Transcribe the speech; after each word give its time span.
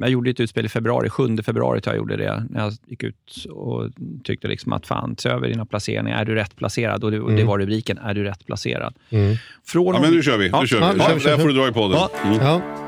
Jag 0.00 0.10
gjorde 0.10 0.30
ett 0.30 0.40
utspel 0.40 0.66
i 0.66 0.68
februari, 0.68 1.08
7 1.10 1.36
februari 1.42 1.80
tror 1.80 1.94
jag 1.94 1.98
gjorde 1.98 2.16
det, 2.16 2.46
när 2.50 2.60
jag 2.60 2.72
gick 2.86 3.02
ut 3.02 3.44
och 3.50 3.90
tyckte 4.24 4.48
liksom 4.48 4.72
att 4.72 4.86
fan, 4.86 5.16
se 5.18 5.28
över 5.28 5.48
dina 5.48 5.66
placeringar. 5.66 6.20
Är 6.20 6.24
du 6.24 6.34
rätt 6.34 6.56
placerad? 6.56 7.04
Och 7.04 7.10
det, 7.10 7.20
och 7.20 7.32
det 7.32 7.44
var 7.44 7.58
rubriken, 7.58 7.98
är 7.98 8.14
du 8.14 8.24
rätt 8.24 8.46
placerad? 8.46 8.94
Från 9.66 9.94
Ja, 9.94 10.00
men 10.00 10.10
nu 10.14 10.22
kör 10.22 10.38
vi. 10.38 10.48
Ja. 10.48 10.60
Nu 10.60 10.66
kör 10.66 10.80
Ja, 10.80 10.92
vi. 10.94 11.00
kör, 11.00 11.10
Ja, 11.12 11.18
kör, 11.18 11.30
där 11.30 11.36
kör. 11.36 11.42
får 11.42 11.48
du 11.48 11.54
dra 11.54 11.68
i 11.68 11.72
podden. 11.72 11.98
Ja. 11.98 12.10
Mm. 12.24 12.81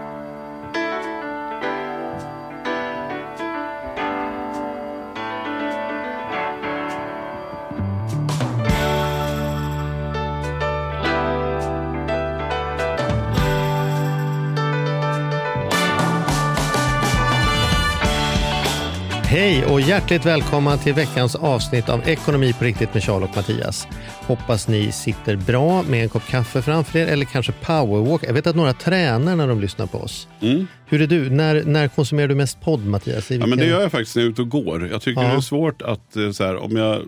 Hej 19.55 19.65
och 19.67 19.81
hjärtligt 19.81 20.27
välkomna 20.27 20.77
till 20.77 20.95
veckans 20.95 21.35
avsnitt 21.35 21.89
av 21.89 22.09
Ekonomi 22.09 22.53
på 22.59 22.65
riktigt 22.65 22.95
med 22.95 23.03
Charles 23.05 23.31
och 23.31 23.37
Mattias. 23.37 23.87
Hoppas 24.27 24.69
ni 24.69 24.93
sitter 24.93 25.37
bra 25.37 25.83
med 25.83 26.03
en 26.03 26.09
kopp 26.09 26.27
kaffe 26.29 26.63
framför 26.63 26.99
er 26.99 27.07
eller 27.07 27.25
kanske 27.25 27.53
powerwalk. 27.53 28.23
Jag 28.27 28.33
vet 28.35 28.47
att 28.47 28.57
några 28.57 28.73
tränar 28.73 29.37
när 29.37 29.49
de 29.49 29.61
lyssnar 29.61 29.87
på 29.87 29.99
oss. 29.99 30.29
Mm. 30.41 30.67
Hur 30.87 31.03
är 31.03 31.07
du? 31.07 31.31
När, 31.31 31.65
när 31.65 31.89
konsumerar 31.89 32.29
du 32.29 32.35
mest 32.35 32.61
podd 32.61 32.87
Mattias? 32.87 33.31
I 33.31 33.35
Ja, 33.35 33.41
men 33.41 33.51
det 33.51 33.57
vilken- 33.57 33.71
gör 33.71 33.81
jag 33.83 33.91
faktiskt 33.91 34.17
när 34.17 34.23
jag 34.23 34.27
är 34.29 34.33
ute 34.33 34.43
och 34.43 34.49
går. 34.49 34.89
Jag 34.89 35.03
tycker 35.03 35.23
Ja. 35.23 35.29
det 35.29 35.35
är 35.37 35.41
svårt 35.41 35.83
att, 35.83 36.17
eh, 36.17 36.31
så 36.31 36.45
här, 36.45 36.57
om 36.57 36.77
jag 36.77 37.03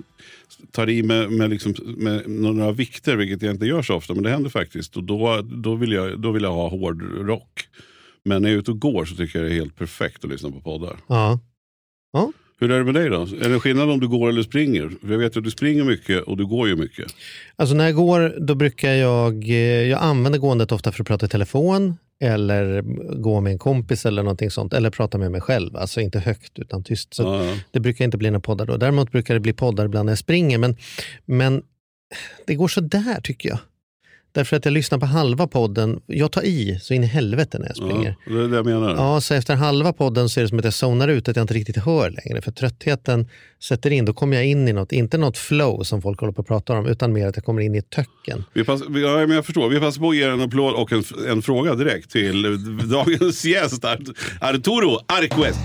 tar 0.73 0.89
i 0.91 1.03
med, 1.03 1.31
med, 1.33 1.51
liksom, 1.51 1.75
med 1.97 2.23
några 2.29 2.73
vikter, 2.73 3.17
vilket 3.17 3.43
jag 3.43 3.55
inte 3.55 3.67
gör 3.67 3.83
så 3.83 3.95
ofta, 3.95 4.15
men 4.15 4.23
det 4.23 4.31
händer 4.31 4.51
faktiskt. 4.51 4.97
Och 4.97 5.05
då, 5.05 5.41
då, 5.45 5.75
vill 5.75 5.93
jag, 5.93 6.21
då 6.21 6.31
vill 6.33 6.43
jag 6.43 6.53
ha 6.53 6.69
hård 6.69 7.03
rock. 7.29 7.69
Men 8.25 8.43
när 8.43 8.49
jag 8.49 8.55
är 8.55 8.59
ute 8.61 8.71
och 8.71 8.79
går 8.81 9.05
så 9.05 9.15
tycker 9.17 9.39
jag 9.39 9.49
det 9.51 9.55
är 9.55 9.59
helt 9.59 9.77
perfekt 9.77 10.25
att 10.25 10.31
lyssna 10.31 10.51
på 10.51 10.61
poddar. 10.61 10.97
Ja. 11.07 11.39
Hur 12.61 12.71
är 12.71 12.79
det 12.79 12.85
med 12.85 12.95
dig 12.95 13.11
då? 13.11 13.23
Är 13.23 13.49
det 13.49 13.61
skillnad 13.61 13.91
om 13.91 14.01
du 14.01 14.09
går 14.09 14.29
eller 14.29 14.43
springer? 14.43 14.91
För 15.01 15.13
jag 15.13 15.19
vet 15.19 15.37
att 15.37 15.45
du 15.45 15.51
springer 15.51 15.85
mycket 15.85 16.23
och 16.23 16.37
du 16.37 16.47
går 16.47 16.69
ju 16.69 16.77
mycket. 16.77 17.07
Alltså 17.57 17.75
när 17.75 17.85
jag 17.85 17.95
går, 17.95 18.35
då 18.41 18.55
brukar 18.55 18.93
jag, 18.93 19.45
eh, 19.49 19.89
jag 19.89 20.03
använder 20.03 20.39
gåendet 20.39 20.73
ofta 20.73 20.93
för 20.93 21.03
att 21.03 21.07
prata 21.07 21.27
i 21.27 21.29
telefon 21.29 21.97
eller 22.21 22.83
gå 23.23 23.41
med 23.41 23.53
en 23.53 23.59
kompis 23.59 24.07
eller 24.07 24.23
någonting 24.23 24.51
sånt. 24.51 24.73
Eller 24.73 24.91
prata 24.91 25.19
med 25.19 25.33
mig 25.33 25.41
själv, 25.41 25.77
alltså 25.77 26.01
inte 26.01 26.19
högt 26.19 26.59
utan 26.59 26.85
tyst. 26.85 27.15
Så 27.15 27.23
Ja, 27.23 27.45
ja. 27.45 27.55
Det 27.71 27.81
brukar 27.81 28.05
inte 28.05 28.19
bli 28.19 28.31
några 28.31 28.41
poddar 28.41 28.67
då. 28.67 28.77
Däremot 28.77 29.13
brukar 29.13 29.35
det 29.35 29.41
bli 29.41 29.53
poddar 29.53 29.85
ibland 29.85 30.07
när 30.07 30.11
jag 30.11 30.19
springer. 30.19 30.59
Men, 30.59 30.77
men 31.25 31.63
det 32.47 32.55
går 32.55 32.69
så 32.69 32.81
där 32.81 33.21
tycker 33.21 33.49
jag. 33.49 33.59
Därför 34.37 34.57
att 34.57 34.65
jag 34.65 34.73
lyssnar 34.73 34.99
på 34.99 35.07
halva 35.07 35.47
podden. 35.47 36.01
Jag 36.07 36.33
tar 36.33 36.43
i 36.45 36.79
så 36.83 36.95
in 36.95 37.05
i 37.05 37.07
helvete 37.07 37.59
när 37.59 37.67
jag 37.67 37.77
springer. 37.77 38.17
Ja, 38.27 38.33
det 38.33 38.45
är 38.45 38.49
det 38.49 38.57
jag 38.57 38.67
menar. 38.67 38.95
Ja, 38.97 39.21
så 39.21 39.35
efter 39.35 39.55
halva 39.55 39.93
podden 39.93 40.29
så 40.29 40.41
är 40.41 40.43
det 40.43 40.49
som 40.49 40.59
att 40.59 40.65
jag 40.65 40.75
zonar 40.75 41.09
ut, 41.09 41.29
att 41.29 41.37
jag 41.37 41.43
inte 41.45 41.55
riktigt 41.55 41.77
hör 41.77 42.11
längre. 42.11 42.43
För 42.43 42.51
tröttheten 42.53 43.29
sätter 43.63 43.91
in, 43.91 44.05
då 44.05 44.13
kommer 44.13 44.37
jag 44.37 44.47
in 44.47 44.69
i 44.69 44.73
något, 44.73 44.93
inte 44.93 45.19
något 45.19 45.39
flow 45.39 45.83
som 45.83 46.03
folk 46.03 46.21
håller 46.21 46.33
på 46.33 46.41
att 46.41 46.47
prata 46.49 46.73
om, 46.73 46.87
utan 46.87 47.13
mer 47.13 47.27
att 47.27 47.37
jag 47.37 47.45
kommer 47.45 47.63
in 47.63 47.75
i 47.75 47.79
ett 47.79 47.91
töcken. 47.91 48.45
Vi 48.53 48.65
pass, 48.65 48.81
ja, 48.89 49.17
men 49.27 49.31
jag 49.31 49.47
förstår. 49.47 49.69
Vi 49.69 49.81
passar 49.81 50.01
på 50.01 50.09
att 50.11 50.17
ge 50.17 50.23
en 50.23 50.41
applåd 50.41 50.75
och 50.75 50.93
en, 50.93 51.05
en 51.29 51.43
fråga 51.43 51.75
direkt 51.75 52.11
till 52.11 52.43
dagens 52.91 53.45
gäst, 53.45 53.85
Art- 53.85 54.09
Arturo 54.41 54.99
Arquest. 55.07 55.61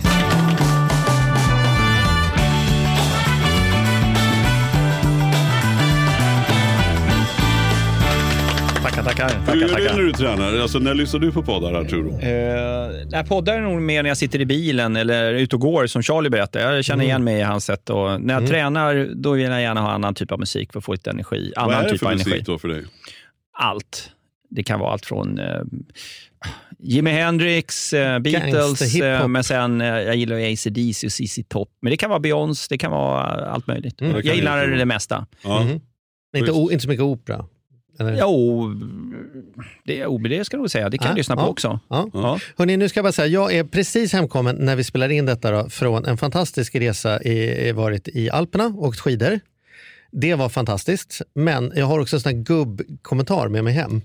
Tackar, 8.96 9.04
tackar. 9.04 9.30
Hur 9.30 9.46
tackar, 9.46 9.56
gör 9.58 9.68
du 9.68 9.74
tackar. 9.74 9.96
när 9.96 10.04
du 10.04 10.12
tränar? 10.12 10.58
Alltså, 10.62 10.80
när 10.80 10.94
lyssnar 10.94 11.20
du 11.20 11.32
på 11.32 11.44
poddar, 11.44 11.74
Arturo? 11.74 12.20
Eh, 12.20 13.06
nej, 13.10 13.26
poddar 13.26 13.54
är 13.54 13.62
nog 13.62 13.82
mer 13.82 14.04
när 14.04 14.10
jag 14.10 14.18
sitter 14.18 14.42
i 14.42 14.46
bilen 14.46 14.96
eller 14.96 15.34
ute 15.34 15.56
och 15.56 15.62
går, 15.62 15.88
som 15.88 16.04
Charlie 16.04 16.30
berättade. 16.30 16.76
Jag 16.76 16.86
känner 16.86 17.04
igen 17.04 17.24
mig 17.24 17.40
i 17.40 17.42
hans 17.42 17.66
sätt. 17.66 17.90
Och 17.90 18.22
när 18.22 18.34
jag 18.34 18.48
tränar, 18.48 19.10
då 19.16 19.32
vill 19.32 19.44
jag 19.46 19.62
gärna 19.62 19.82
ha 19.82 19.92
annan 19.92 20.16
typ 20.16 20.32
av 20.32 20.40
musik 20.40 20.72
för 20.72 20.80
att 20.80 20.86
få 20.86 20.92
lite 20.92 21.10
energi. 21.10 21.54
Vad 21.56 21.66
Annan 21.66 21.80
är 21.80 21.84
det 21.84 21.90
typ 21.90 22.00
för 22.00 22.12
musik 22.12 22.28
energi. 22.28 22.44
då 22.46 22.60
för 22.60 22.68
dig? 22.68 22.84
Allt. 23.60 24.12
Det 24.50 24.64
kan 24.64 24.80
vara 24.80 24.92
allt 24.92 25.06
från 25.06 25.40
eh, 25.40 25.62
Jimi 26.80 27.12
Hendrix, 27.12 27.94
eh, 27.94 28.20
Beatles, 28.20 28.96
eh, 28.96 29.28
men 29.28 29.44
sen 29.44 29.82
eh, 29.82 29.88
jag 29.88 30.16
gillar 30.16 30.36
AC/DC 30.36 31.08
och 31.08 31.12
ZZ 31.12 31.40
Top. 31.50 31.70
Men 31.82 31.92
det 31.92 31.98
kan 31.98 32.10
vara 32.10 32.20
Beyoncé, 32.20 32.68
det 32.70 32.78
kan 32.78 32.92
vara 32.92 33.24
allt 33.46 33.68
möjligt. 33.68 34.02
Mm. 34.02 34.14
Det 34.14 34.20
Jag 34.20 34.26
det 34.26 34.36
gillar 34.36 34.68
vara. 34.68 34.78
det 34.78 34.86
mesta. 34.86 35.26
Ja. 35.44 35.64
Mhm. 35.64 35.80
Inte, 36.38 36.52
o, 36.52 36.72
inte 36.72 36.84
så 36.84 36.90
mycket 36.90 37.04
opera? 37.04 37.46
Eller? 38.08 38.20
Jo, 38.22 38.68
det, 39.84 40.06
det 40.30 40.46
ska 40.46 40.58
nog 40.58 40.72
säga. 40.72 40.90
Det 40.90 40.98
kan 40.98 41.06
Ja, 41.06 41.12
jag 41.12 41.18
lyssna 41.18 41.36
på 41.36 41.42
ja. 41.42 41.48
också. 41.48 41.80
Ja. 41.90 42.10
Ja. 42.14 42.40
Hörrni, 42.58 42.78
nu 42.78 42.90
ska 42.90 42.98
jag 42.98 43.06
bara 43.06 43.12
säga, 43.12 43.28
jag 43.28 43.54
är 43.54 43.64
precis 43.64 44.14
hemkommen 44.14 44.56
när 44.60 44.76
vi 44.76 44.84
spelar 44.84 45.10
in 45.10 45.26
detta 45.26 45.52
då, 45.52 45.70
från 45.70 46.06
en 46.06 46.18
fantastisk 46.18 46.76
resa 46.76 47.22
i, 47.22 47.72
varit 47.72 48.08
i 48.08 48.30
Alperna 48.30 48.66
och 48.66 48.88
åkt 48.88 49.00
skidor. 49.00 49.40
Det 50.12 50.36
var 50.36 50.50
fantastiskt, 50.50 51.22
men 51.34 51.72
jag 51.76 51.86
har 51.86 52.00
också 52.00 52.16
en 52.16 52.20
sån 52.20 52.36
här 52.36 52.42
gubbkommentar 52.44 53.48
med 53.48 53.64
mig 53.64 53.74
hem. 53.74 54.02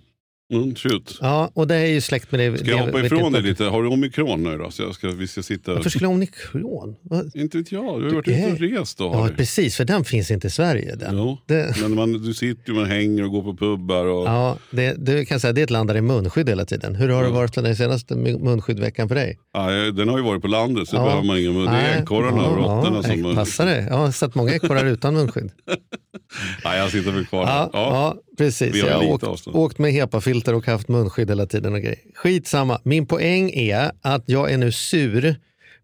Mm, 0.52 0.74
shoot. 0.74 1.18
Ja, 1.20 1.50
och 1.54 1.66
det 1.66 1.74
är 1.76 1.86
ju 1.86 2.00
släkt 2.00 2.32
med 2.32 2.40
det. 2.40 2.58
Ska 2.58 2.70
jag 2.70 2.78
det- 2.78 2.84
hoppa 2.84 3.00
ifrån 3.06 3.32
dig 3.32 3.42
lite? 3.42 3.64
Har 3.64 3.82
du 3.82 3.88
omikron 3.88 4.42
nu 4.42 4.58
då? 4.58 4.70
Så 4.70 4.82
jag 4.82 4.94
ska, 4.94 5.08
vi 5.10 5.26
ska 5.28 5.42
sitta... 5.42 5.74
Varför 5.74 5.90
skulle 5.90 6.06
omikron? 6.06 6.96
Vad? 7.02 7.36
Inte 7.36 7.58
vet 7.58 7.72
jag. 7.72 7.84
Du 7.84 7.88
har 7.88 8.08
ju 8.10 8.14
varit 8.14 8.24
Du 8.24 8.32
ute 8.32 8.52
och 8.52 8.80
rest 8.80 8.98
då. 8.98 9.04
Ja, 9.04 9.28
du. 9.30 9.34
precis, 9.36 9.76
för 9.76 9.84
den 9.84 10.04
finns 10.04 10.30
inte 10.30 10.46
i 10.46 10.50
Sverige. 10.50 10.94
Den. 10.96 11.16
Jo. 11.18 11.38
Det, 11.46 11.76
Men 11.82 11.94
man, 11.94 12.12
du 12.12 12.34
sitter 12.34 12.68
ju, 12.72 12.74
man 12.78 12.86
hänger 12.90 13.24
och 13.24 13.30
går 13.30 13.42
på 13.42 13.56
pubbar. 13.56 14.04
Och, 14.06 14.26
ja, 14.26 14.58
det, 14.70 14.94
det, 14.98 15.24
kan 15.24 15.34
jag 15.34 15.40
säga, 15.40 15.52
det 15.52 15.60
är 15.60 15.64
ett 15.64 15.70
land 15.70 15.88
där 15.88 15.94
det 15.94 16.00
är 16.00 16.02
munskydd 16.02 16.48
hela 16.48 16.64
tiden. 16.64 16.94
Hur 16.94 17.08
har 17.08 17.22
det 17.22 17.28
Ja. 17.28 17.34
varit 17.34 17.54
den 17.54 17.76
senaste 17.76 18.14
munskyddveckan 18.16 19.08
för 19.08 19.14
dig? 19.14 19.38
Ja, 19.52 19.70
den 19.70 20.08
har 20.08 20.18
ju 20.18 20.24
varit 20.24 20.42
på 20.42 20.48
landet 20.48 20.88
så 20.88 20.96
Ja. 20.96 21.04
behöver 21.04 21.22
man 21.24 21.38
inga 21.38 21.50
mun. 21.52 21.64
Det 21.64 21.70
är 21.70 22.02
ekorrarna 22.02 22.46
och 22.46 22.56
råttorna 22.56 22.96
ja, 22.96 23.02
som... 23.22 23.34
Passar 23.34 23.66
det? 23.66 23.86
Jag 23.90 23.96
har 23.96 24.10
sett 24.10 24.34
många 24.34 24.54
ekorrar 24.54 24.84
utan 24.86 25.14
munskydd. 25.14 25.50
Nej, 26.64 26.78
jag 26.78 26.90
sitter 26.90 27.10
väl 27.12 27.26
kvar 27.26 27.42
Ja, 27.42 27.70
ja. 27.72 28.16
Precis. 28.36 28.76
Jag 28.76 28.98
har 28.98 29.12
åkt, 29.12 29.24
avstånd. 29.24 29.56
åkt 29.56 29.78
med 29.78 29.92
HEPA-filter 29.92 30.54
och 30.54 30.66
haft 30.66 30.88
munskydd 30.88 31.30
hela 31.30 31.46
tiden 31.46 31.74
och 31.74 31.80
grejer. 31.80 31.98
Skitsamma. 32.14 32.80
Min 32.84 33.06
poäng 33.06 33.50
är 33.50 33.92
att 34.02 34.22
jag 34.26 34.52
är 34.52 34.58
nu 34.58 34.72
sur 34.72 35.36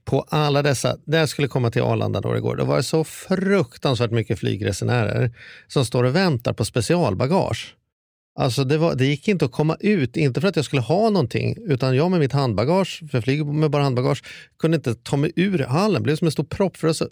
på 0.04 0.26
alla 0.28 0.62
dessa, 0.62 0.96
när 1.04 1.18
jag 1.18 1.28
skulle 1.28 1.48
komma 1.48 1.70
till 1.70 1.82
Arlanda 1.82 2.20
då 2.20 2.36
igår, 2.36 2.56
då 2.56 2.64
var 2.64 2.76
det 2.76 2.82
så 2.82 3.04
fruktansvärt 3.04 4.10
mycket 4.10 4.38
flygresenärer 4.38 5.30
som 5.68 5.84
står 5.84 6.04
och 6.04 6.16
väntar 6.16 6.52
på 6.52 6.64
specialbagage. 6.64 7.76
Alltså 8.38 8.64
det, 8.64 8.78
var, 8.78 8.94
det 8.94 9.06
gick 9.06 9.28
inte 9.28 9.44
att 9.44 9.52
komma 9.52 9.76
ut, 9.80 10.16
inte 10.16 10.41
för 10.41 10.48
att 10.48 10.56
jag 10.56 10.64
skulle 10.64 10.82
ha 10.82 11.10
någonting, 11.10 11.56
utan 11.66 11.96
jag 11.96 12.10
med 12.10 12.20
mitt 12.20 12.32
handbagage, 12.32 13.02
för 13.10 13.18
jag 13.18 13.24
flyger 13.24 13.44
med 13.44 13.70
bara 13.70 13.82
handbagage, 13.82 14.24
kunde 14.58 14.74
inte 14.76 14.94
ta 14.94 15.16
mig 15.16 15.32
ur 15.36 15.58
hallen. 15.58 15.94
Det 15.94 16.04
blev 16.04 16.16
som 16.16 16.26
en 16.26 16.32
stor 16.32 16.44
propp 16.44 16.76
för 16.76 16.88
det 16.88 16.94
så 16.94 17.08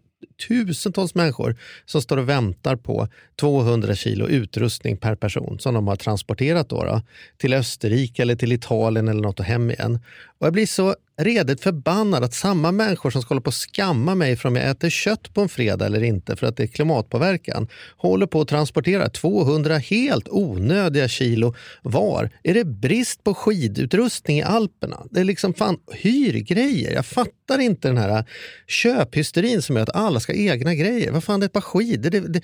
tusentals 0.48 1.14
människor 1.14 1.56
som 1.86 2.02
står 2.02 2.16
och 2.16 2.28
väntar 2.28 2.76
på 2.76 3.08
200 3.40 3.94
kilo 3.94 4.26
utrustning 4.28 4.96
per 4.96 5.14
person 5.14 5.58
som 5.58 5.74
de 5.74 5.88
har 5.88 5.96
transporterat 5.96 6.68
då, 6.68 6.84
då 6.84 7.02
till 7.36 7.54
Österrike 7.54 8.22
eller 8.22 8.36
till 8.36 8.52
Italien 8.52 9.08
eller 9.08 9.22
något 9.22 9.40
och 9.40 9.46
hem 9.46 9.70
igen. 9.70 9.98
Och 10.40 10.46
jag 10.46 10.52
blir 10.52 10.66
så 10.66 10.94
redigt 11.16 11.60
förbannad 11.60 12.24
att 12.24 12.34
samma 12.34 12.72
människor 12.72 13.10
som 13.10 13.22
ska 13.22 13.28
hålla 13.28 13.40
på 13.40 13.48
att 13.48 13.54
skamma 13.54 14.14
mig 14.14 14.36
för 14.36 14.48
om 14.48 14.56
jag 14.56 14.70
äter 14.70 14.90
kött 14.90 15.34
på 15.34 15.40
en 15.40 15.48
fredag 15.48 15.86
eller 15.86 16.02
inte 16.02 16.36
för 16.36 16.46
att 16.46 16.56
det 16.56 16.62
är 16.62 16.66
klimatpåverkan 16.66 17.68
håller 17.96 18.26
på 18.26 18.40
att 18.40 18.48
transportera 18.48 19.08
200 19.08 19.78
helt 19.78 20.28
onödiga 20.28 21.08
kilo 21.08 21.54
var. 21.82 22.30
Är 22.42 22.54
det 22.54 22.64
brist 22.64 23.24
på 23.24 23.34
skidutrustning 23.34 24.38
i 24.38 24.42
Alperna? 24.42 25.06
Det 25.10 25.20
är 25.20 25.24
liksom 25.24 25.54
fan 25.54 25.76
hyrgrejer. 25.92 26.92
Jag 26.92 27.06
fattar 27.06 27.58
inte 27.58 27.88
den 27.88 27.96
här 27.96 28.24
köphysterin 28.66 29.62
som 29.62 29.76
gör 29.76 29.82
att 29.82 29.96
alla 29.96 30.20
ska 30.20 30.32
ha 30.32 30.38
egna 30.38 30.74
grejer. 30.74 31.10
Vad 31.10 31.24
fan, 31.24 31.40
det 31.40 31.44
är 31.44 31.48
ett 31.48 31.52
par 31.52 31.60
skidor. 31.60 32.10
Det, 32.10 32.20
det, 32.20 32.40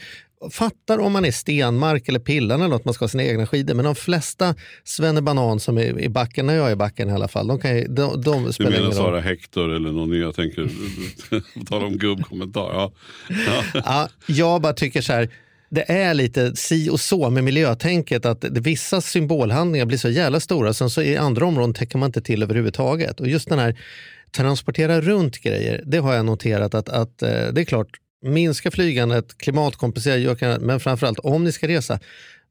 fattar 0.51 0.99
om 0.99 1.13
man 1.13 1.25
är 1.25 1.31
Stenmark 1.31 2.09
eller 2.09 2.19
Pillarna 2.19 2.65
eller 2.65 2.75
något, 2.75 2.85
man 2.85 2.95
ska 2.95 3.03
ha 3.05 3.09
sina 3.09 3.25
egna 3.25 3.47
skidor. 3.47 3.75
Men 3.75 3.85
de 3.85 3.95
flesta 3.95 4.55
svennebanan 4.85 5.61
som 5.61 5.79
är 5.79 6.01
i 6.01 6.09
backen, 6.09 6.47
när 6.47 6.55
jag 6.57 6.69
är 6.69 6.73
i 6.73 6.77
backen 6.77 7.09
i 7.09 7.13
alla 7.13 7.29
fall, 7.29 7.47
de, 7.47 7.59
kan, 7.61 7.77
ju- 7.77 7.87
de, 7.89 8.23
de 8.23 8.45
Du 8.45 8.53
spelar 8.53 8.71
menar 8.71 8.85
ingen 8.85 8.99
roll. 8.99 9.07
Sara 9.07 9.21
Hector 9.21 9.75
eller 9.75 9.93
någon? 9.93 10.19
Jag 10.21 10.35
tänker, 10.35 10.65
på 11.59 11.65
tal 11.65 11.85
om 11.85 11.97
gubbkommentar. 11.97 12.71
Ja. 12.73 12.93
Ja. 13.47 13.63
Ja, 13.85 14.09
jag 14.27 14.61
bara 14.63 14.73
tycker 14.73 15.01
så 15.03 15.13
här, 15.13 15.29
det 15.71 15.91
är 15.93 16.15
lite 16.15 16.57
si 16.57 16.91
och 16.91 17.01
så 17.01 17.31
med 17.31 17.45
miljötänket 17.45 18.27
att 18.27 18.45
vissa 18.45 19.01
symbolhandlingar 19.01 19.87
blir 19.87 19.99
så 19.99 20.09
jävla 20.09 20.41
stora, 20.41 20.75
sen 20.75 20.91
så 20.91 21.03
i 21.03 21.17
andra 21.17 21.47
områden 21.47 21.75
täcker 21.75 21.99
man 21.99 22.07
inte 22.09 22.21
till 22.23 22.43
överhuvudtaget. 22.43 23.21
Och 23.21 23.29
just 23.29 23.49
den 23.49 23.59
här 23.59 23.79
transportera 24.37 25.01
runt 25.01 25.39
grejer, 25.39 25.83
det 25.87 25.99
har 25.99 26.15
jag 26.15 26.27
noterat 26.27 26.75
att, 26.75 26.89
att 26.89 27.23
eh, 27.23 27.29
det 27.53 27.61
är 27.61 27.65
klart, 27.65 27.89
minska 28.27 28.71
flygandet, 28.71 29.39
klimatkompensera, 29.39 30.59
men 30.61 30.81
framförallt 30.81 31.19
om 31.19 31.45
ni 31.45 31.53
ska 31.53 31.69
resa, 31.69 31.99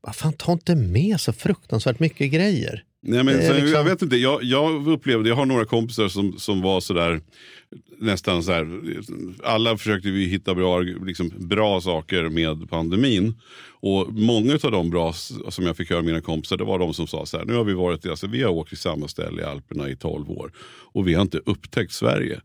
vad 0.02 0.16
fan, 0.16 0.34
ta 0.34 0.52
inte 0.52 0.76
med 0.76 1.20
så 1.20 1.34
fruktansvärt 1.34 2.00
mycket 2.00 2.32
grejer. 2.32 2.84
Nej, 3.08 3.24
men, 3.24 3.36
liksom- 3.38 3.68
Jag 3.68 3.84
vet 3.84 4.02
inte, 4.02 4.16
jag, 4.16 4.44
jag 4.44 4.88
upplevde, 4.88 5.30
jag 5.30 5.36
har 5.36 5.46
några 5.46 5.66
kompisar 5.66 6.08
som, 6.08 6.40
som 6.40 6.62
var 6.62 6.82
sådär 6.82 7.22
nästan 8.00 8.44
så 8.44 8.52
här, 8.52 8.82
alla 9.44 9.78
försökte 9.78 10.10
vi 10.10 10.26
hitta 10.26 10.56
bra, 10.56 10.80
liksom, 10.80 11.32
bra 11.38 11.82
saker 11.82 12.30
med 12.30 12.70
pandemin. 12.70 13.34
Och 13.80 14.14
många 14.14 14.54
av 14.64 14.72
de 14.72 14.90
bra 14.90 15.14
som 15.50 15.66
jag 15.66 15.78
fick 15.78 15.90
höra 15.90 16.00
av 16.00 16.06
mina 16.06 16.22
kompisar, 16.22 16.58
det 16.58 16.64
var 16.64 16.80
de 16.80 16.94
som 16.94 17.08
sa 17.08 17.26
så 17.26 17.38
här, 17.38 17.46
nu 17.46 17.54
har 17.54 17.64
vi 17.64 17.74
varit, 17.74 18.06
alltså, 18.06 18.28
vi 18.28 18.44
har 18.44 18.52
åkt 18.52 18.70
till 18.70 18.78
samma 18.78 19.08
ställe 19.08 19.42
i 19.42 19.46
Alperna 19.46 19.90
i 19.90 19.96
12 19.96 20.32
år 20.32 20.52
och 20.94 21.08
vi 21.08 21.14
har 21.14 21.22
inte 21.22 21.38
upptäckt 21.46 21.92
Sverige. 21.92 22.42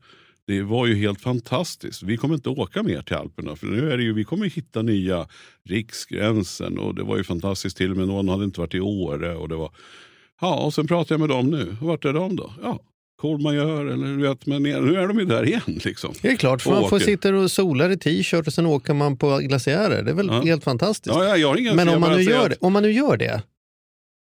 Det 0.51 0.63
var 0.63 0.87
ju 0.87 0.95
helt 0.95 1.21
fantastiskt. 1.21 2.03
Vi 2.03 2.17
kommer 2.17 2.35
inte 2.35 2.49
åka 2.49 2.83
mer 2.83 3.03
till 3.03 3.17
Alperna. 3.17 3.57
För 3.57 3.67
nu 3.67 3.91
är 3.93 3.97
det 3.97 4.03
ju, 4.03 4.13
vi 4.13 4.25
kommer 4.25 4.47
hitta 4.47 4.83
nya 4.83 5.27
Riksgränsen. 5.69 6.79
Och 6.79 6.95
det 6.95 7.03
var 7.03 7.17
ju 7.17 7.25
fantastiskt. 7.25 7.77
Till 7.77 7.91
och 7.91 7.97
med 7.97 8.09
någon 8.09 8.29
hade 8.29 8.45
inte 8.45 8.61
varit 8.61 8.75
i 8.75 8.81
Åre. 8.81 9.35
Och 9.37 9.49
det 9.49 9.55
var, 9.57 9.71
ja, 10.41 10.55
och 10.65 10.75
sen 10.75 10.87
pratar 10.87 11.15
jag 11.15 11.21
med 11.21 11.29
dem 11.29 11.51
nu. 11.51 11.77
Vart 11.81 12.05
är 12.05 12.13
de 12.13 12.37
då? 12.37 12.53
Ja, 12.63 12.79
Kolmajör 13.21 13.87
eller 13.87 14.07
du 14.07 14.17
vet, 14.29 14.47
men 14.47 14.63
nu 14.63 14.97
är 14.97 15.09
de 15.09 15.19
ju 15.19 15.25
där 15.25 15.47
igen. 15.47 15.61
Liksom. 15.67 16.15
Det 16.23 16.29
är 16.29 16.37
klart, 16.37 16.63
för 16.63 16.71
man 16.71 16.89
får 16.89 16.99
sitta 16.99 17.35
och 17.35 17.51
sola 17.51 17.93
i 17.93 17.97
t-shirt 17.97 18.47
och 18.47 18.53
sen 18.53 18.67
åker 18.67 18.95
man 18.95 19.17
på 19.17 19.39
glaciärer. 19.39 20.03
Det 20.03 20.11
är 20.11 20.15
väl 20.15 20.27
Ja. 20.27 20.41
helt 20.43 20.65
fantastiskt. 20.65 21.17
Ja, 21.17 21.37
ja, 21.37 21.57
Men 21.75 21.89
om 21.89 22.01
man, 22.01 22.17
nu 22.17 22.23
gör 22.23 22.47
att- 22.51 22.59
om 22.61 22.73
man 22.73 22.83
nu 22.83 22.93
gör 22.93 23.17
det, 23.17 23.43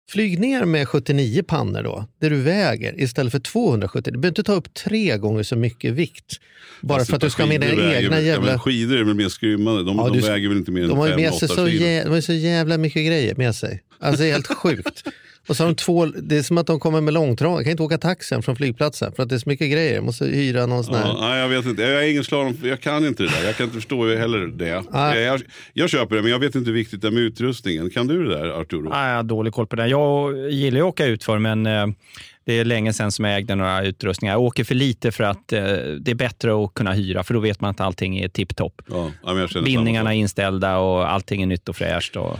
flyg 0.09 0.39
ner 0.39 0.65
med 0.65 0.87
79 0.87 1.43
pannor 1.43 1.83
då, 1.83 2.05
det 2.21 2.29
du 2.29 2.35
väger, 2.41 3.01
istället 3.01 3.31
för 3.31 3.39
270. 3.39 4.11
Du 4.13 4.19
behöver 4.19 4.27
inte 4.31 4.43
ta 4.43 4.53
upp 4.53 4.73
tre 4.73 5.17
gånger 5.17 5.43
så 5.43 5.55
mycket 5.55 5.93
vikt. 5.93 6.39
Bara 6.81 6.93
Alltså, 6.99 7.09
för 7.09 7.15
att 7.15 7.21
du 7.21 7.29
ska 7.29 7.43
ha 7.43 7.47
med 7.47 7.61
dina 7.61 7.75
väger 7.75 8.01
egna 8.03 8.15
Ja, 8.15 8.21
jävla... 8.21 8.45
men 8.51 8.59
skidor 8.59 8.97
är 8.97 9.03
väl 9.03 9.13
mer 9.15 9.29
skrymmande. 9.29 9.83
De, 9.83 9.97
Ja, 9.97 10.07
de 10.07 10.17
du- 10.19 10.27
väger 10.27 10.47
väl 10.47 10.57
inte 10.57 10.71
mer 10.71 10.81
än 10.83 10.89
De 10.89 10.97
med 10.97 11.17
5-8 11.19 11.31
sig 11.39 11.47
så, 11.47 11.55
kilo. 11.55 11.67
jä, 11.85 12.03
de 12.03 12.09
har 12.09 12.15
ju 12.15 12.21
så 12.21 12.33
jävla 12.33 12.77
mycket 12.77 13.05
grejer 13.07 13.35
med 13.35 13.55
sig. 13.55 13.83
Alltså 13.99 14.21
det 14.23 14.29
är 14.29 14.33
helt 14.33 14.47
sjukt. 14.57 15.03
Och 15.49 15.57
så 15.57 15.63
har 15.63 15.69
de 15.69 15.75
två, 15.75 16.05
det 16.05 16.37
är 16.37 16.43
som 16.43 16.57
att 16.57 16.67
de 16.67 16.79
kommer 16.79 17.01
med 17.01 17.13
långtradare. 17.13 17.63
kan 17.63 17.71
inte 17.71 17.83
åka 17.83 17.97
taxi 17.97 18.41
från 18.41 18.55
flygplatsen 18.55 19.11
för 19.15 19.23
att 19.23 19.29
det 19.29 19.35
är 19.35 19.39
så 19.39 19.49
mycket 19.49 19.71
grejer. 19.71 19.95
Jag 19.95 20.03
måste 20.03 20.25
hyra 20.25 20.65
någon 20.65 20.83
sån 20.83 20.95
här. 20.95 21.05
Ja, 21.05 21.17
nej, 21.19 21.39
jag 21.39 21.49
vet 21.49 21.65
inte. 21.65 21.81
Jag 21.81 22.03
är 22.03 22.11
ingen 22.11 22.23
slalom. 22.23 22.57
Jag 22.63 22.81
kan 22.81 23.05
inte 23.05 23.23
det 23.23 23.29
där. 23.29 23.45
Jag 23.45 23.57
kan 23.57 23.63
inte 23.63 23.75
förstå 23.75 24.15
heller 24.15 24.47
det. 24.47 24.83
Nej. 24.91 25.21
Jag, 25.21 25.41
jag 25.73 25.89
köper 25.89 26.15
det, 26.15 26.21
men 26.21 26.31
jag 26.31 26.39
vet 26.39 26.55
inte 26.55 26.69
hur 26.69 26.77
viktigt 26.77 27.01
det 27.01 27.07
är 27.07 27.11
med 27.11 27.23
utrustningen. 27.23 27.89
Kan 27.89 28.07
du 28.07 28.23
det 28.23 28.37
där, 28.37 28.61
Arturo? 28.61 28.89
Ah, 28.93 29.09
jag 29.09 29.15
har 29.15 29.23
dålig 29.23 29.53
koll 29.53 29.67
på 29.67 29.75
det. 29.75 29.87
Jag 29.87 30.37
gillar 30.51 30.77
ju 30.77 30.83
att 30.83 30.89
åka 30.89 31.05
ut 31.05 31.23
för 31.23 31.39
men 31.39 31.65
eh, 31.65 31.87
det 32.45 32.59
är 32.59 32.65
länge 32.65 32.93
sedan 32.93 33.11
som 33.11 33.25
jag 33.25 33.35
ägde 33.35 33.55
några 33.55 33.83
utrustningar. 33.83 34.33
Jag 34.33 34.41
åker 34.41 34.63
för 34.63 34.75
lite 34.75 35.11
för 35.11 35.23
att 35.23 35.53
eh, 35.53 35.61
det 35.99 36.11
är 36.11 36.15
bättre 36.15 36.63
att 36.63 36.73
kunna 36.73 36.93
hyra, 36.93 37.23
för 37.23 37.33
då 37.33 37.39
vet 37.39 37.61
man 37.61 37.69
att 37.69 37.81
allting 37.81 38.19
är 38.19 38.27
tipptopp. 38.27 38.81
Ja, 38.89 39.11
Bindningarna 39.65 40.13
är 40.13 40.17
inställda 40.17 40.77
och 40.77 41.11
allting 41.11 41.41
är 41.41 41.45
nytt 41.45 41.69
och 41.69 41.75
fräscht. 41.75 42.15
Och... 42.15 42.39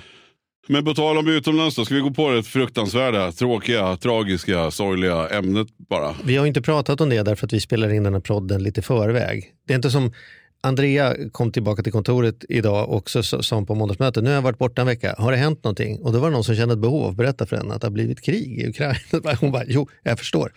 Men 0.71 0.86
på 0.86 0.94
tal 0.94 1.18
om 1.18 1.27
utomlands 1.27 1.75
då, 1.75 1.86
ska 1.86 1.95
vi 1.95 2.01
gå 2.01 2.12
på 2.12 2.30
det 2.30 2.44
fruktansvärda, 2.44 3.31
tråkiga, 3.31 3.98
tragiska, 3.98 4.71
sorgliga 4.71 5.30
ämnet 5.30 5.68
bara? 5.89 6.16
Vi 6.24 6.38
har 6.38 6.45
inte 6.45 6.62
pratat 6.62 7.01
om 7.01 7.10
det 7.10 7.24
därför 7.24 7.45
att 7.45 7.54
vi 7.54 7.60
spelar 7.60 7.94
in 7.94 8.04
den 8.04 8.13
här 8.13 8.21
podden 8.21 8.63
lite 8.63 8.80
i 8.80 8.83
förväg. 8.83 9.54
Det 9.68 9.74
är 9.74 9.75
inte 9.75 9.92
som 9.92 10.13
Andrea 10.62 11.16
kom 11.31 11.51
tillbaka 11.51 11.83
till 11.83 11.92
kontoret 11.92 12.45
idag 12.50 12.89
och 12.89 13.10
så 13.10 13.24
sa 13.24 13.56
hon 13.56 13.66
på 13.66 13.75
måndagsmötet, 13.75 14.24
nu 14.24 14.30
har 14.30 14.36
jag 14.36 14.42
varit 14.42 14.57
borta 14.57 14.81
en 14.81 14.88
vecka, 14.88 15.16
har 15.18 15.31
det 15.31 15.38
hänt 15.38 15.63
någonting? 15.63 16.00
Och 16.00 16.13
då 16.13 16.19
var 16.19 16.27
det 16.30 16.33
någon 16.33 16.44
som 16.44 16.56
kände 16.56 16.74
ett 16.74 16.80
behov 16.80 17.04
av 17.04 17.10
att 17.10 17.16
berätta 17.16 17.45
för 17.45 17.57
henne 17.57 17.74
att 17.74 17.81
det 17.81 17.88
har 17.88 17.92
blivit 17.92 18.21
krig 18.21 18.60
i 18.60 18.69
Ukraina. 18.69 19.36
Hon 19.39 19.51
bara, 19.51 19.63
jo, 19.68 19.88
jag 20.04 20.19
förstår. 20.19 20.51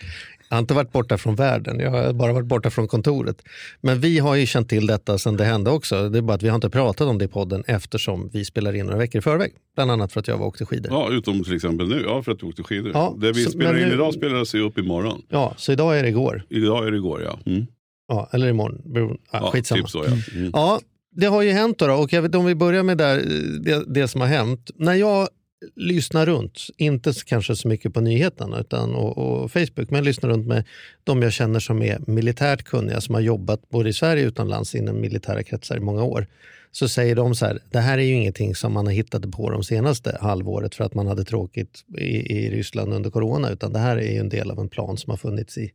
Jag 0.52 0.56
har 0.56 0.60
inte 0.60 0.74
varit 0.74 0.92
borta 0.92 1.18
från 1.18 1.34
världen, 1.34 1.80
jag 1.80 1.90
har 1.90 2.12
bara 2.12 2.32
varit 2.32 2.46
borta 2.46 2.70
från 2.70 2.88
kontoret. 2.88 3.42
Men 3.80 4.00
vi 4.00 4.18
har 4.18 4.34
ju 4.34 4.46
känt 4.46 4.68
till 4.68 4.86
detta 4.86 5.18
sedan 5.18 5.36
det 5.36 5.44
hände 5.44 5.70
också. 5.70 6.08
Det 6.08 6.18
är 6.18 6.22
bara 6.22 6.34
att 6.34 6.42
vi 6.42 6.48
har 6.48 6.54
inte 6.54 6.70
pratat 6.70 7.08
om 7.08 7.18
det 7.18 7.24
i 7.24 7.28
podden 7.28 7.64
eftersom 7.66 8.30
vi 8.32 8.44
spelar 8.44 8.74
in 8.76 8.86
några 8.86 8.98
veckor 8.98 9.18
i 9.18 9.22
förväg. 9.22 9.52
Bland 9.74 9.90
annat 9.90 10.12
för 10.12 10.20
att 10.20 10.28
jag 10.28 10.38
var 10.38 10.46
åkte 10.46 10.66
skidor. 10.66 10.92
Ja, 10.92 11.08
utom 11.10 11.44
till 11.44 11.54
exempel 11.54 11.88
nu, 11.88 12.02
ja, 12.06 12.22
för 12.22 12.32
att 12.32 12.38
du 12.38 12.46
åkte 12.46 12.62
skidor. 12.62 12.90
Ja, 12.94 13.14
det 13.20 13.32
vi 13.32 13.44
så- 13.44 13.50
spelar 13.50 13.78
in 13.78 13.88
nu- 13.88 13.94
idag 13.94 14.14
spelas 14.14 14.54
ju 14.54 14.60
upp 14.60 14.78
imorgon. 14.78 15.22
Ja, 15.28 15.54
så 15.56 15.72
idag 15.72 15.98
är 15.98 16.02
det 16.02 16.08
igår. 16.08 16.42
Idag 16.48 16.86
är 16.86 16.90
det 16.90 16.96
igår, 16.96 17.22
ja. 17.22 17.38
Mm. 17.46 17.66
Ja, 18.08 18.28
eller 18.32 18.48
imorgon. 18.48 18.82
Beror- 18.84 19.16
Ja, 19.32 19.38
ja 19.42 19.50
skitsamma. 19.50 19.78
typ 19.82 19.90
så, 19.90 20.04
ja. 20.06 20.38
Mm. 20.38 20.50
Ja, 20.54 20.80
det 21.16 21.26
har 21.26 21.42
ju 21.42 21.50
hänt 21.50 21.78
då, 21.78 21.86
då 21.86 21.94
och 21.94 22.12
jag 22.12 22.22
vet, 22.22 22.34
om 22.34 22.44
vi 22.44 22.54
börjar 22.54 22.82
med 22.82 22.98
där, 22.98 23.16
det, 23.64 23.84
det 23.94 24.08
som 24.08 24.20
har 24.20 24.28
hänt. 24.28 24.70
När 24.76 24.94
jag 24.94 25.28
Lyssna 25.74 26.26
runt, 26.26 26.60
inte 26.76 27.12
kanske 27.26 27.56
så 27.56 27.68
mycket 27.68 27.94
på 27.94 28.00
nyheterna 28.00 28.60
utan, 28.60 28.94
och, 28.94 29.18
och 29.18 29.52
Facebook, 29.52 29.90
men 29.90 30.04
lyssna 30.04 30.28
runt 30.28 30.46
med 30.46 30.64
de 31.04 31.22
jag 31.22 31.32
känner 31.32 31.60
som 31.60 31.82
är 31.82 31.98
militärt 32.06 32.62
kunniga, 32.62 33.00
som 33.00 33.14
har 33.14 33.22
jobbat 33.22 33.68
både 33.68 33.88
i 33.88 33.92
Sverige 33.92 34.24
och 34.24 34.28
utomlands 34.28 34.74
inom 34.74 35.00
militära 35.00 35.42
kretsar 35.42 35.76
i 35.76 35.80
många 35.80 36.02
år. 36.02 36.26
Så 36.70 36.88
säger 36.88 37.16
de 37.16 37.34
så 37.34 37.46
här, 37.46 37.58
det 37.70 37.78
här 37.78 37.98
är 37.98 38.02
ju 38.02 38.14
ingenting 38.14 38.54
som 38.54 38.72
man 38.72 38.86
har 38.86 38.92
hittat 38.92 39.30
på 39.30 39.50
de 39.50 39.64
senaste 39.64 40.18
halvåret 40.20 40.74
för 40.74 40.84
att 40.84 40.94
man 40.94 41.06
hade 41.06 41.24
tråkigt 41.24 41.84
i, 41.98 42.36
i 42.36 42.50
Ryssland 42.50 42.94
under 42.94 43.10
corona, 43.10 43.50
utan 43.50 43.72
det 43.72 43.78
här 43.78 43.96
är 43.96 44.12
ju 44.12 44.18
en 44.18 44.28
del 44.28 44.50
av 44.50 44.58
en 44.58 44.68
plan 44.68 44.96
som 44.96 45.10
har 45.10 45.16
funnits 45.16 45.58
i 45.58 45.72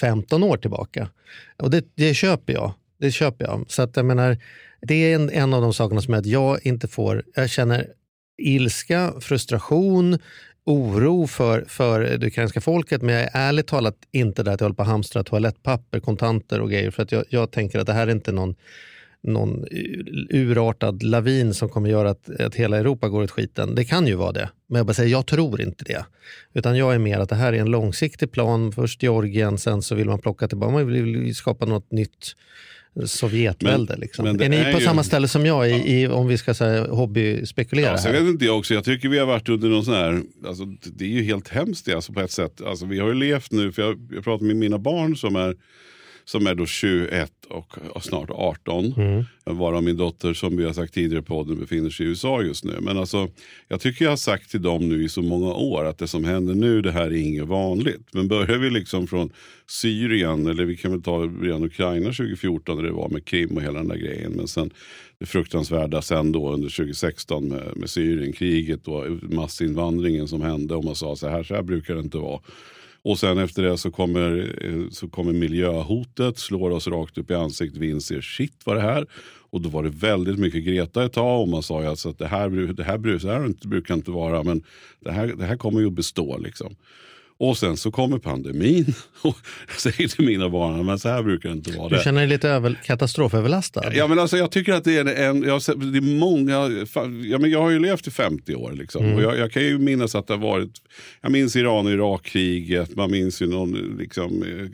15 0.00 0.42
år 0.42 0.56
tillbaka. 0.56 1.08
Och 1.56 1.70
det, 1.70 1.84
det 1.94 2.14
köper 2.14 2.52
jag. 2.52 2.72
Det 2.98 3.10
köper 3.10 3.44
jag. 3.44 3.64
Så 3.68 3.82
att 3.82 3.96
jag 3.96 4.06
menar, 4.06 4.38
det 4.80 4.94
är 4.94 5.14
en, 5.14 5.30
en 5.30 5.54
av 5.54 5.62
de 5.62 5.74
sakerna 5.74 6.00
som 6.00 6.14
är 6.14 6.18
att 6.18 6.26
jag 6.26 6.66
inte 6.66 6.88
får, 6.88 7.24
jag 7.34 7.50
känner 7.50 7.88
ilska, 8.42 9.12
frustration, 9.20 10.18
oro 10.64 11.26
för, 11.26 11.64
för 11.68 12.00
det 12.00 12.26
ukrainska 12.26 12.60
folket. 12.60 13.02
Men 13.02 13.14
jag 13.14 13.22
är 13.22 13.30
ärligt 13.32 13.66
talat 13.66 13.96
inte 14.12 14.42
där 14.42 14.52
att 14.52 14.60
jag 14.60 14.64
håller 14.64 14.76
på 14.76 14.82
att 14.82 14.88
hamstra 14.88 15.24
toalettpapper, 15.24 16.00
kontanter 16.00 16.60
och 16.60 16.70
grejer. 16.70 16.90
För 16.90 17.02
att 17.02 17.12
jag, 17.12 17.24
jag 17.28 17.50
tänker 17.50 17.78
att 17.78 17.86
det 17.86 17.92
här 17.92 18.06
är 18.06 18.12
inte 18.12 18.32
någon, 18.32 18.54
någon 19.22 19.64
urartad 20.30 21.02
lavin 21.02 21.54
som 21.54 21.68
kommer 21.68 21.90
göra 21.90 22.10
att, 22.10 22.40
att 22.40 22.54
hela 22.54 22.78
Europa 22.78 23.08
går 23.08 23.22
åt 23.22 23.30
skiten. 23.30 23.74
Det 23.74 23.84
kan 23.84 24.06
ju 24.06 24.14
vara 24.14 24.32
det. 24.32 24.48
Men 24.66 24.76
jag 24.76 24.86
bara 24.86 24.94
säger, 24.94 25.10
jag 25.10 25.26
tror 25.26 25.60
inte 25.60 25.84
det. 25.84 26.04
Utan 26.54 26.76
jag 26.76 26.94
är 26.94 26.98
mer 26.98 27.18
att 27.18 27.28
det 27.28 27.34
här 27.34 27.52
är 27.52 27.60
en 27.60 27.70
långsiktig 27.70 28.32
plan. 28.32 28.72
Först 28.72 29.02
Georgien, 29.02 29.58
sen 29.58 29.82
så 29.82 29.94
vill 29.94 30.08
man 30.08 30.18
plocka 30.18 30.48
tillbaka, 30.48 30.72
man 30.72 30.86
vill 30.86 31.34
skapa 31.34 31.66
något 31.66 31.92
nytt 31.92 32.36
Sovjetvälde. 33.04 33.92
Men- 33.92 34.00
liksom. 34.00 34.24
men 34.24 34.40
är 34.40 34.48
ni 34.48 34.56
är 34.56 34.72
på 34.72 34.78
ju- 34.78 34.84
samma 34.84 35.02
ställe 35.02 35.28
som 35.28 35.46
jag 35.46 35.70
i, 35.70 36.00
i 36.02 36.06
om 36.06 36.26
vi 36.26 36.38
ska 36.38 36.54
säga, 36.54 36.86
hobbyspekulera 36.90 37.90
Ja, 37.90 37.98
sen 37.98 38.12
vet 38.12 38.22
inte 38.22 38.44
jag 38.44 38.58
också, 38.58 38.74
jag 38.74 38.84
tycker 38.84 39.08
vi 39.08 39.18
har 39.18 39.26
varit 39.26 39.48
under 39.48 39.68
någon 39.68 39.84
sån 39.84 39.94
här, 39.94 40.22
alltså, 40.46 40.64
det 40.82 41.04
är 41.04 41.08
ju 41.08 41.22
helt 41.22 41.48
hemskt 41.48 41.86
det, 41.86 41.94
alltså, 41.94 42.12
på 42.12 42.20
ett 42.20 42.30
sätt. 42.30 42.60
Alltså, 42.62 42.86
vi 42.86 42.98
har 42.98 43.08
ju 43.08 43.14
levt 43.14 43.52
nu, 43.52 43.72
för 43.72 43.82
jag, 43.82 44.08
jag 44.14 44.24
pratar 44.24 44.44
med 44.44 44.56
mina 44.56 44.78
barn 44.78 45.16
som 45.16 45.36
är, 45.36 45.56
som 46.24 46.46
är 46.46 46.54
då 46.54 46.66
21 46.66 47.32
och, 47.48 47.78
och 47.90 48.04
snart 48.04 48.30
18. 48.30 48.94
Mm. 48.96 49.24
Varav 49.44 49.82
min 49.82 49.96
dotter 49.96 50.34
som 50.34 50.56
vi 50.56 50.64
har 50.64 50.72
sagt 50.72 50.94
tidigare 50.94 51.22
i 51.22 51.26
podden 51.26 51.60
befinner 51.60 51.90
sig 51.90 52.06
i 52.06 52.08
USA 52.08 52.42
just 52.42 52.64
nu. 52.64 52.78
Men 52.80 52.98
alltså, 52.98 53.28
jag 53.68 53.80
tycker 53.80 54.04
jag 54.04 54.12
har 54.12 54.16
sagt 54.16 54.50
till 54.50 54.62
dem 54.62 54.88
nu 54.88 55.04
i 55.04 55.08
så 55.08 55.22
många 55.22 55.54
år 55.54 55.84
att 55.84 55.98
det 55.98 56.08
som 56.08 56.24
händer 56.24 56.54
nu 56.54 56.82
det 56.82 56.92
här 56.92 57.06
är 57.06 57.12
inget 57.12 57.46
vanligt. 57.46 58.08
Men 58.12 58.28
börjar 58.28 58.58
vi 58.58 58.70
liksom 58.70 59.06
från 59.06 59.32
Syrien 59.66 60.46
eller 60.46 60.64
vi 60.64 60.76
kan 60.76 60.90
väl 60.90 61.02
ta 61.02 61.18
redan 61.42 61.64
Ukraina 61.64 62.06
2014 62.06 62.76
när 62.76 62.84
det 62.84 62.92
var 62.92 63.08
med 63.08 63.24
Krim 63.24 63.56
och 63.56 63.62
hela 63.62 63.78
den 63.78 63.88
där 63.88 63.96
grejen. 63.96 64.32
Men 64.32 64.48
sen 64.48 64.70
det 65.18 65.26
fruktansvärda 65.26 66.02
sen 66.02 66.32
då 66.32 66.52
under 66.52 66.68
2016 66.68 67.48
med, 67.48 67.76
med 67.76 67.90
Syrienkriget 67.90 68.88
och 68.88 69.04
massinvandringen 69.22 70.28
som 70.28 70.40
hände 70.40 70.74
och 70.74 70.84
man 70.84 70.94
sa 70.94 71.16
så 71.16 71.28
här, 71.28 71.42
så 71.42 71.54
här 71.54 71.62
brukar 71.62 71.94
det 71.94 72.00
inte 72.00 72.18
vara. 72.18 72.40
Och 73.04 73.18
sen 73.18 73.38
efter 73.38 73.62
det 73.62 73.78
så 73.78 73.90
kommer, 73.90 74.54
eh, 74.64 74.90
så 74.90 75.08
kommer 75.08 75.32
miljöhotet, 75.32 76.38
slår 76.38 76.70
oss 76.70 76.86
rakt 76.86 77.18
upp 77.18 77.30
i 77.30 77.34
ansiktet. 77.34 77.80
Vi 77.80 77.90
inser 77.90 78.20
shit 78.20 78.60
vad 78.64 78.76
det 78.76 78.82
här. 78.82 79.06
Och 79.50 79.60
då 79.60 79.68
var 79.68 79.82
det 79.82 79.88
väldigt 79.88 80.38
mycket 80.38 80.64
Greta 80.64 81.04
ett 81.04 81.12
tag 81.12 81.40
och 81.40 81.48
man 81.48 81.62
sa 81.62 81.82
ju 81.82 81.88
alltså 81.88 82.08
att 82.08 82.18
det 82.18 82.26
här, 82.26 82.48
det 82.50 82.84
här, 82.84 82.98
det 82.98 83.32
här 83.32 83.68
brukar 83.68 83.94
inte 83.94 84.10
vara 84.10 84.42
men 84.42 84.62
det 85.00 85.12
här, 85.12 85.26
det 85.26 85.44
här 85.44 85.56
kommer 85.56 85.80
ju 85.80 85.86
att 85.86 85.92
bestå 85.92 86.38
liksom. 86.38 86.76
Och 87.44 87.58
sen 87.58 87.76
så 87.76 87.90
kommer 87.90 88.18
pandemin 88.18 88.94
och 89.22 89.36
jag 89.68 89.80
säger 89.80 90.08
till 90.08 90.24
mina 90.26 90.48
barn 90.48 90.86
men 90.86 90.98
så 90.98 91.08
här 91.08 91.22
brukar 91.22 91.48
det 91.48 91.54
inte 91.54 91.78
vara. 91.78 91.88
Du 91.88 91.96
Det. 91.96 92.02
känner 92.02 92.20
dig 92.20 92.28
lite 92.28 92.48
över, 92.48 92.78
katastroföverlastad? 92.84 93.94
Ja, 93.94 94.06
men 94.06 94.18
alltså, 94.18 94.36
jag 94.36 94.50
tycker 94.50 94.72
att 94.72 94.84
det 94.84 94.96
är 94.96 95.04
en, 95.04 95.42
jag 95.42 95.60
det 95.92 95.98
är 95.98 96.18
många, 96.18 96.86
ja, 97.24 97.38
men 97.38 97.50
jag 97.50 97.62
har 97.62 97.70
ju 97.70 97.78
levt 97.78 98.06
i 98.06 98.10
50 98.10 98.54
år 98.54 98.72
liksom. 98.72 99.04
Mm. 99.04 99.16
Och 99.16 99.22
jag, 99.22 99.38
jag 99.38 99.52
kan 99.52 99.62
ju 99.62 99.78
minnas 99.78 100.14
att 100.14 100.26
det 100.26 100.32
har 100.32 100.40
varit, 100.40 100.70
jag 101.22 101.32
minns 101.32 101.56
Iran 101.56 101.86
och 101.86 101.92
Irakkriget, 101.92 102.96
man 102.96 103.10
minns 103.10 103.42
ju 103.42 103.46
någon 103.46 103.96
liksom, 103.98 104.42
eh, 104.42 104.66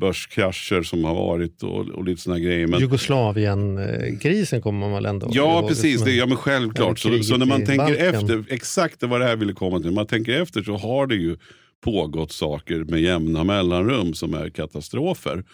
börskrascher 0.00 0.82
som 0.82 1.04
har 1.04 1.14
varit 1.14 1.62
och, 1.62 1.88
och 1.88 2.04
lite 2.04 2.20
sådana 2.22 2.40
grejer. 2.40 2.66
Men, 2.66 2.80
Jugoslavien-krisen 2.80 4.62
kommer 4.62 4.80
man 4.80 4.92
väl 4.92 5.06
ändå 5.06 5.28
Ja, 5.32 5.58
ihåg 5.58 5.68
precis. 5.68 6.04
Det, 6.04 6.12
ja, 6.12 6.26
men 6.26 6.36
självklart. 6.36 6.98
Så, 6.98 7.22
så 7.22 7.36
när 7.36 7.46
man 7.46 7.66
tänker 7.66 7.76
Balkan. 7.76 8.14
efter, 8.14 8.44
exakt 8.48 9.00
det 9.00 9.06
var 9.06 9.18
det 9.18 9.24
här 9.24 9.36
ville 9.36 9.52
komma 9.52 9.76
till. 9.78 9.86
När 9.86 9.94
man 9.94 10.06
tänker 10.06 10.42
efter 10.42 10.62
så 10.62 10.76
har 10.76 11.06
det 11.06 11.14
ju 11.14 11.36
pågått 11.84 12.32
saker 12.32 12.84
med 12.84 13.00
jämna 13.00 13.44
mellanrum 13.44 14.14
som 14.14 14.34
är 14.34 14.48
katastrofer. 14.48 15.44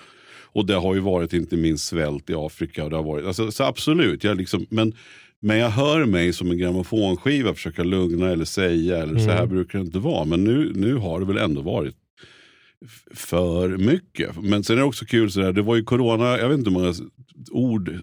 Och 0.52 0.66
det 0.66 0.74
har 0.74 0.94
ju 0.94 1.00
varit 1.00 1.32
inte 1.32 1.56
minst 1.56 1.84
svält 1.84 2.30
i 2.30 2.34
Afrika. 2.34 2.84
Och 2.84 2.90
det 2.90 2.96
har 2.96 3.02
varit, 3.02 3.26
alltså, 3.26 3.50
så 3.50 3.64
absolut, 3.64 4.24
jag 4.24 4.36
liksom, 4.36 4.66
men, 4.70 4.92
men 5.40 5.58
jag 5.58 5.70
hör 5.70 6.04
mig 6.04 6.32
som 6.32 6.50
en 6.50 6.58
grammofonskiva 6.58 7.54
försöka 7.54 7.82
lugna 7.82 8.30
eller 8.30 8.44
säga 8.44 8.96
eller 8.96 9.18
så 9.18 9.30
här 9.30 9.46
brukar 9.46 9.78
det 9.78 9.84
inte 9.84 9.98
vara. 9.98 10.24
Men 10.24 10.44
nu, 10.44 10.72
nu 10.74 10.94
har 10.94 11.20
det 11.20 11.26
väl 11.26 11.38
ändå 11.38 11.60
varit 11.60 11.96
för 13.14 13.68
mycket. 13.68 14.42
Men 14.42 14.64
sen 14.64 14.76
är 14.76 14.80
det 14.80 14.86
också 14.86 15.04
kul, 15.04 15.30
så 15.30 15.40
där, 15.40 15.52
det 15.52 15.62
var 15.62 15.76
ju 15.76 15.84
corona, 15.84 16.38
jag 16.38 16.48
vet 16.48 16.58
inte 16.58 16.70
hur 16.70 16.78
många 16.78 16.94
ord 17.50 18.00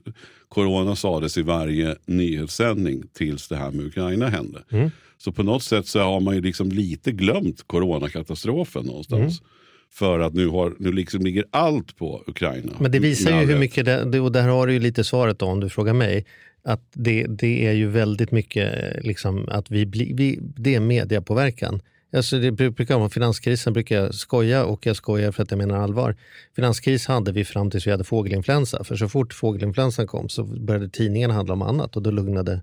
corona 0.50 0.96
sades 0.96 1.38
i 1.38 1.42
varje 1.42 1.96
nyhetssändning 2.06 3.04
tills 3.14 3.48
det 3.48 3.56
här 3.56 3.72
med 3.72 3.86
Ukraina 3.86 4.28
hände. 4.28 4.64
Mm. 4.70 4.92
Så 5.18 5.32
på 5.32 5.44
något 5.44 5.64
sätt 5.64 5.88
så 5.88 6.00
har 6.00 6.20
man 6.20 6.36
ju 6.36 6.42
liksom 6.42 6.70
lite 6.70 7.12
glömt 7.12 7.68
coronakatastrofen 7.68 8.86
någonstans. 8.86 9.22
Mm. 9.42 9.52
För 9.92 10.20
att 10.20 10.34
nu, 10.34 10.48
har, 10.48 10.76
nu 10.80 10.92
liksom 10.92 11.22
ligger 11.26 11.44
allt 11.52 11.96
på 11.98 12.24
Ukraina. 12.28 12.72
Men 12.80 12.92
det 12.92 13.00
visar 13.00 13.42
ju 13.42 13.48
hur 13.48 13.60
mycket, 13.60 13.86
det, 13.86 14.06
det- 14.12 14.20
och 14.20 14.32
där 14.32 14.48
har 14.48 14.68
du 14.68 14.74
ju 14.74 14.80
lite 14.80 15.04
svaret 15.04 15.40
då 15.40 15.46
om 15.46 15.60
du 15.60 15.70
frågar 15.70 15.94
mig, 15.94 16.26
att 16.64 16.82
det, 16.94 17.26
det 17.30 17.68
är 17.68 17.72
ju 17.74 17.88
väldigt 17.88 18.32
mycket 18.32 18.74
liksom 19.06 19.50
att 19.50 19.72
vi 19.72 19.86
blir, 19.86 20.16
vi, 20.16 20.40
det 20.42 20.76
är 20.76 20.80
mediapåverkan. 20.80 21.82
Alltså 22.16 22.40
det 22.40 22.52
bru- 22.52 22.70
brukar 22.70 22.96
om 22.96 23.10
finanskrisen 23.10 23.74
brukar 23.74 23.96
jag 23.96 24.14
skoja 24.16 24.66
och 24.66 24.86
jag 24.86 24.96
skojar 24.96 25.32
för 25.32 25.44
att 25.44 25.52
jag 25.52 25.58
menar 25.58 25.78
allvar. 25.78 26.16
Finanskris 26.56 27.06
hade 27.08 27.32
vi 27.32 27.46
fram 27.46 27.72
tills 27.72 27.88
vi 27.88 27.92
hade 27.92 28.04
fågelinfluensa. 28.04 28.84
För 28.84 28.96
så 28.96 29.10
fort 29.10 29.34
fågelinfluensan 29.34 30.08
kom 30.08 30.30
så 30.30 30.44
började 30.44 30.90
tidningarna 30.90 31.34
handla 31.34 31.54
om 31.54 31.62
annat 31.62 31.96
och 31.96 32.02
då 32.02 32.12
lugnade 32.12 32.62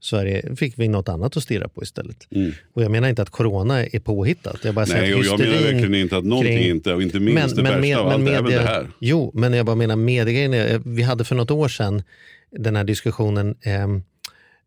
Sverige, 0.00 0.56
fick 0.56 0.78
vi 0.78 0.88
något 0.88 1.08
annat 1.08 1.36
att 1.36 1.42
stirra 1.42 1.68
på 1.68 1.82
istället. 1.82 2.28
Och 2.72 2.82
jag 2.82 2.90
menar 2.90 3.08
inte 3.08 3.22
att 3.22 3.30
corona 3.30 3.84
är 3.86 4.00
påhittat. 4.00 4.56
Jag 4.64 4.74
bara 4.74 4.86
säger 4.86 5.02
Nej, 5.02 5.12
att 5.12 5.18
och 5.18 5.24
jag 5.24 5.38
menar 5.40 5.62
verkligen 5.62 5.94
inte 5.94 6.16
att 6.16 6.24
någonting 6.24 6.58
kring- 6.58 6.70
inte, 6.70 6.94
och 6.94 7.02
inte 7.02 7.20
minst 7.20 7.56
det 7.56 7.62
värsta 7.62 8.00
av 8.00 8.08
allt, 8.08 8.28
är 8.28 8.42
väl 8.42 8.52
det 8.52 8.58
här. 8.60 8.90
Jo, 9.00 9.30
men 9.34 9.52
jag 9.52 9.66
bara 9.66 9.76
menar 9.76 9.96
mediegrejen. 9.96 10.82
Vi 10.84 11.02
hade 11.02 11.24
för 11.24 11.34
något 11.34 11.50
år 11.50 11.68
sedan 11.68 12.02
den 12.50 12.76
här 12.76 12.84
diskussionen. 12.84 13.54
Eh, 13.60 13.86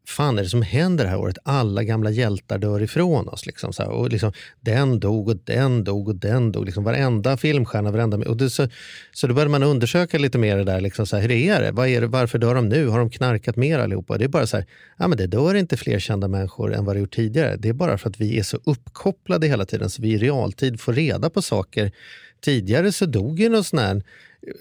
fan 0.10 0.40
är 0.40 0.44
det 0.44 0.50
som 0.50 0.62
händer 0.62 1.04
det 1.04 1.10
här 1.10 1.20
året? 1.20 1.38
Alla 1.44 1.84
gamla 1.84 2.10
hjältar 2.10 2.58
dör 2.58 2.82
ifrån 2.82 3.28
oss. 3.28 3.46
Liksom, 3.46 3.74
så 3.74 3.84
här, 3.84 3.90
och 3.90 4.10
liksom, 4.10 4.32
den 4.62 5.00
dog 5.00 5.30
och 5.30 5.38
den 5.44 5.84
dog 5.84 6.08
och 6.08 6.16
den 6.16 6.52
dog. 6.52 6.66
Liksom, 6.66 6.84
varenda 6.84 7.38
filmstjärna, 7.38 7.92
varenda... 7.92 8.30
Och 8.30 8.38
det, 8.38 8.50
så, 8.50 8.68
så 9.12 9.28
då 9.28 9.34
började 9.34 9.52
man 9.52 9.64
undersöka 9.64 10.18
lite 10.18 10.38
mer 10.38 10.58
det 10.58 10.64
där. 10.64 10.82
Liksom, 10.82 11.06
så 11.08 11.16
här, 11.16 11.22
hur 11.22 11.32
är 11.32 11.62
det? 11.62 11.72
Vad 11.72 11.88
är 11.88 12.02
det? 12.02 12.08
Varför 12.08 12.38
dör 12.38 12.56
de 12.56 12.70
nu? 12.70 12.88
Har 12.88 13.00
de 13.00 13.10
knarkat 13.10 13.56
mer 13.56 13.80
allihopa? 13.80 14.18
Det 14.18 14.26
är 14.26 14.30
bara 14.30 14.48
så 14.48 14.58
här, 14.58 14.66
ja, 14.98 15.08
men 15.08 15.18
det 15.18 15.28
dör 15.28 15.56
inte 15.56 15.78
fler 15.78 16.00
kända 16.00 16.28
människor 16.28 16.74
än 16.74 16.86
vad 16.86 16.96
det 16.96 17.00
gjort 17.00 17.16
tidigare. 17.16 17.56
Det 17.56 17.70
är 17.70 17.74
bara 17.74 17.98
för 17.98 18.10
att 18.10 18.22
vi 18.22 18.40
är 18.40 18.44
så 18.44 18.60
uppkopplade 18.64 19.48
hela 19.48 19.66
tiden 19.66 19.90
så 19.90 20.02
vi 20.02 20.10
i 20.10 20.18
realtid 20.18 20.82
får 20.82 20.94
reda 20.94 21.30
på 21.30 21.42
saker. 21.42 21.92
Tidigare 22.42 22.92
så 22.92 23.06
dog 23.06 23.40
ju 23.40 23.50
någon 23.50 23.64
sån 23.64 23.80
här 23.80 24.04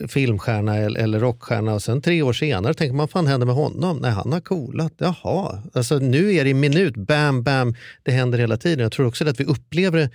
eh, 0.00 0.06
filmstjärna 0.06 0.76
eller, 0.76 1.20
rockstjärna 1.20 1.74
och 1.74 1.82
sen 1.82 2.02
tre 2.02 2.22
år 2.22 2.32
senare 2.32 2.74
tänker 2.74 2.92
man, 2.92 2.98
vad 2.98 3.10
fan 3.10 3.26
händer 3.26 3.46
med 3.46 3.56
honom? 3.56 3.98
Nej, 3.98 4.10
han 4.10 4.32
har 4.32 4.40
coolat. 4.40 4.92
Jaha, 4.98 5.62
alltså 5.72 5.98
nu 5.98 6.32
är 6.34 6.44
det 6.44 6.50
i 6.50 6.54
minut, 6.54 6.96
bam, 6.96 7.42
bam, 7.42 7.74
det 8.02 8.12
händer 8.12 8.38
hela 8.38 8.56
tiden. 8.56 8.82
Jag 8.82 8.92
tror 8.92 9.06
också 9.06 9.28
att 9.28 9.40
vi 9.40 9.44
upplever 9.44 9.98
det 9.98 10.10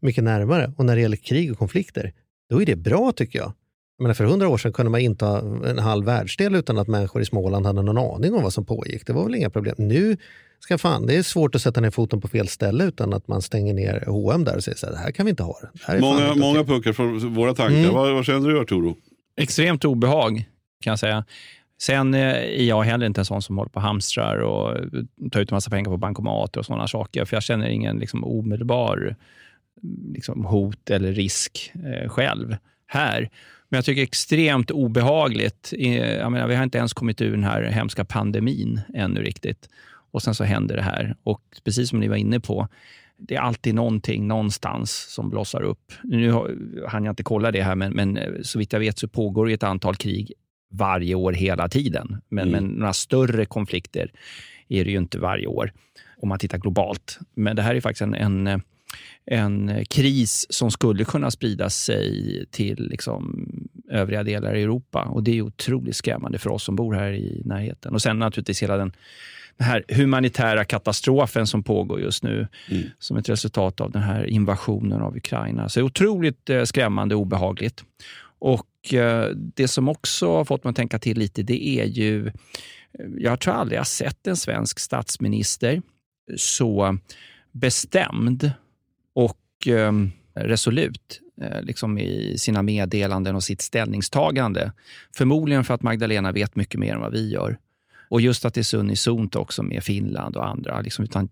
mycket 0.00 0.24
närmare. 0.24 0.72
Och 0.76 0.84
när 0.84 0.94
det 0.96 1.02
gäller 1.02 1.16
krig 1.16 1.52
och 1.52 1.58
konflikter, 1.58 2.12
då 2.50 2.62
är 2.62 2.66
det 2.66 2.76
bra 2.76 3.12
tycker 3.12 3.38
jag. 3.38 3.52
jag 3.98 4.02
menar, 4.02 4.14
för 4.14 4.24
hundra 4.24 4.48
år 4.48 4.58
sedan 4.58 4.72
kunde 4.72 4.90
man 4.90 5.00
inte 5.00 5.24
ha 5.24 5.38
en 5.66 5.78
halv 5.78 6.06
världsdel 6.06 6.54
utan 6.54 6.78
att 6.78 6.88
människor 6.88 7.22
i 7.22 7.24
Småland 7.24 7.66
hade 7.66 7.82
någon 7.82 8.14
aning 8.14 8.34
om 8.34 8.42
vad 8.42 8.52
som 8.52 8.66
pågick. 8.66 9.06
Det 9.06 9.12
var 9.12 9.24
väl 9.24 9.34
inga 9.34 9.50
problem. 9.50 9.74
Nu 9.78 10.16
ska 10.64 10.78
fan, 10.78 11.06
det 11.06 11.16
är 11.16 11.22
svårt 11.22 11.54
att 11.54 11.62
sätta 11.62 11.80
ner 11.80 11.90
foten 11.90 12.20
på 12.20 12.28
fel 12.28 12.48
ställe 12.48 12.84
utan 12.84 13.12
att 13.12 13.28
man 13.28 13.42
stänger 13.42 13.74
ner 13.74 14.04
H&M 14.06 14.44
där 14.44 14.56
och 14.56 14.64
säger 14.64 14.78
så 14.78 14.86
här, 14.86 14.92
det 14.92 14.98
här 14.98 15.10
kan 15.10 15.26
vi 15.26 15.30
inte 15.30 15.42
ha. 15.42 15.58
Det 15.72 15.80
här 15.86 15.96
är 15.96 16.00
fan 16.00 16.08
Många, 16.14 16.34
många 16.34 16.60
okej." 16.60 16.74
puckar 16.74 16.92
från 16.92 17.34
våra 17.34 17.54
tankar. 17.54 17.78
Mm. 17.78 17.94
Vad, 17.94 18.14
vad 18.14 18.24
känner 18.26 18.48
du 18.48 18.60
Arturo? 18.60 18.96
Extremt 19.36 19.84
obehag, 19.84 20.44
kan 20.80 20.90
jag 20.90 20.98
säga. 20.98 21.24
Sen 21.80 22.14
eh, 22.14 22.20
är 22.34 22.64
jag 22.64 22.82
heller 22.82 23.06
inte 23.06 23.20
en 23.20 23.24
sån 23.24 23.42
som 23.42 23.58
håller 23.58 23.70
på 23.70 23.76
och 23.76 23.82
hamstrar 23.82 24.36
och 24.38 24.76
tar 25.32 25.40
ut 25.40 25.50
en 25.50 25.56
massa 25.56 25.70
pengar 25.70 25.90
på 25.90 25.96
bankomater 25.96 26.60
och 26.60 26.66
sådana 26.66 26.88
saker. 26.88 27.24
För 27.24 27.36
jag 27.36 27.42
känner 27.42 27.68
ingen 27.68 27.96
liksom, 27.98 28.24
omedelbar 28.24 29.16
liksom, 30.14 30.44
hot 30.44 30.90
eller 30.90 31.12
risk 31.12 31.72
eh, 31.74 32.08
själv 32.08 32.56
här. 32.86 33.30
Men 33.68 33.78
jag 33.78 33.84
tycker 33.84 33.96
det 34.00 34.02
är 34.02 34.06
extremt 34.06 34.70
obehagligt. 34.70 35.72
Eh, 35.78 36.12
Jag 36.14 36.32
menar, 36.32 36.48
vi 36.48 36.54
har 36.54 36.64
inte 36.64 36.78
ens 36.78 36.92
kommit 36.92 37.20
ur 37.20 37.30
den 37.30 37.44
här 37.44 37.62
hemska 37.62 38.04
pandemin 38.04 38.80
ännu 38.94 39.22
riktigt. 39.22 39.68
Och 40.14 40.22
sen 40.22 40.34
så 40.34 40.44
händer 40.44 40.76
det 40.76 40.82
här. 40.82 41.16
Och 41.22 41.42
precis 41.64 41.88
som 41.90 42.00
ni 42.00 42.08
var 42.08 42.16
inne 42.16 42.40
på, 42.40 42.68
det 43.18 43.34
är 43.34 43.40
alltid 43.40 43.74
någonting 43.74 44.26
någonstans 44.28 45.06
som 45.14 45.30
blossar 45.30 45.62
upp. 45.62 45.92
Nu 46.02 46.30
har- 46.30 46.86
hann 46.88 47.04
jag 47.04 47.12
inte 47.12 47.22
kolla 47.22 47.50
det 47.52 47.62
här, 47.62 47.74
men, 47.74 47.92
men 47.92 48.16
eh, 48.16 48.32
så 48.42 48.58
vitt 48.58 48.72
jag 48.72 48.80
vet 48.80 48.98
så 48.98 49.08
pågår 49.08 49.46
det 49.46 49.52
ett 49.52 49.62
antal 49.62 49.96
krig 49.96 50.32
varje 50.72 51.14
år 51.14 51.32
hela 51.32 51.68
tiden. 51.68 52.20
Men, 52.28 52.48
Mm. 52.48 52.64
men 52.64 52.74
några 52.78 52.92
större 52.92 53.44
konflikter 53.46 54.10
är 54.68 54.84
det 54.84 54.90
ju 54.90 54.98
inte 54.98 55.18
varje 55.18 55.46
år 55.46 55.72
om 56.16 56.28
man 56.28 56.38
tittar 56.38 56.58
globalt. 56.58 57.18
Men 57.34 57.56
det 57.56 57.62
här 57.62 57.74
är 57.74 57.80
faktiskt 57.80 58.02
en, 58.02 58.14
en, 58.14 58.62
en 59.26 59.84
kris 59.84 60.46
som 60.50 60.70
skulle 60.70 61.04
kunna 61.04 61.30
sprida 61.30 61.70
sig 61.70 62.44
till 62.50 62.88
liksom, 62.90 63.46
övriga 63.90 64.22
delar 64.22 64.54
i 64.54 64.62
Europa. 64.62 65.02
Och 65.02 65.22
Det 65.22 65.38
är 65.38 65.42
otroligt 65.42 65.96
skrämmande 65.96 66.38
för 66.38 66.50
oss 66.50 66.64
som 66.64 66.76
bor 66.76 66.94
här 66.94 67.12
i 67.12 67.42
närheten. 67.44 67.94
Och 67.94 68.02
sen 68.02 68.18
naturligtvis 68.18 68.62
hela 68.62 68.76
den, 68.76 68.92
den 69.56 69.66
här 69.66 69.84
humanitära 69.88 70.64
katastrofen 70.64 71.46
som 71.46 71.62
pågår 71.62 72.00
just 72.00 72.22
nu 72.22 72.48
Mm. 72.70 72.82
som 72.98 73.16
ett 73.16 73.28
resultat 73.28 73.80
av 73.80 73.90
den 73.90 74.02
här 74.02 74.24
invasionen 74.24 75.00
av 75.02 75.16
Ukraina. 75.16 75.68
Så 75.68 75.80
det 75.80 75.82
är 75.82 75.86
otroligt 75.86 76.50
eh, 76.50 76.62
skrämmande 76.62 77.14
och 77.14 77.20
obehagligt. 77.20 77.84
Och 78.38 78.94
eh, 78.94 79.28
Det 79.34 79.68
som 79.68 79.88
också 79.88 80.36
har 80.36 80.44
fått 80.44 80.64
mig 80.64 80.70
att 80.70 80.76
tänka 80.76 80.98
till 80.98 81.18
lite, 81.18 81.42
det 81.42 81.68
är 81.68 81.84
ju... 81.84 82.32
Jag 83.18 83.40
tror 83.40 83.54
aldrig 83.54 83.78
jag 83.78 83.86
sett 83.86 84.26
en 84.26 84.36
svensk 84.36 84.78
statsminister 84.78 85.82
så 86.36 86.98
bestämd 87.52 88.52
och 89.14 89.68
eh, 89.68 89.92
resolut 90.34 91.20
eh, 91.42 91.62
liksom 91.62 91.98
i 91.98 92.38
sina 92.38 92.62
meddelanden 92.62 93.34
och 93.36 93.44
sitt 93.44 93.60
ställningstagande. 93.60 94.72
Förmodligen 95.16 95.64
för 95.64 95.74
att 95.74 95.82
Magdalena 95.82 96.32
vet 96.32 96.56
mycket 96.56 96.80
mer 96.80 96.94
än 96.94 97.00
vad 97.00 97.12
vi 97.12 97.30
gör. 97.30 97.58
Och 98.08 98.20
just 98.20 98.44
att 98.44 98.54
det 98.54 98.72
är 98.72 98.76
unisont 98.76 99.36
också 99.36 99.62
med 99.62 99.84
Finland 99.84 100.36
och 100.36 100.48
andra. 100.48 100.80
Liksom, 100.80 101.04
utan 101.04 101.28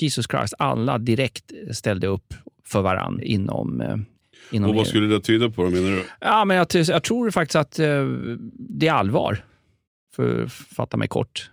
Jesus 0.00 0.26
Christ, 0.30 0.54
alla 0.58 0.98
direkt 0.98 1.52
ställde 1.72 2.06
upp 2.06 2.34
för 2.66 2.82
varann 2.82 3.20
inom, 3.22 3.80
eh, 3.80 3.96
inom 4.50 4.70
Och 4.70 4.76
vad 4.76 4.84
EU. 4.84 4.88
skulle 4.90 5.06
det 5.06 5.20
tyda 5.20 5.50
på 5.50 5.62
då, 5.64 5.70
menar 5.70 5.90
du? 5.90 6.04
Ja, 6.20 6.44
men 6.44 6.56
jag, 6.56 6.66
jag 6.74 7.02
tror 7.02 7.30
faktiskt 7.30 7.56
att 7.56 7.78
eh, 7.78 8.04
det 8.58 8.88
är 8.88 8.92
allvar, 8.92 9.44
för 10.16 10.42
att 10.44 10.52
fatta 10.52 10.96
mig 10.96 11.08
kort. 11.08 11.50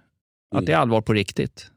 Att 0.52 0.54
Mm. 0.58 0.66
det 0.66 0.72
är 0.72 0.78
allvar 0.78 1.02
på 1.02 1.14
riktigt. 1.14 1.72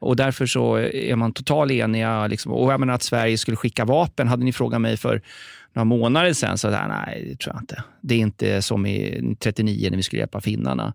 Och 0.00 0.16
därför 0.16 0.46
så 0.46 0.76
är 0.78 1.16
man 1.16 1.32
total 1.32 1.70
eniga. 1.70 2.26
Liksom. 2.26 2.52
Och 2.52 2.72
jag 2.72 2.80
menar 2.80 2.94
att 2.94 3.02
Sverige 3.02 3.38
skulle 3.38 3.56
skicka 3.56 3.84
vapen. 3.84 4.28
Hade 4.28 4.44
ni 4.44 4.52
frågat 4.52 4.80
mig 4.80 4.96
för 4.96 5.22
några 5.72 5.84
månader 5.84 6.32
sedan 6.32 6.58
så 6.58 6.70
här, 6.70 6.88
nej, 6.88 7.24
det 7.30 7.36
tror 7.38 7.54
jag 7.54 7.62
inte. 7.62 7.84
Det 8.00 8.14
är 8.14 8.18
inte 8.18 8.62
som 8.62 8.86
i 8.86 9.36
39 9.38 9.90
när 9.90 9.96
vi 9.96 10.02
skulle 10.02 10.20
hjälpa 10.20 10.40
finnarna. 10.40 10.94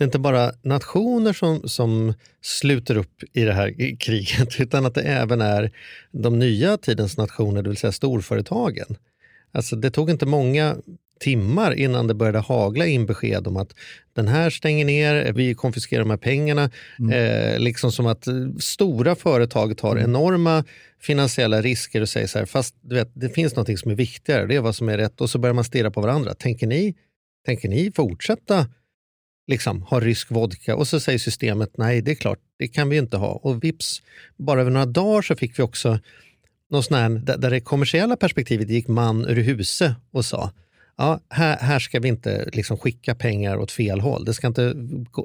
det 0.00 0.04
är 0.04 0.06
inte 0.06 0.18
bara 0.18 0.52
nationer 0.62 1.32
som, 1.32 1.68
som 1.68 2.14
sluter 2.42 2.96
upp 2.96 3.22
i 3.32 3.44
det 3.44 3.52
här 3.52 3.96
kriget 3.98 4.48
utan 4.60 4.86
att 4.86 4.94
det 4.94 5.02
även 5.02 5.40
är 5.40 5.70
de 6.12 6.38
nya 6.38 6.76
tidens 6.76 7.16
nationer, 7.16 7.62
det 7.62 7.68
vill 7.68 7.78
säga 7.78 7.92
storföretagen. 7.92 8.96
Alltså 9.52 9.76
det 9.76 9.90
tog 9.90 10.10
inte 10.10 10.26
många 10.26 10.76
timmar 11.20 11.72
innan 11.72 12.06
det 12.06 12.14
började 12.14 12.38
hagla 12.38 12.86
in 12.86 13.06
besked 13.06 13.46
om 13.46 13.56
att 13.56 13.74
den 14.12 14.28
här 14.28 14.50
stänger 14.50 14.84
ner, 14.84 15.32
vi 15.32 15.54
konfiskerar 15.54 16.00
de 16.00 16.10
här 16.10 16.16
pengarna. 16.16 16.70
Eh, 17.12 17.58
liksom 17.58 17.92
som 17.92 18.06
att 18.06 18.26
stora 18.60 19.14
företag 19.14 19.78
tar 19.78 19.98
enorma 19.98 20.64
finansiella 21.00 21.62
risker 21.62 22.00
och 22.00 22.08
säger 22.08 22.26
så 22.26 22.38
här, 22.38 22.46
fast 22.46 22.74
du 22.80 22.94
vet, 22.94 23.10
det 23.14 23.28
finns 23.28 23.56
något 23.56 23.78
som 23.78 23.90
är 23.90 23.94
viktigare, 23.94 24.46
det 24.46 24.56
är 24.56 24.60
vad 24.60 24.76
som 24.76 24.88
är 24.88 24.98
rätt. 24.98 25.20
Och 25.20 25.30
så 25.30 25.38
börjar 25.38 25.54
man 25.54 25.64
stirra 25.64 25.90
på 25.90 26.00
varandra. 26.00 26.34
Tänker 26.34 26.66
ni, 26.66 26.94
tänker 27.46 27.68
ni 27.68 27.92
fortsätta 27.94 28.66
liksom, 29.50 29.82
ha 29.82 30.00
rysk 30.00 30.30
vodka? 30.30 30.76
Och 30.76 30.88
så 30.88 31.00
säger 31.00 31.18
systemet, 31.18 31.70
nej 31.78 32.02
det 32.02 32.10
är 32.10 32.14
klart, 32.14 32.38
det 32.58 32.68
kan 32.68 32.88
vi 32.88 32.96
inte 32.96 33.16
ha. 33.16 33.28
Och 33.32 33.64
vips, 33.64 34.02
bara 34.36 34.60
över 34.60 34.70
några 34.70 34.86
dagar 34.86 35.22
så 35.22 35.36
fick 35.36 35.58
vi 35.58 35.62
också 35.62 35.98
någon 36.70 36.82
sån 36.82 36.96
här, 36.96 37.08
där, 37.38 37.50
det 37.50 37.60
kommersiella 37.60 38.16
perspektivet 38.16 38.70
gick 38.70 38.88
man 38.88 39.26
ur 39.26 39.42
huset 39.42 39.92
och 40.10 40.24
sa 40.24 40.50
ja, 41.00 41.20
här, 41.28 41.56
här 41.56 41.78
ska 41.78 42.00
vi 42.00 42.08
inte 42.08 42.48
liksom 42.52 42.76
skicka 42.76 43.14
pengar 43.14 43.56
åt 43.56 43.72
fel 43.72 44.00
håll. 44.00 44.24
Det 44.24 44.34
ska 44.34 44.46
inte 44.46 44.74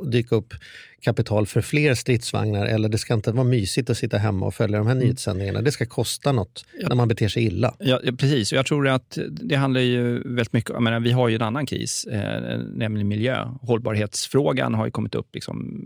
dyka 0.06 0.36
upp 0.36 0.54
kapital 1.02 1.46
för 1.46 1.62
fler 1.62 1.94
stridsvagnar 1.94 2.66
eller 2.66 2.90
det 2.90 2.98
ska 2.98 3.14
inte 3.14 3.32
vara 3.32 3.44
mysigt 3.44 3.90
att 3.90 3.98
sitta 3.98 4.18
hemma 4.18 4.46
och 4.46 4.54
följa 4.54 4.78
de 4.78 4.88
här 4.88 4.96
nyhetssändningarna. 4.96 5.62
Det 5.62 5.72
ska 5.72 5.86
kosta 5.86 6.32
något 6.32 6.66
när 6.90 6.96
man 6.96 7.08
beter 7.08 7.28
sig 7.28 7.44
illa. 7.44 7.76
Ja, 7.80 8.00
ja, 8.04 8.12
precis. 8.12 8.52
Och 8.52 8.58
jag 8.58 8.66
tror 8.66 8.88
att 8.88 9.18
det 9.30 9.56
handlar 9.56 9.82
ju 9.82 10.20
väldigt 10.26 10.54
mycket 10.54 10.82
menar, 10.82 11.00
Vi 11.00 11.12
har 11.12 11.30
ju 11.30 11.36
en 11.36 11.42
annan 11.42 11.66
kris, 11.66 12.06
eh, 12.06 12.60
nämligen 12.74 13.08
miljö. 13.08 13.46
Hållbarhetsfrågan 13.62 14.74
har 14.74 14.86
ju 14.86 14.92
kommit 14.92 15.16
upp 15.16 15.30
liksom, 15.34 15.82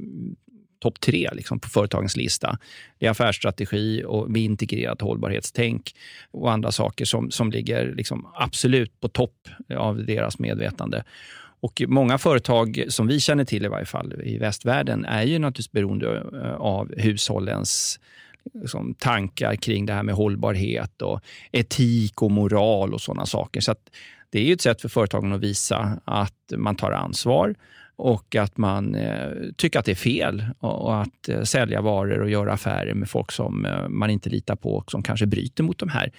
topp 0.79 0.99
tre 0.99 1.29
liksom, 1.33 1.59
på 1.59 1.69
företagens 1.69 2.17
lista. 2.17 2.57
Det 2.97 3.05
är 3.05 3.09
affärsstrategi 3.09 4.03
och 4.07 4.31
med 4.31 4.41
integrerat 4.41 5.01
hållbarhetstänk 5.01 5.95
och 6.31 6.51
andra 6.51 6.71
saker 6.71 7.05
som, 7.05 7.31
som 7.31 7.51
ligger 7.51 7.95
liksom, 7.95 8.27
absolut 8.35 8.99
på 8.99 9.07
topp 9.07 9.47
av 9.77 10.05
deras 10.05 10.39
medvetande. 10.39 11.03
Och 11.61 11.81
Många 11.87 12.17
företag 12.17 12.85
som 12.87 13.07
vi 13.07 13.19
känner 13.19 13.45
till 13.45 13.65
i 13.65 13.67
varje 13.67 13.85
fall 13.85 14.21
i 14.23 14.37
västvärlden 14.37 15.05
är 15.05 15.23
ju 15.23 15.39
naturligtvis 15.39 15.71
beroende 15.71 16.23
eh, 16.43 16.53
av 16.53 16.93
hushållens 16.97 17.99
liksom, 18.53 18.93
tankar 18.93 19.55
kring 19.55 19.85
det 19.85 19.93
här 19.93 20.03
med 20.03 20.15
hållbarhet 20.15 21.01
och 21.01 21.21
etik 21.51 22.21
och 22.21 22.31
moral 22.31 22.93
och 22.93 23.01
sådana 23.01 23.25
saker. 23.25 23.61
Så 23.61 23.71
att 23.71 23.89
det 24.29 24.39
är 24.39 24.43
ju 24.43 24.53
ett 24.53 24.61
sätt 24.61 24.81
för 24.81 24.89
företagen 24.89 25.33
att 25.33 25.41
visa 25.41 26.01
att 26.05 26.53
man 26.57 26.75
tar 26.75 26.91
ansvar 26.91 27.55
och 27.99 28.35
att 28.35 28.57
man 28.57 28.95
eh, 28.95 29.29
tycker 29.57 29.79
att 29.79 29.85
det 29.85 29.91
är 29.91 29.95
fel 29.95 30.45
och, 30.59 30.81
och 30.81 31.01
att 31.01 31.29
eh, 31.29 31.41
sälja 31.41 31.81
varor 31.81 32.21
och 32.21 32.29
göra 32.29 32.53
affärer 32.53 32.93
med 32.93 33.09
folk 33.09 33.31
som 33.31 33.65
eh, 33.65 33.87
man 33.87 34.09
inte 34.09 34.29
litar 34.29 34.55
på 34.55 34.73
och 34.73 34.91
som 34.91 35.03
kanske 35.03 35.25
bryter 35.25 35.63
mot 35.63 35.77
de 35.77 35.89
här 35.89 36.11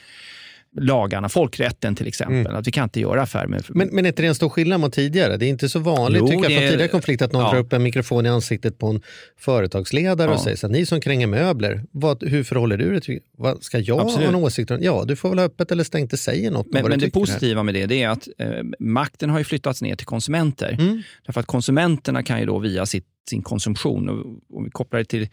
lagarna, 0.76 1.28
folkrätten 1.28 1.94
till 1.94 2.06
exempel. 2.06 2.54
Att 2.56 2.66
vi 2.66 2.70
kan 2.72 2.84
inte 2.84 3.00
göra 3.00 3.22
affärer 3.22 3.46
med... 3.46 3.64
Men, 3.68 3.88
men 3.92 4.04
är 4.04 4.08
inte 4.08 4.22
det 4.22 4.28
en 4.28 4.34
stor 4.34 4.48
skillnad 4.48 4.80
mot 4.80 4.92
tidigare? 4.92 5.36
Det 5.36 5.46
är 5.46 5.48
inte 5.48 5.68
så 5.68 5.78
vanligt 5.78 6.20
Jo, 6.20 6.26
tycker 6.28 6.42
jag 6.42 6.52
från 6.52 6.62
är- 6.62 6.70
tidigare 6.70 6.88
konflikter 6.88 7.24
att 7.26 7.32
någon 7.32 7.42
ja. 7.42 7.50
drar 7.50 7.58
upp 7.58 7.72
en 7.72 7.82
mikrofon 7.82 8.26
i 8.26 8.28
ansiktet 8.28 8.78
på 8.78 8.86
en 8.86 9.02
företagsledare 9.38 10.28
och 10.30 10.34
Ja. 10.34 10.38
säger 10.44 10.56
så 10.56 10.66
här, 10.66 10.72
ni 10.72 10.86
som 10.86 11.00
kränger 11.00 11.26
möbler, 11.26 11.84
vad, 11.90 12.22
hur 12.24 12.44
förhåller 12.44 12.76
du 12.76 12.90
dig 12.92 13.00
till 13.00 13.20
vad, 13.36 13.62
Ska 13.62 13.78
jag 13.78 14.00
Absolut. 14.00 14.28
ha 14.30 14.36
en 14.36 14.44
åsikt? 14.44 14.70
Ja, 14.80 15.04
du 15.06 15.16
får 15.16 15.28
väl 15.28 15.38
ha 15.38 15.46
öppet 15.46 15.72
eller 15.72 15.84
stängt, 15.84 16.10
det 16.10 16.16
säger 16.16 16.50
något 16.50 16.66
Men, 16.72 16.88
men 16.88 16.98
det 16.98 17.10
positiva 17.10 17.62
med 17.62 17.74
det, 17.74 17.86
det 17.86 18.02
är 18.02 18.08
att 18.08 18.28
eh, 18.38 18.48
makten 18.78 19.30
har 19.30 19.38
ju 19.38 19.44
flyttats 19.44 19.82
ner 19.82 19.96
till 19.96 20.06
konsumenter. 20.06 20.76
Mm. 20.80 21.02
Därför 21.26 21.40
att 21.40 21.46
konsumenterna 21.46 22.22
kan 22.22 22.40
ju 22.40 22.46
då 22.46 22.58
via 22.58 22.86
sitt, 22.86 23.06
sin 23.30 23.42
konsumtion, 23.42 24.08
och 24.08 24.56
om 24.58 24.64
vi 24.64 24.70
kopplar 24.70 24.98
det 24.98 25.04
till 25.04 25.28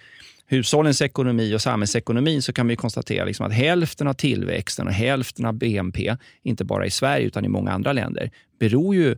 hushållens 0.47 1.01
ekonomi 1.01 1.55
och 1.55 1.61
samhällsekonomin 1.61 2.41
så 2.41 2.53
kan 2.53 2.67
vi 2.67 2.75
konstatera 2.75 3.25
liksom 3.25 3.45
att 3.45 3.53
hälften 3.53 4.07
av 4.07 4.13
tillväxten 4.13 4.87
och 4.87 4.93
hälften 4.93 5.45
av 5.45 5.53
BNP, 5.53 6.15
inte 6.43 6.65
bara 6.65 6.85
i 6.85 6.91
Sverige 6.91 7.25
utan 7.25 7.45
i 7.45 7.47
många 7.47 7.71
andra 7.71 7.93
länder, 7.93 8.31
beror 8.59 8.95
ju 8.95 9.17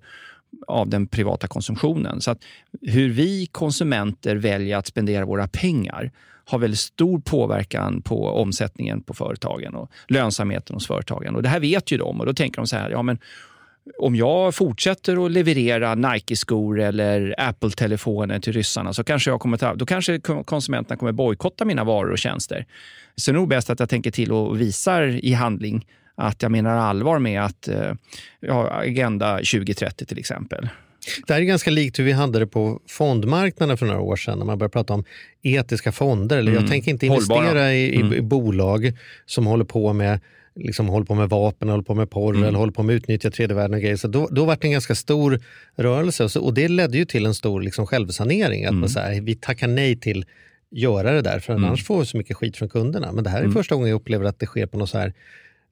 av 0.67 0.89
den 0.89 1.07
privata 1.07 1.47
konsumtionen. 1.47 2.21
Så 2.21 2.31
att 2.31 2.43
hur 2.81 3.09
vi 3.09 3.45
konsumenter 3.45 4.35
väljer 4.35 4.77
att 4.77 4.87
spendera 4.87 5.25
våra 5.25 5.47
pengar 5.47 6.11
har 6.45 6.59
väldigt 6.59 6.79
stor 6.79 7.19
påverkan 7.19 8.01
på 8.01 8.27
omsättningen 8.27 9.01
på 9.01 9.13
företagen 9.13 9.75
och 9.75 9.91
lönsamheten 10.07 10.73
hos 10.73 10.87
företagen. 10.87 11.35
Och 11.35 11.43
det 11.43 11.49
här 11.49 11.59
vet 11.59 11.91
ju 11.91 11.97
de 11.97 12.19
och 12.19 12.25
då 12.25 12.33
tänker 12.33 12.61
de 12.61 12.67
så 12.67 12.75
här, 12.75 12.89
ja 12.89 13.01
men 13.01 13.17
om 13.99 14.15
jag 14.15 14.55
fortsätter 14.55 15.25
att 15.25 15.31
leverera 15.31 15.95
Nike-skor 15.95 16.79
eller 16.79 17.35
Apple-telefoner 17.37 18.39
till 18.39 18.53
ryssarna 18.53 18.93
så 18.93 19.03
kanske, 19.03 19.29
jag 19.31 19.39
kommer 19.39 19.57
ta, 19.57 19.75
då 19.75 19.85
kanske 19.85 20.19
konsumenterna 20.45 20.97
kommer 20.97 21.11
bojkotta 21.11 21.65
mina 21.65 21.83
varor 21.83 22.11
och 22.11 22.17
tjänster. 22.17 22.65
Så 23.15 23.31
det 23.31 23.35
är 23.35 23.39
nog 23.39 23.47
bäst 23.49 23.69
att 23.69 23.79
jag 23.79 23.89
tänker 23.89 24.11
till 24.11 24.31
och 24.31 24.61
visar 24.61 25.25
i 25.25 25.33
handling 25.33 25.85
att 26.15 26.41
jag 26.41 26.51
menar 26.51 26.75
allvar 26.75 27.19
med 27.19 27.43
att 27.45 27.67
eh, 27.67 27.91
ja, 28.39 28.69
Agenda 28.71 29.35
2030 29.37 30.05
till 30.05 30.19
exempel. 30.19 30.69
Det 31.27 31.33
här 31.33 31.41
är 31.41 31.45
ganska 31.45 31.71
likt 31.71 31.99
hur 31.99 32.03
vi 32.03 32.11
hade 32.11 32.39
det 32.39 32.47
på 32.47 32.79
fondmarknaden 32.89 33.77
för 33.77 33.85
några 33.85 33.99
år 34.01 34.15
sedan 34.15 34.37
när 34.39 34.45
man 34.45 34.57
började 34.57 34.71
prata 34.73 34.93
om 34.93 35.03
etiska 35.43 35.91
fonder. 35.91 36.37
Eller 36.37 36.51
jag 36.51 36.57
Mm. 36.59 36.69
tänker 36.69 36.91
inte 36.91 37.07
Hållbara. 37.07 37.39
investera 37.39 37.73
i, 37.73 37.95
i, 37.95 38.01
Mm. 38.01 38.13
i 38.13 38.21
bolag 38.21 38.93
som 39.25 39.45
håller 39.45 39.65
på 39.65 39.93
med 39.93 40.19
liksom 40.55 40.87
håller 40.87 41.05
på 41.05 41.15
med 41.15 41.29
vapen, 41.29 41.69
håller 41.69 41.83
på 41.83 41.95
med 41.95 42.09
porr 42.09 42.33
Mm. 42.35 42.47
eller 42.47 42.57
håller 42.57 42.71
på 42.73 42.83
med 42.83 42.95
att 42.95 42.97
utnyttja 42.97 43.31
tredje 43.31 43.55
världen 43.55 43.73
och 43.73 43.81
grejer. 43.81 43.95
Så 43.95 44.07
då, 44.07 44.27
då 44.31 44.45
var 44.45 44.55
det 44.55 44.67
en 44.67 44.71
ganska 44.71 44.95
stor 44.95 45.39
rörelse 45.75 46.23
och, 46.23 46.31
så, 46.31 46.41
och 46.41 46.53
det 46.53 46.67
ledde 46.67 46.97
ju 46.97 47.05
till 47.05 47.25
en 47.25 47.33
stor 47.33 47.61
liksom, 47.61 47.87
självsanering. 47.87 48.63
Att 48.65 48.69
Mm. 48.69 48.79
man 48.79 48.89
säger 48.89 49.21
vi 49.21 49.35
tackar 49.35 49.67
nej 49.67 49.95
till 49.99 50.25
göra 50.71 51.11
det 51.11 51.21
där 51.21 51.39
för 51.39 51.53
Mm. 51.53 51.65
annars 51.65 51.85
får 51.85 51.99
vi 51.99 52.05
så 52.05 52.17
mycket 52.17 52.37
skit 52.37 52.57
från 52.57 52.69
kunderna. 52.69 53.11
Men 53.11 53.23
det 53.23 53.29
här 53.29 53.37
är 53.39 53.43
Mm. 53.43 53.53
första 53.53 53.75
gången 53.75 53.89
jag 53.89 53.95
upplever 53.95 54.25
att 54.25 54.39
det 54.39 54.45
sker 54.45 54.65
på 54.65 54.77
något 54.77 54.89
så 54.89 54.97
här 54.97 55.13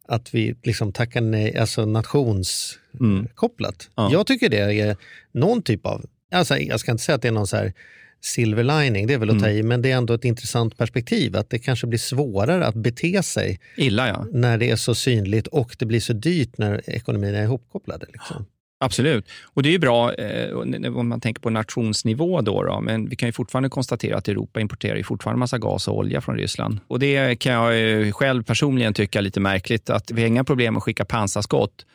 att 0.07 0.33
vi 0.33 0.55
liksom 0.63 0.93
tackar 0.93 1.21
nej, 1.21 1.57
alltså 1.57 1.85
nationskopplat. 1.85 3.89
Ja. 3.95 4.09
Jag 4.11 4.27
tycker 4.27 4.49
det 4.49 4.57
är 4.79 4.97
någon 5.31 5.61
typ 5.61 5.85
av, 5.85 6.05
alltså 6.31 6.57
jag 6.57 6.79
ska 6.79 6.91
inte 6.91 7.03
säga 7.03 7.15
att 7.15 7.21
det 7.21 7.27
är 7.27 7.31
någon 7.31 7.47
så 7.47 7.57
här 7.57 7.73
silver 8.21 8.63
lining, 8.63 9.07
det 9.07 9.13
är 9.13 9.17
väl 9.17 9.29
att 9.29 9.39
ta 9.39 9.49
i, 9.49 9.63
men 9.63 9.81
det 9.81 9.91
är 9.91 9.97
ändå 9.97 10.13
ett 10.13 10.25
intressant 10.25 10.77
perspektiv 10.77 11.35
att 11.35 11.49
det 11.49 11.59
kanske 11.59 11.87
blir 11.87 11.99
svårare 11.99 12.65
att 12.65 12.75
bete 12.75 13.23
sig 13.23 13.59
Illa 13.75 14.07
ja. 14.07 14.25
när 14.31 14.57
det 14.57 14.69
är 14.69 14.75
så 14.75 14.95
synligt 14.95 15.47
och 15.47 15.75
det 15.79 15.85
blir 15.85 15.99
så 15.99 16.13
dyrt 16.13 16.57
när 16.57 16.89
ekonomin 16.89 17.35
är 17.35 17.43
ihopkopplade. 17.43 18.05
Liksom. 18.13 18.45
Absolut. 18.79 19.29
Och 19.43 19.63
det 19.63 19.69
är 19.69 19.71
ju 19.71 19.79
bra 19.79 20.13
eh, 20.13 20.55
om 20.97 21.07
man 21.07 21.21
tänker 21.21 21.41
på 21.41 21.49
nationsnivå. 21.49 22.41
Då, 22.41 22.63
då, 22.63 22.81
men 22.81 23.09
vi 23.09 23.15
kan 23.15 23.29
ju 23.29 23.33
fortfarande 23.33 23.69
konstatera 23.69 24.17
att 24.17 24.27
Europa 24.27 24.59
importerar 24.59 24.95
ju 24.95 25.03
fortfarande 25.03 25.39
massa 25.39 25.57
gas 25.57 25.87
och 25.87 25.97
olja 25.97 26.21
från 26.21 26.35
Ryssland. 26.35 26.79
Och 26.87 26.99
Det 26.99 27.35
kan 27.35 27.53
jag 27.53 28.01
eh, 28.07 28.11
själv 28.11 28.43
personligen 28.43 28.93
tycka 28.93 29.19
är 29.19 29.23
lite 29.23 29.39
märkligt. 29.39 29.89
att 29.89 30.11
Vi 30.11 30.21
har 30.21 30.27
inga 30.27 30.43
problem 30.43 30.77
att 30.77 30.83
skicka 30.83 31.05
pansarskott, 31.05 31.85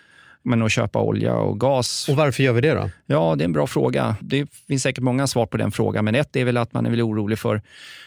men 0.42 0.62
att 0.62 0.72
köpa 0.72 1.02
olja 1.02 1.34
och 1.34 1.60
gas. 1.60 2.08
Och 2.08 2.16
varför 2.16 2.42
gör 2.42 2.52
vi 2.52 2.60
det 2.60 2.74
då? 2.74 2.90
Ja, 3.06 3.34
det 3.36 3.42
är 3.42 3.44
en 3.44 3.52
bra 3.52 3.66
fråga. 3.66 4.16
Det 4.20 4.46
finns 4.68 4.82
säkert 4.82 5.04
många 5.04 5.26
svar 5.26 5.46
på 5.46 5.56
den 5.56 5.70
frågan, 5.70 6.04
men 6.04 6.14
ett 6.14 6.36
är 6.36 6.44
väl 6.44 6.56
att 6.56 6.72
man 6.72 6.86
är 6.86 6.90
väl 6.90 7.02
orolig 7.02 7.38
för 7.38 7.62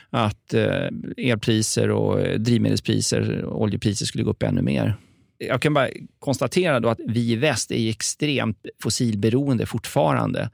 att 0.10 0.54
eh, 0.54 0.88
elpriser 1.18 1.92
och 1.92 2.22
eh, 2.22 2.40
drivmedelspriser 2.40 3.44
och 3.44 3.62
oljepriser 3.62 4.06
skulle 4.06 4.24
gå 4.24 4.30
upp 4.30 4.44
ännu 4.44 4.62
mer. 4.62 4.96
Jag 5.38 5.62
kan 5.62 5.74
bara 5.74 5.90
konstatera 6.20 6.80
då 6.80 6.90
att 6.90 7.00
vi 7.08 7.32
i 7.32 7.36
väst 7.36 7.72
är 7.72 7.90
extremt 7.90 8.66
fossilberoende 8.84 9.66
fortfarande. 9.66 10.50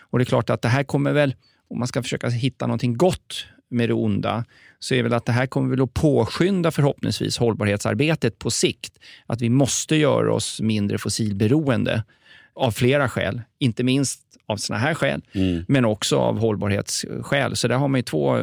Och 0.00 0.18
det 0.18 0.22
är 0.22 0.26
klart 0.26 0.50
att 0.50 0.62
det 0.62 0.68
här 0.68 0.82
kommer 0.82 1.12
väl, 1.12 1.34
om 1.70 1.78
man 1.78 1.88
ska 1.88 2.02
försöka 2.02 2.28
hitta 2.28 2.66
någonting 2.66 2.96
gott 2.96 3.46
med 3.70 3.88
det 3.88 3.92
onda, 3.94 4.44
så 4.78 4.94
är 4.94 5.02
väl 5.02 5.12
att 5.12 5.26
det 5.26 5.32
här 5.32 5.46
kommer 5.46 5.70
väl 5.70 5.82
att 5.82 5.94
påskynda 5.94 6.70
förhoppningsvis 6.70 7.38
hållbarhetsarbetet 7.38 8.38
på 8.38 8.50
sikt. 8.50 8.98
Att 9.26 9.40
vi 9.40 9.48
måste 9.48 9.96
göra 9.96 10.34
oss 10.34 10.60
mindre 10.60 10.98
fossilberoende 10.98 12.04
av 12.54 12.70
flera 12.70 13.08
skäl. 13.08 13.40
Inte 13.58 13.84
minst 13.84 14.20
av 14.48 14.56
såna 14.56 14.78
här 14.78 14.94
skäl, 14.94 15.22
Mm. 15.32 15.64
men 15.68 15.84
också 15.84 16.16
av 16.16 16.38
hållbarhetsskäl. 16.38 17.56
Så 17.56 17.68
där 17.68 17.76
har 17.76 17.88
man 17.88 17.98
ju 17.98 18.02
två 18.02 18.38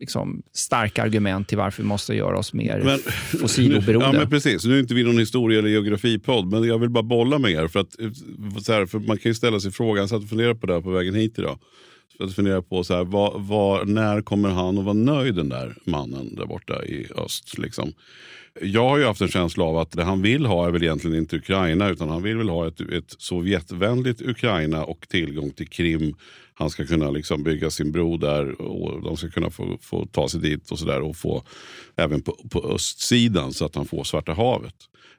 liksom, 0.00 0.42
starka 0.52 1.02
argument 1.02 1.48
till 1.48 1.58
varför 1.58 1.82
vi 1.82 1.88
måste 1.88 2.14
göra 2.14 2.38
oss 2.38 2.52
mer 2.52 2.82
Men- 2.84 2.98
fossiloberoende. 3.40 4.06
Ja, 4.16 4.20
men 4.20 4.30
precis. 4.30 4.64
Nu 4.64 4.74
är 4.76 4.80
inte 4.80 4.94
vi 4.94 5.02
någon 5.04 5.18
historia 5.18 5.58
eller 5.58 5.68
geografipodd, 5.68 6.52
men 6.52 6.64
jag 6.64 6.78
vill 6.78 6.90
bara 6.90 7.02
bolla 7.02 7.38
med 7.38 7.50
er. 7.50 7.68
För 7.68 7.80
att, 7.80 8.00
eh, 8.00 8.10
så 8.62 8.72
här, 8.72 8.86
för 8.86 8.98
man 8.98 9.18
kan 9.18 9.30
ju 9.30 9.34
ställa 9.34 9.60
sig 9.60 9.70
frågan, 9.72 10.00
jag 10.00 10.08
satt 10.08 10.22
och 10.22 10.28
funderade 10.28 10.54
på 10.54 10.66
det 10.66 10.72
här 10.74 10.80
på 10.80 10.90
vägen 10.90 11.14
hit 11.14 11.38
idag. 11.38 11.58
Så 12.16 12.24
att 12.24 12.34
fundera 12.34 12.62
på 12.62 12.84
så 12.84 12.94
här, 12.94 13.04
vad, 13.04 13.42
vad, 13.42 13.88
när 13.88 14.22
kommer 14.22 14.48
han 14.48 14.78
att 14.78 14.84
vara 14.84 14.94
nöjd 14.94 15.34
den 15.34 15.48
där 15.48 15.76
mannen 15.84 16.34
där 16.34 16.46
borta 16.46 16.84
i 16.84 17.06
öst? 17.16 17.58
Liksom. 17.58 17.92
Jag 18.60 18.88
har 18.88 18.98
ju 18.98 19.04
haft 19.04 19.20
en 19.20 19.28
känsla 19.28 19.64
av 19.64 19.78
att 19.78 19.92
det 19.92 20.04
han 20.04 20.22
vill 20.22 20.46
ha 20.46 20.66
är 20.66 20.70
väl 20.70 20.82
egentligen 20.82 21.18
inte 21.18 21.36
Ukraina 21.36 21.88
utan 21.88 22.08
han 22.08 22.22
vill 22.22 22.36
väl 22.36 22.48
ha 22.48 22.68
ett, 22.68 22.80
ett 22.80 23.14
Sovjetvänligt 23.18 24.22
Ukraina 24.22 24.84
och 24.84 25.08
tillgång 25.08 25.50
till 25.50 25.68
Krim. 25.68 26.14
Han 26.54 26.70
ska 26.70 26.86
kunna 26.86 27.10
liksom 27.10 27.42
bygga 27.42 27.70
sin 27.70 27.92
bro 27.92 28.16
där 28.16 28.60
och 28.60 29.02
de 29.02 29.16
ska 29.16 29.28
kunna 29.28 29.50
få, 29.50 29.78
få 29.80 30.06
ta 30.06 30.28
sig 30.28 30.40
dit 30.40 30.70
och 30.70 30.78
sådär 30.78 31.00
och 31.00 31.16
få 31.16 31.42
även 31.96 32.22
på, 32.22 32.32
på 32.50 32.62
östsidan 32.74 33.52
så 33.52 33.64
att 33.64 33.74
han 33.74 33.86
får 33.86 34.04
Svarta 34.04 34.32
havet. 34.32 34.74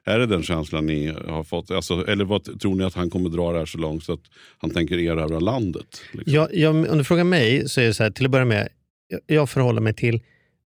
Är 0.08 0.18
det 0.18 0.26
den 0.26 0.42
känslan 0.42 0.86
ni 0.86 1.06
har 1.26 1.44
fått? 1.44 1.70
Alltså, 1.70 2.06
eller 2.06 2.24
vad 2.24 2.60
tror 2.60 2.74
ni 2.74 2.84
att 2.84 2.94
han 2.94 3.10
kommer 3.10 3.30
dra 3.30 3.52
det 3.52 3.58
här 3.58 3.66
så 3.66 3.78
långt 3.78 4.04
så 4.04 4.12
att 4.12 4.22
han 4.58 4.70
tänker 4.70 4.98
erövra 4.98 5.38
landet? 5.38 6.02
Liksom? 6.12 6.34
Ja, 6.34 6.48
ja, 6.52 6.70
om 6.70 6.98
du 6.98 7.04
frågar 7.04 7.24
mig 7.24 7.68
så 7.68 7.80
är 7.80 7.84
det 7.84 7.94
så 7.94 8.02
här, 8.02 8.10
till 8.10 8.24
att 8.24 8.30
börja 8.30 8.44
med, 8.44 8.68
jag, 9.08 9.20
jag 9.26 9.50
förhåller 9.50 9.80
mig 9.80 9.94
till 9.94 10.22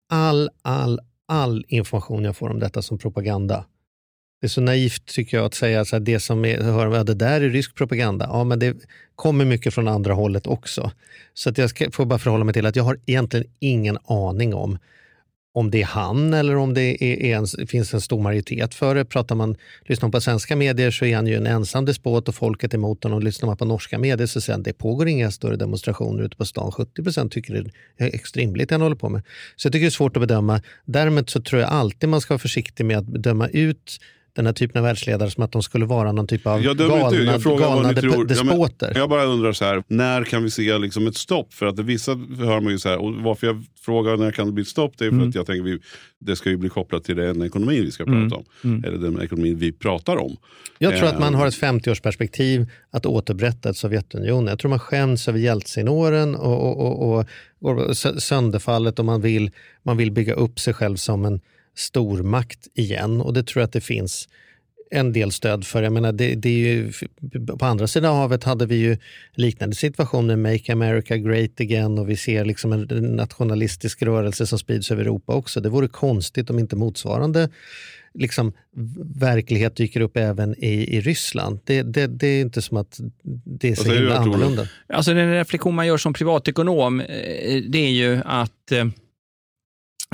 all, 0.09 0.51
all, 0.63 1.01
all 1.27 1.65
information 1.69 2.25
jag 2.25 2.37
får 2.37 2.51
om 2.51 2.59
detta 2.59 2.83
som 2.83 2.99
propaganda. 2.99 3.65
Det 4.41 4.47
är 4.47 4.49
så 4.49 4.61
naivt 4.61 5.07
tycker 5.07 5.37
jag 5.37 5.47
att 5.47 5.55
säga 5.55 5.81
att 5.81 6.05
det 6.05 6.21
som 6.21 6.45
är, 6.45 6.63
hör, 6.63 6.95
ja, 6.97 7.05
det 7.05 7.15
där 7.15 7.41
är 7.41 7.51
rysk 7.51 7.75
propaganda. 7.75 8.27
Ja, 8.33 8.45
men 8.45 8.59
det 8.59 8.77
kommer 9.15 9.45
mycket 9.45 9.75
från 9.75 9.89
andra 9.89 10.15
hållet 10.15 10.47
också. 10.47 10.91
Så 11.35 11.51
att 11.51 11.59
jag 11.59 11.71
ska, 11.71 11.91
får 11.91 12.07
bara 12.07 12.19
förhålla 12.19 12.45
mig 12.45 12.55
till 12.55 12.67
att 12.67 12.77
jag 12.77 12.85
har 12.85 12.99
egentligen 13.07 13.47
ingen 13.59 13.99
aning 14.05 14.55
om 14.55 14.79
om 15.59 15.71
det 15.71 15.83
är 15.83 15.87
han 15.87 16.35
eller 16.35 16.57
om 16.57 16.75
det 16.75 17.05
är, 17.05 17.23
är 17.23 17.37
en, 17.37 17.67
finns 17.67 17.95
en 17.95 18.01
stor 18.01 18.23
majoritet 18.23 18.75
för 18.75 18.95
det. 18.95 19.05
Pratar 19.05 19.35
man, 19.35 19.57
lyssnar 19.83 20.07
man 20.07 20.13
på 20.13 20.21
svenska 20.21 20.57
medier 20.57 20.91
så 20.91 21.05
är 21.05 21.17
han 21.17 21.27
ju 21.27 21.35
en 21.35 21.47
ensam 21.47 21.85
despot 21.85 22.29
och 22.29 22.35
folket 22.35 22.75
är 22.75 22.79
emot 22.79 23.05
honom. 23.05 23.21
Lyssnar 23.23 23.47
man 23.47 23.57
på 23.57 23.65
norska 23.65 23.99
medier 23.99 24.27
så 24.27 24.41
säger 24.41 24.55
han 24.55 24.63
det 24.63 24.73
pågår 24.73 25.09
inga 25.09 25.31
större 25.31 25.57
demonstrationer 25.57 26.23
ute 26.23 26.37
på 26.37 26.45
stan. 26.45 26.73
70 26.73 27.03
procent 27.03 27.33
tycker 27.33 27.55
det 27.55 28.05
är 28.05 28.15
extremt 28.15 28.59
det 28.59 28.71
han 28.71 28.81
håller 28.81 28.97
på 28.97 29.09
med. 29.09 29.23
Så 29.57 29.67
jag 29.67 29.73
tycker 29.73 29.85
det 29.85 29.89
är 29.89 29.91
svårt 29.91 30.17
att 30.17 30.21
bedöma. 30.21 30.63
Däremot 30.85 31.31
så 31.31 31.43
tror 31.43 31.61
jag 31.61 31.71
alltid 31.71 32.09
man 32.09 32.21
ska 32.21 32.35
vara 32.35 32.39
försiktig 32.39 32.85
med 32.85 32.99
att 32.99 33.07
bedöma 33.07 33.49
ut 33.49 33.99
den 34.33 34.47
här 34.47 34.53
typen 34.53 34.79
av 34.79 34.85
världsledare 34.85 35.31
som 35.31 35.43
att 35.45 35.53
de 35.53 35.63
skulle 35.63 35.85
vara 35.87 36.13
någon 36.13 36.27
typ 36.27 36.47
av 36.47 36.63
Jag 36.63 36.77
dömer 36.77 36.95
inte 37.05 37.17
galna, 37.17 37.33
Jag 37.33 37.43
frågar 37.43 37.67
galna 37.69 37.93
de- 37.93 38.01
tror. 38.01 38.13
Ja, 38.13 38.19
men 38.19 38.27
despoter. 38.27 38.93
jag 38.97 39.09
bara 39.11 39.25
undrar 39.25 39.53
så 39.53 39.65
här, 39.65 39.83
när 39.89 40.25
kan 40.25 40.43
vi 40.43 40.51
se 40.51 40.79
liksom 40.79 41.07
ett 41.07 41.17
stopp? 41.17 41.55
För 41.55 41.67
att 41.67 41.79
vissa 41.79 42.13
hör 42.39 42.61
man 42.61 42.73
ju 42.73 42.79
så 42.79 42.89
här, 42.89 42.99
och 42.99 43.15
varför 43.15 43.47
jag 43.47 43.65
frågar 43.81 44.17
när 44.17 44.31
kan 44.31 44.47
det 44.47 44.53
bli 44.53 44.63
ett 44.63 44.69
stopp, 44.69 44.99
det 44.99 45.05
är 45.05 45.09
för 45.09 45.17
Mm. 45.17 45.29
att 45.29 45.35
jag 45.35 45.47
tänker 45.47 45.63
vi, 45.63 45.79
det 46.19 46.37
ska 46.37 46.51
ju 46.51 46.57
bli 46.57 46.69
kopplat 46.69 47.05
till 47.05 47.17
den 47.17 47.43
ekonomin 47.43 47.83
vi 47.85 47.91
ska 47.91 48.03
Mm. 48.05 48.31
prata 48.31 48.45
om. 48.63 48.85
Eller 48.87 48.99
den 48.99 49.23
ekonomin 49.23 49.59
vi 49.59 49.73
pratar 49.73 50.17
om. 50.17 50.37
Jag 50.79 50.97
tror 50.97 51.09
att 51.09 51.21
man 51.21 51.35
Eh, 51.35 51.41
har 51.41 51.47
ett 51.47 51.55
50-årsperspektiv 51.55 52.67
att 52.91 53.07
återupprätta 53.07 53.71
ett 53.71 53.77
Sovjetunionen. 53.77 54.47
Jag 54.47 54.59
tror 54.59 54.69
man 54.69 54.79
skäms 54.79 55.29
över 55.29 55.39
Jeltsin-åren 55.39 56.35
och, 56.35 56.63
och, 56.81 57.03
och, 57.03 57.19
och, 57.61 57.71
och 57.79 57.91
sö- 57.91 58.19
sönderfallet 58.21 58.99
och 58.99 59.05
man 59.05 59.21
vill, 59.21 59.51
man 59.83 59.97
vill 59.97 60.11
bygga 60.13 60.35
upp 60.35 60.59
sig 60.61 60.75
själv 60.75 60.97
som 60.97 61.25
en 61.25 61.41
stormakt 61.79 62.69
igen. 62.75 63.21
Och 63.21 63.33
det 63.33 63.43
tror 63.43 63.61
jag 63.61 63.67
att 63.67 63.73
det 63.73 63.81
finns 63.81 64.29
en 64.91 65.13
del 65.13 65.33
stöd 65.33 65.67
för. 65.67 65.83
Jag 65.83 65.93
menar, 65.93 66.13
det, 66.13 66.35
det 66.35 66.49
är 66.49 66.53
ju, 66.53 66.93
på 67.59 67.65
andra 67.65 67.87
sidan 67.87 68.17
havet 68.17 68.45
hade 68.45 68.67
vi 68.67 68.77
ju 68.77 68.97
liknande 69.33 69.77
situationer, 69.77 70.37
Make 70.37 70.73
America 70.73 71.17
Great 71.17 71.61
Again 71.61 71.99
och 71.99 72.11
vi 72.11 72.17
ser 72.17 72.45
liksom 72.45 72.73
en 72.73 73.17
nationalistisk 73.17 74.03
rörelse 74.03 74.47
som 74.47 74.59
sprids 74.59 74.91
över 74.91 75.03
Europa 75.03 75.35
också. 75.35 75.61
Det 75.61 75.69
vore 75.69 75.89
konstigt 75.89 76.51
om 76.51 76.59
inte 76.59 76.77
motsvarande 76.77 77.49
liksom, 78.15 78.53
verklighet 79.21 79.77
dyker 79.77 80.01
upp 80.01 80.17
även 80.17 80.55
i, 80.65 80.97
i 80.97 81.01
Ryssland. 81.01 81.61
Det, 81.65 81.83
det, 81.83 82.07
det 82.07 82.27
är 82.27 82.41
inte 82.41 82.63
som 82.63 82.77
att 82.77 83.01
det 83.45 83.71
är 83.71 83.75
så 83.75 83.93
himla 83.93 84.17
annorlunda. 84.17 84.69
Alltså 84.89 85.15
den 85.15 85.33
reflektion 85.33 85.75
man 85.75 85.87
gör 85.87 85.97
som 85.97 86.13
privatekonom, 86.13 87.01
eh, 87.01 87.63
det 87.69 87.79
är 87.79 87.91
ju 87.91 88.21
att 88.25 88.73
eh, 88.73 88.85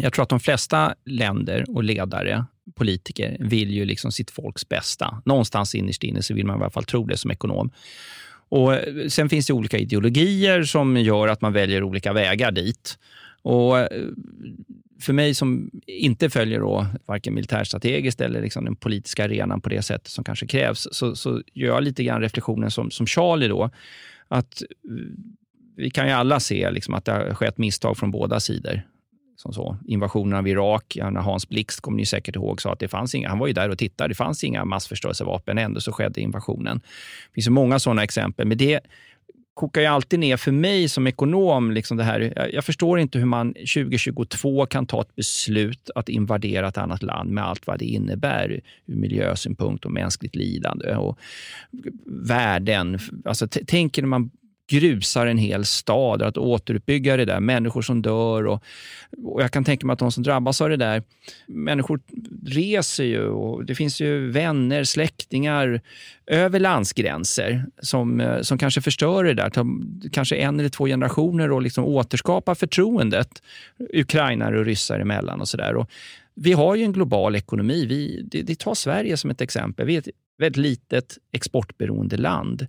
jag 0.03 0.13
tror 0.13 0.23
att 0.23 0.29
de 0.29 0.41
flesta 0.41 0.95
länder 1.05 1.65
och 1.69 1.85
ledare, 1.85 2.45
politiker, 2.75 3.37
vill 3.41 3.71
ju 3.71 3.85
liksom 3.85 4.13
sitt 4.13 4.31
folks 4.31 4.69
bästa. 4.69 5.23
Någonstans 5.25 5.75
innerst 5.75 6.05
inne 6.05 6.23
så 6.23 6.35
vill 6.35 6.47
man 6.47 6.59
i 6.59 6.63
alla 6.63 6.71
fall 6.71 6.85
tro 6.85 7.07
det 7.07 7.17
som 7.17 7.31
ekonom. 7.31 7.71
Och 8.49 8.75
eh, 8.75 9.09
Sen 9.09 9.29
finns 9.29 9.47
det 9.47 9.53
olika 9.53 9.79
ideologier 9.79 10.63
som 10.63 10.97
gör 10.97 11.29
att 11.29 11.41
man 11.41 11.53
väljer 11.53 11.83
olika 11.83 12.13
vägar 12.13 12.53
dit. 12.53 12.99
Och 13.43 13.79
eh, 13.79 14.03
för 15.01 15.13
mig 15.13 15.35
som 15.35 15.71
inte 15.87 16.31
följer 16.31 16.61
då 16.61 16.87
varken 17.07 17.35
militärstrategiskt 17.35 18.21
eller 18.21 18.43
liksom 18.43 18.65
den 18.65 18.77
politiska 18.77 19.25
arenan 19.25 19.61
på 19.61 19.69
det 19.69 19.83
sättet 19.83 20.09
som 20.09 20.25
kanske 20.25 20.47
krävs, 20.47 20.89
så, 20.93 21.17
så 21.17 21.43
gör 21.53 21.75
jag 21.75 21.83
lite 21.83 22.05
grann 22.05 22.21
reflektionen 22.21 22.71
som, 22.71 22.91
som 22.91 23.07
Charlie 23.07 23.49
då, 23.49 23.71
att 24.29 24.63
eh, 24.63 24.69
vi 25.77 25.91
kan 25.91 26.07
ju 26.07 26.13
alla 26.13 26.41
se 26.41 26.71
liksom 26.71 26.95
att 26.95 27.05
det 27.05 27.13
har 27.13 27.35
skett 27.35 27.59
misstag 27.59 27.97
från 27.97 28.11
båda 28.11 28.41
sidor. 28.41 28.83
Som 29.37 29.53
så. 29.53 29.77
Invasionen 29.87 30.39
av 30.39 30.49
Irak, 30.49 30.99
Hans 31.01 31.49
Blixt, 31.49 31.81
kommer 31.81 31.97
ni 31.97 32.07
säkert 32.07 32.37
ihåg, 32.37 32.63
sa 32.63 32.73
att 32.73 32.79
det 32.79 32.89
fanns 32.89 33.15
inga, 33.15 33.29
han 33.29 33.39
var 33.39 33.47
ju 33.47 33.53
där 33.53 33.69
och 33.69 33.79
tittade, 33.79 34.09
det 34.09 34.15
fanns 34.15 34.45
inga 34.45 34.65
massförstörelsevapen, 34.65 35.59
ändå 35.59 35.81
så 35.81 35.93
skedde 35.93 36.21
invasionen. 36.21 36.79
Det 36.79 37.35
finns 37.35 37.47
ju 37.47 37.51
många 37.51 37.79
sådana 37.79 38.05
exempel, 38.05 38.47
men 38.47 38.59
det 38.59 38.81
kokar 39.55 39.81
ju 39.81 39.87
alltid 39.87 40.19
ner 40.19 40.37
för 40.37 40.53
mig 40.53 40.89
som 40.89 41.07
ekonom. 41.07 41.71
Liksom 41.71 41.97
det 41.97 42.05
här, 42.05 42.33
jag, 42.37 42.55
jag 42.55 42.65
förstår 42.65 42.99
inte 42.99 43.19
hur 43.19 43.27
man 43.27 43.55
2022 43.55 44.67
kan 44.67 44.87
ta 44.87 45.01
ett 45.01 45.17
beslut 45.17 45.91
att 45.95 46.09
invadera 46.09 46.69
ett 46.69 46.79
annat 46.79 47.03
land 47.03 47.31
med 47.31 47.45
allt 47.45 47.67
vad 47.67 47.79
det 47.79 47.85
innebär 47.85 48.61
ur 48.87 48.97
miljösynpunkt 48.97 49.85
och 49.85 49.93
mänskligt 49.93 50.37
lidande 50.37 50.97
och 50.97 51.19
värden. 52.07 52.99
Alltså, 53.25 53.49
tänker 53.49 54.03
man 54.03 54.31
grusar 54.67 55.27
en 55.27 55.39
hel 55.39 55.65
stad, 55.65 56.23
att 56.23 56.37
återuppbygga 56.37 57.17
det 57.17 57.25
där, 57.25 57.41
människor 57.41 57.83
som 57.83 58.03
dör. 58.03 58.47
Och, 58.47 58.63
och 59.25 59.43
Jag 59.43 59.51
kan 59.51 59.65
tänka 59.65 59.87
mig 59.87 59.93
att 59.93 59.99
de 59.99 60.13
som 60.13 60.23
drabbas 60.23 60.61
av 60.61 60.69
det 60.69 60.77
där, 60.77 61.03
människor 61.47 62.01
reser 62.47 63.05
ju 63.05 63.27
och 63.27 63.65
det 63.65 63.75
finns 63.75 64.01
ju 64.01 64.31
vänner, 64.31 64.85
släktingar 64.85 65.81
över 66.27 66.61
landsgränser 66.61 67.67
som, 67.79 68.21
eh, 68.21 68.41
som 68.41 68.59
kanske 68.59 68.81
förstör 68.81 69.25
det 69.25 69.35
där. 69.35 69.51
Tar 69.51 69.67
kanske 70.13 70.37
en 70.37 70.61
eller 70.61 70.69
två 70.69 70.87
generationer 70.87 71.53
och 71.53 71.63
liksom 71.63 71.85
återskapa 71.85 72.55
förtroendet 72.55 73.43
ukrainare 73.95 74.59
och 74.59 74.65
ryssar 74.65 75.01
emellan 75.01 75.41
och 75.41 75.49
sådär. 75.49 75.87
Vi 76.35 76.53
har 76.53 76.75
ju 76.75 76.85
en 76.85 76.93
global 76.93 77.37
ekonomi. 77.37 77.87
Vi, 77.87 78.23
det, 78.31 78.43
det 78.43 78.59
tar 78.59 78.75
Sverige 78.75 79.17
som 79.17 79.31
ett 79.31 79.41
exempel. 79.41 79.87
Vi 79.87 79.95
är 79.95 79.99
ett 79.99 80.09
väldigt 80.39 80.57
litet 80.57 81.19
exportberoende 81.33 82.17
land. 82.17 82.67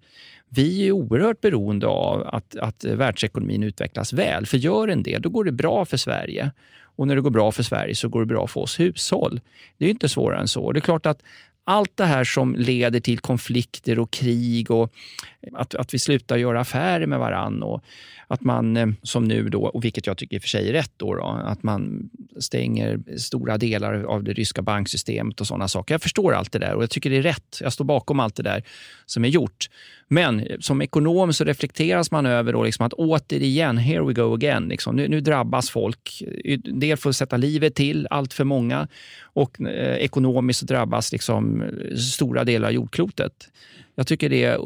Vi 0.56 0.88
är 0.88 0.92
oerhört 0.92 1.42
beroende 1.42 1.88
av 1.88 2.28
att, 2.28 2.56
att 2.56 2.84
världsekonomin 2.84 3.64
utvecklas 3.64 4.14
väl. 4.14 4.46
För 4.46 4.58
gör 4.58 4.88
den 4.88 5.04
det, 5.04 5.18
då 5.18 5.30
går 5.30 5.44
det 5.44 5.52
bra 5.52 5.86
för 5.86 5.98
Sverige. 5.98 6.52
Och 6.98 7.08
när 7.08 7.16
det 7.16 7.22
går 7.22 7.30
bra 7.30 7.52
för 7.52 7.64
Sverige 7.64 7.96
så 7.96 8.10
går 8.10 8.20
det 8.20 8.26
bra 8.26 8.48
för 8.48 8.62
oss 8.62 8.80
hushåll. 8.80 9.42
Det 9.78 9.86
är 9.86 9.90
inte 9.90 10.10
svårare 10.10 10.40
än 10.40 10.48
så. 10.48 10.72
Det 10.72 10.80
är 10.80 10.82
klart 10.82 11.06
att 11.06 11.22
allt 11.64 11.98
det 11.98 12.06
här 12.06 12.24
som 12.24 12.56
leder 12.56 13.00
till 13.00 13.20
konflikter 13.20 14.00
och 14.00 14.12
krig 14.12 14.72
och 14.72 14.94
att, 15.54 15.76
att 15.76 15.94
vi 15.94 16.00
slutar 16.00 16.38
göra 16.38 16.60
affärer 16.60 17.08
med 17.08 17.20
varann 17.20 17.64
och 17.64 17.84
att 18.28 18.42
man, 18.42 18.78
eh, 18.78 18.88
som 19.04 19.24
nu 19.24 19.50
då, 19.50 19.66
och 19.66 19.84
vilket 19.84 20.08
jag 20.08 20.18
tycker 20.18 20.36
i 20.36 20.40
och 20.40 20.42
för 20.42 20.50
sig 20.50 20.70
är 20.70 20.74
rätt, 20.74 20.92
då, 20.98 21.16
då 21.16 21.24
att 21.24 21.64
man 21.64 22.10
stänger 22.40 23.00
stora 23.18 23.58
delar 23.58 24.04
av 24.04 24.24
det 24.24 24.34
ryska 24.34 24.62
banksystemet 24.62 25.42
och 25.42 25.48
sådana 25.48 25.68
saker. 25.68 25.94
Jag 25.94 26.02
förstår 26.02 26.34
allt 26.34 26.52
det 26.52 26.60
där 26.60 26.74
och 26.74 26.84
jag 26.84 26.90
tycker 26.90 27.10
det 27.10 27.18
är 27.18 27.22
rätt. 27.22 27.60
Jag 27.62 27.74
står 27.74 27.86
bakom 27.86 28.20
allt 28.20 28.36
det 28.36 28.44
där 28.44 28.64
som 29.06 29.26
är 29.26 29.30
gjort. 29.30 29.70
Men 30.08 30.40
eh, 30.40 30.58
som 30.60 30.82
ekonom 30.82 31.34
så 31.34 31.44
reflekteras 31.44 32.12
man 32.12 32.26
över 32.26 32.54
då 32.54 32.64
liksom 32.64 32.86
att 32.86 32.94
återigen, 32.94 33.78
here 33.78 34.04
we 34.04 34.14
go 34.14 34.34
again. 34.34 34.68
Liksom. 34.68 34.96
Nu, 34.96 35.08
nu 35.08 35.22
drabbas 35.22 35.70
folk. 35.70 36.24
Eh, 36.46 36.60
en 36.66 36.80
del 36.80 36.98
får 36.98 37.12
sätta 37.12 37.38
livet 37.38 37.76
till, 37.76 38.08
allt 38.10 38.34
för 38.34 38.44
många. 38.44 38.88
Och 39.22 39.62
eh, 39.62 39.96
ekonomiskt 39.98 40.60
så 40.60 40.66
drabbas 40.66 41.12
liksom 41.12 41.64
stora 41.98 42.44
delar 42.44 42.68
av 42.68 42.74
jordklotet. 42.74 43.50
Jag 43.98 44.08
tycker 44.08 44.30
det 44.30 44.44
är 44.44 44.60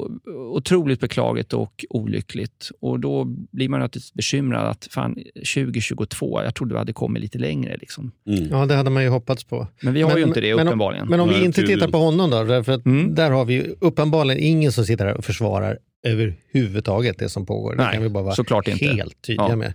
otroligt 0.51 0.99
beklagligt 0.99 1.53
och 1.53 1.85
olyckligt. 1.89 2.71
Och 2.81 2.99
Då 2.99 3.23
blir 3.25 3.69
man 3.69 3.79
naturligtvis 3.79 4.13
bekymrad 4.13 4.67
att 4.67 4.87
fan, 4.91 5.15
2022, 5.55 6.43
jag 6.43 6.55
trodde 6.55 6.73
vi 6.73 6.77
hade 6.79 6.93
kommit 6.93 7.21
lite 7.21 7.37
längre. 7.37 7.77
Liksom. 7.77 8.11
Ja, 8.23 8.65
det 8.65 8.75
hade 8.75 8.89
man 8.89 9.03
ju 9.03 9.09
hoppats 9.09 9.43
på. 9.43 9.67
Men 9.81 9.93
vi 9.93 10.01
har 10.01 10.17
ju 10.17 10.23
inte 10.23 10.41
det 10.41 10.55
men, 10.55 10.67
uppenbarligen. 10.67 11.07
Men 11.07 11.19
om 11.19 11.29
vi 11.29 11.35
Nej, 11.35 11.45
inte 11.45 11.55
tydligen. 11.61 11.79
tittar 11.79 11.91
på 11.91 11.97
honom 11.97 12.29
då, 12.29 12.37
att 12.53 12.85
Mm. 12.85 13.15
där 13.15 13.31
har 13.31 13.45
vi 13.45 13.53
ju 13.53 13.75
uppenbarligen 13.81 14.43
ingen 14.43 14.71
som 14.71 14.85
sitter 14.85 15.05
här 15.05 15.17
och 15.17 15.25
försvarar 15.25 15.77
överhuvudtaget 16.03 17.17
det 17.19 17.29
som 17.29 17.45
pågår. 17.45 17.75
Det 17.75 17.83
Nej, 17.83 17.93
kan 17.93 18.03
vi 18.03 18.09
bara 18.09 18.23
vara 18.23 18.35
inte. 18.67 18.71
helt 18.85 19.21
tydliga 19.21 19.49
Ja. 19.49 19.55
med. 19.55 19.73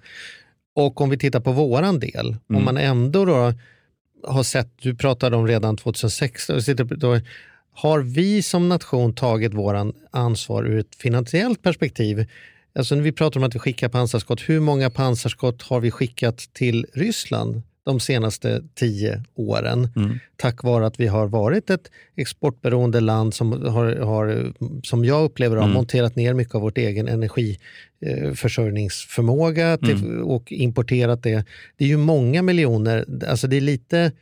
Och 0.75 1.01
om 1.01 1.11
vi 1.11 1.19
tittar 1.19 1.41
på 1.41 1.53
våran 1.53 1.99
del, 2.01 2.27
om 2.49 2.55
Mm. 2.55 2.65
man 2.65 2.77
ändå 2.77 3.25
då 3.25 3.53
har 4.27 4.43
sett, 4.43 4.69
du 4.83 4.95
pratade 4.95 5.37
om 5.37 5.47
redan 5.47 5.77
2016, 5.77 6.61
Har 7.75 8.01
vi 8.01 8.43
som 8.43 8.69
nation 8.69 9.15
tagit 9.15 9.55
våran 9.55 9.93
ansvar 10.11 10.65
ur 10.65 10.79
ett 10.79 10.95
finansiellt 10.95 11.63
perspektiv? 11.63 12.27
Alltså 12.79 12.95
när 12.95 13.03
vi 13.03 13.13
pratar 13.13 13.41
om 13.41 13.45
att 13.45 13.55
vi 13.55 13.59
skickar 13.59 13.89
pansarskott, 13.89 14.41
hur 14.41 14.61
många 14.61 14.91
pansarskott 14.91 15.63
har 15.63 15.81
vi 15.81 15.91
skickat 15.91 16.39
till 16.39 16.87
Ryssland 16.93 17.63
de 17.85 18.01
senaste 18.01 18.63
tio 18.75 19.23
åren? 19.35 19.89
Tack 20.37 20.63
vare 20.63 20.87
att 20.87 21.01
vi 21.01 21.07
har 21.07 21.27
varit 21.27 21.71
ett 21.71 21.91
exportberoende 22.17 23.01
land 23.01 23.35
som, 23.35 23.53
har, 23.53 23.97
har, 23.97 24.53
som 24.83 25.05
jag 25.05 25.25
upplever 25.25 25.57
har 25.57 25.67
monterat 25.75 26.17
ner 26.17 26.35
mycket 26.35 26.55
av 26.55 26.61
vårt 26.61 26.79
egen 26.79 27.09
energiförsörjningsförmåga 27.09 29.79
till, 29.79 30.21
och 30.21 30.53
importerat 30.53 31.23
det. 31.23 31.45
Det 31.77 31.85
är 31.85 31.89
ju 31.89 31.97
många 31.97 32.43
miljoner, 32.43 33.05
alltså 33.29 33.47
det 33.47 33.57
är 33.57 33.61
lite 33.61 34.13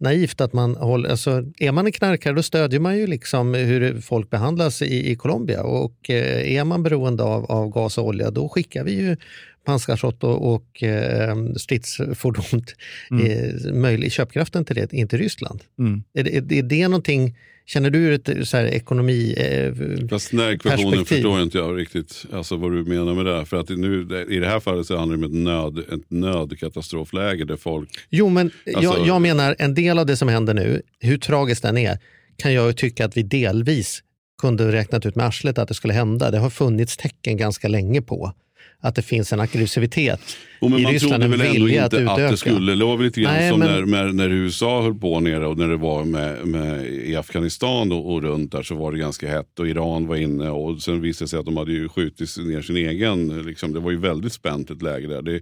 naivt 0.00 0.40
att 0.40 0.52
man 0.52 0.76
håller, 0.76 1.08
alltså 1.10 1.44
är 1.58 1.72
man 1.72 1.86
en 1.86 1.92
knarkare 1.92 2.34
då 2.34 2.42
stödjer 2.42 2.80
man 2.80 2.98
ju 2.98 3.06
liksom 3.06 3.54
hur 3.54 4.00
folk 4.00 4.30
behandlas 4.30 4.82
i, 4.82 5.10
i 5.10 5.16
Colombia 5.16 5.62
och 5.62 6.10
eh, 6.10 6.54
är 6.56 6.64
man 6.64 6.82
beroende 6.82 7.22
av, 7.22 7.44
av 7.44 7.70
gas 7.70 7.98
och 7.98 8.06
olja 8.06 8.30
då 8.30 8.48
skickar 8.48 8.84
vi 8.84 8.92
ju 8.92 9.16
pansarskott 9.64 10.24
och, 10.24 10.54
och 10.54 10.82
eh, 10.82 11.36
stridsfordon, 11.56 12.64
eh, 13.10 13.72
möjlig, 13.72 14.12
köpkraften 14.12 14.64
till 14.64 14.76
det, 14.76 14.92
inte 14.92 15.16
Ryssland. 15.16 15.60
Mm. 15.78 16.02
Är, 16.14 16.24
det, 16.24 16.36
är, 16.36 16.52
är 16.52 16.62
det 16.62 16.88
någonting, 16.88 17.36
känner 17.66 17.90
du 17.90 17.98
ur 17.98 18.12
ett 18.12 18.48
så 18.48 18.56
här, 18.56 18.64
ekonomi 18.64 19.34
eh, 19.36 20.08
Fast 20.08 20.30
den 20.30 20.40
här 20.40 20.50
ekvationen 20.50 21.04
förstår 21.04 21.42
inte 21.42 21.58
jag 21.58 21.78
riktigt 21.78 22.24
alltså, 22.32 22.56
vad 22.56 22.72
du 22.72 22.84
menar 22.84 23.14
med 23.14 23.26
det. 23.26 23.46
För 23.46 23.56
att 23.56 23.68
nu, 23.68 24.26
i 24.30 24.38
det 24.38 24.48
här 24.48 24.60
fallet 24.60 24.86
så 24.86 24.96
handlar 24.96 25.16
det 25.16 25.26
om 25.26 25.32
ett, 25.32 25.38
nöd, 25.38 25.78
ett 25.78 26.10
nödkatastrofläge 26.10 27.44
där 27.44 27.56
folk... 27.56 27.88
Jo, 28.10 28.28
men 28.28 28.50
Alltså- 28.66 28.82
jag, 28.82 29.06
jag 29.06 29.22
menar 29.22 29.56
en 29.58 29.74
del 29.74 29.98
av 29.98 30.06
det 30.06 30.16
som 30.16 30.28
händer 30.28 30.54
nu, 30.54 30.82
hur 30.98 31.18
tragiskt 31.18 31.62
den 31.62 31.78
är, 31.78 31.98
kan 32.36 32.54
jag 32.54 32.66
ju 32.66 32.72
tycka 32.72 33.04
att 33.04 33.16
vi 33.16 33.22
delvis 33.22 34.02
kunde 34.40 34.72
räknat 34.72 35.06
ut 35.06 35.16
med 35.16 35.26
arslet 35.26 35.58
att 35.58 35.68
det 35.68 35.74
skulle 35.74 35.94
hända. 35.94 36.30
Det 36.30 36.38
har 36.38 36.50
funnits 36.50 36.96
tecken 36.96 37.36
ganska 37.36 37.68
länge 37.68 38.02
på 38.02 38.32
att 38.80 38.94
det 38.94 39.02
finns 39.02 39.32
en 39.32 39.40
aggressivitet 39.40 40.20
Och 40.60 40.70
men 40.70 40.78
i 40.80 40.82
man 40.82 40.92
Ryssland, 40.92 41.12
trodde 41.12 41.24
en 41.24 41.30
väl 41.40 41.56
ändå 41.56 41.68
inte 41.68 41.84
att 41.84 41.94
att, 41.94 42.00
utöka. 42.00 42.30
det 42.30 42.36
skulle, 42.36 42.74
det 42.74 42.84
var 42.84 42.96
väl 42.96 43.06
lite 43.06 43.20
grann 43.20 43.34
Nej, 43.34 43.50
som 43.50 43.58
men- 43.58 43.68
när, 43.90 44.04
när, 44.04 44.12
när 44.12 44.28
USA 44.30 44.82
höll 44.82 44.94
på 44.94 45.20
nere 45.20 45.46
och 45.46 45.58
när 45.58 45.68
det 45.68 45.76
var 45.76 46.04
med, 46.04 46.46
med, 46.46 46.86
i 46.86 47.16
Afghanistan 47.16 47.92
och, 47.92 48.12
och 48.12 48.22
runt 48.22 48.52
där 48.52 48.62
så 48.62 48.74
var 48.74 48.92
det 48.92 48.98
ganska 48.98 49.28
hett 49.30 49.58
och 49.58 49.68
Iran 49.68 50.06
var 50.06 50.16
inne 50.16 50.50
och 50.50 50.82
sen 50.82 51.00
visade 51.00 51.24
det 51.24 51.28
sig 51.28 51.38
att 51.38 51.44
de 51.46 51.56
hade 51.56 51.72
ju 51.72 51.88
skjutit 51.88 52.36
ner 52.38 52.62
sin 52.62 52.76
egen, 52.76 53.42
liksom, 53.42 53.72
det 53.72 53.80
var 53.80 53.90
ju 53.90 53.96
väldigt 53.96 54.32
spänt 54.32 54.70
ett 54.70 54.82
läge 54.82 55.06
där. 55.06 55.22
Det, 55.22 55.40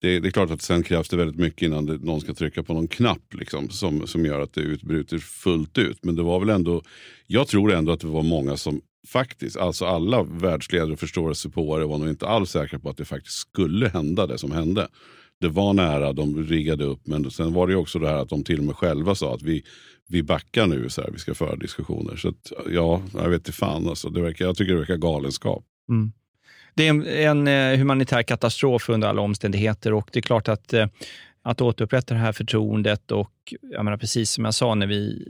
det, 0.00 0.20
det 0.20 0.28
är 0.28 0.30
klart 0.32 0.50
att 0.50 0.62
sen 0.62 0.82
krävs 0.82 1.08
det 1.08 1.16
väldigt 1.16 1.36
mycket 1.38 1.62
innan 1.62 1.86
det, 1.86 1.98
någon 1.98 2.20
ska 2.20 2.34
trycka 2.34 2.62
på 2.62 2.74
någon 2.74 2.88
knapp 2.88 3.34
liksom, 3.34 3.68
som, 3.70 4.06
som 4.06 4.26
gör 4.26 4.40
att 4.40 4.54
det 4.54 4.60
utbryter 4.60 5.18
fullt 5.18 5.78
ut. 5.78 5.98
Men 6.04 6.16
det 6.16 6.22
var 6.22 6.40
väl 6.40 6.48
ändå, 6.50 6.82
jag 7.26 7.48
tror 7.48 7.72
ändå 7.72 7.92
att 7.92 8.00
det 8.00 8.06
var 8.06 8.22
många 8.22 8.56
som 8.56 8.80
faktiskt, 9.08 9.56
alltså 9.56 9.84
alla 9.84 10.22
världsledare 10.22 10.92
och 10.92 11.00
förståelsepåare 11.00 11.84
var 11.84 11.98
nog 11.98 12.08
inte 12.08 12.28
alls 12.28 12.50
säkra 12.50 12.78
på 12.78 12.88
att 12.88 12.96
det 12.96 13.04
faktiskt 13.04 13.38
skulle 13.38 13.88
hända 13.88 14.26
det 14.26 14.38
som 14.38 14.52
hände. 14.52 14.88
Det 15.40 15.48
var 15.48 15.72
nära, 15.72 16.12
de 16.12 16.46
riggade 16.46 16.84
upp, 16.84 17.06
men 17.06 17.30
sen 17.30 17.52
var 17.52 17.66
det 17.66 17.76
också 17.76 17.98
det 17.98 18.08
här 18.08 18.16
att 18.16 18.28
de 18.28 18.44
till 18.44 18.58
och 18.58 18.64
med 18.64 18.76
själva 18.76 19.14
sa 19.14 19.34
att 19.34 19.42
vi, 19.42 19.62
vi 20.08 20.22
backar 20.22 20.66
nu, 20.66 20.88
så 20.88 21.02
här, 21.02 21.10
vi 21.10 21.18
ska 21.18 21.34
föra 21.34 21.56
diskussioner. 21.56 22.16
Så 22.16 22.28
att, 22.28 22.52
ja, 22.70 23.02
jag 23.14 23.28
vet 23.28 23.40
inte 23.40 23.52
fan 23.52 23.88
alltså. 23.88 24.08
Det 24.08 24.22
verkar, 24.22 24.44
jag 24.44 24.56
tycker 24.56 24.72
det 24.72 24.78
verkar 24.78 24.96
galenskap. 24.96 25.64
Mm. 25.88 26.12
Det 26.74 26.86
är 26.86 26.90
en, 26.90 27.06
en 27.06 27.48
eh, 27.48 27.78
humanitär 27.78 28.22
katastrof 28.22 28.88
under 28.88 29.08
alla 29.08 29.22
omständigheter 29.22 29.92
och 29.92 30.08
det 30.12 30.18
är 30.18 30.22
klart 30.22 30.48
att, 30.48 30.72
eh, 30.72 30.86
att 31.42 31.60
återupprätta 31.60 32.14
det 32.14 32.20
här 32.20 32.32
förtroendet 32.32 33.10
och 33.10 33.30
jag 33.70 33.84
menar, 33.84 33.96
precis 33.98 34.30
som 34.30 34.44
jag 34.44 34.54
sa 34.54 34.74
när 34.74 34.86
vi 34.86 35.24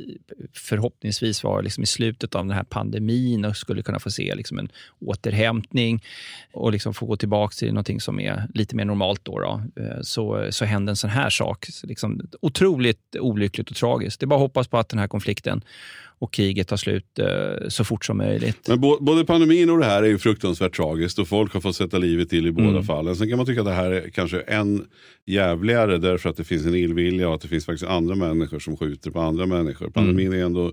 förhoppningsvis 0.53 1.44
var 1.44 1.62
liksom 1.62 1.83
i 1.83 1.87
slutet 1.87 2.35
av 2.35 2.46
den 2.46 2.57
här 2.57 2.64
pandemin 2.64 3.44
och 3.44 3.57
skulle 3.57 3.83
kunna 3.83 3.98
få 3.98 4.11
se 4.11 4.35
liksom 4.35 4.59
en 4.59 4.68
återhämtning 5.01 6.05
och 6.53 6.72
liksom 6.72 6.94
få 6.94 7.07
gå 7.07 7.16
tillbaka 7.16 7.55
till 7.55 7.68
någonting 7.68 8.01
som 8.01 8.20
är 8.20 8.48
lite 8.55 8.77
mer 8.77 8.85
normalt 8.85 9.20
då, 9.25 9.38
då 9.38 9.62
eh, 9.83 10.01
så, 10.03 10.46
så 10.51 10.64
hände 10.64 10.92
en 10.92 10.96
sån 10.96 11.11
här 11.11 11.31
sak. 11.31 11.66
Så 11.66 11.87
liksom, 11.87 12.20
otroligt 12.42 13.16
olyckligt 13.20 13.70
och 13.70 13.77
tragiskt. 13.77 14.20
Det 14.20 14.25
är 14.25 14.29
bara 14.29 14.37
att 14.37 14.40
hoppas 14.40 14.68
på 14.68 14.79
att 14.79 14.88
den 14.88 14.98
här 14.98 15.09
konflikten 15.09 15.64
och 16.18 16.33
kriget 16.33 16.68
tar 16.68 16.77
slut 16.77 17.18
eh, 17.18 17.68
så 17.68 17.85
fort 17.85 18.05
som 18.05 18.16
möjligt. 18.18 18.68
Men 18.68 18.81
både 18.81 19.25
pandemin 19.25 19.70
och 19.70 19.79
det 19.79 19.85
här 19.85 20.03
är 20.03 20.07
ju 20.07 20.18
fruktansvärt 20.18 20.77
tragiskt 20.77 21.18
och 21.18 21.29
folk 21.29 21.55
har 21.55 21.61
fått 21.61 21.77
sätta 21.77 21.98
livet 21.98 22.29
till 22.31 22.46
i 22.46 22.53
båda 22.53 22.68
Mm. 22.68 22.83
fallen. 22.85 23.16
Sen 23.16 23.29
kan 23.29 23.37
man 23.37 23.46
tycka 23.46 23.61
att 23.61 23.66
det 23.66 23.72
här 23.72 23.90
är 23.90 24.11
kanske 24.11 24.40
än 24.40 24.85
jävligare 25.27 25.98
därför 25.98 26.31
att 26.31 26.37
det 26.37 26.44
finns 26.44 26.66
en 26.66 26.75
illvilja 26.75 27.29
och 27.29 27.35
att 27.35 27.40
det 27.40 27.48
finns 27.48 27.66
faktiskt 27.66 27.90
andra 27.90 28.02
människor 28.07 28.59
som 28.59 28.77
skjuter 28.77 29.11
på 29.11 29.21
andra 29.21 29.47
människor. 29.47 29.91
Pandemin 29.91 30.33
är 30.33 30.45
ändå, 30.45 30.73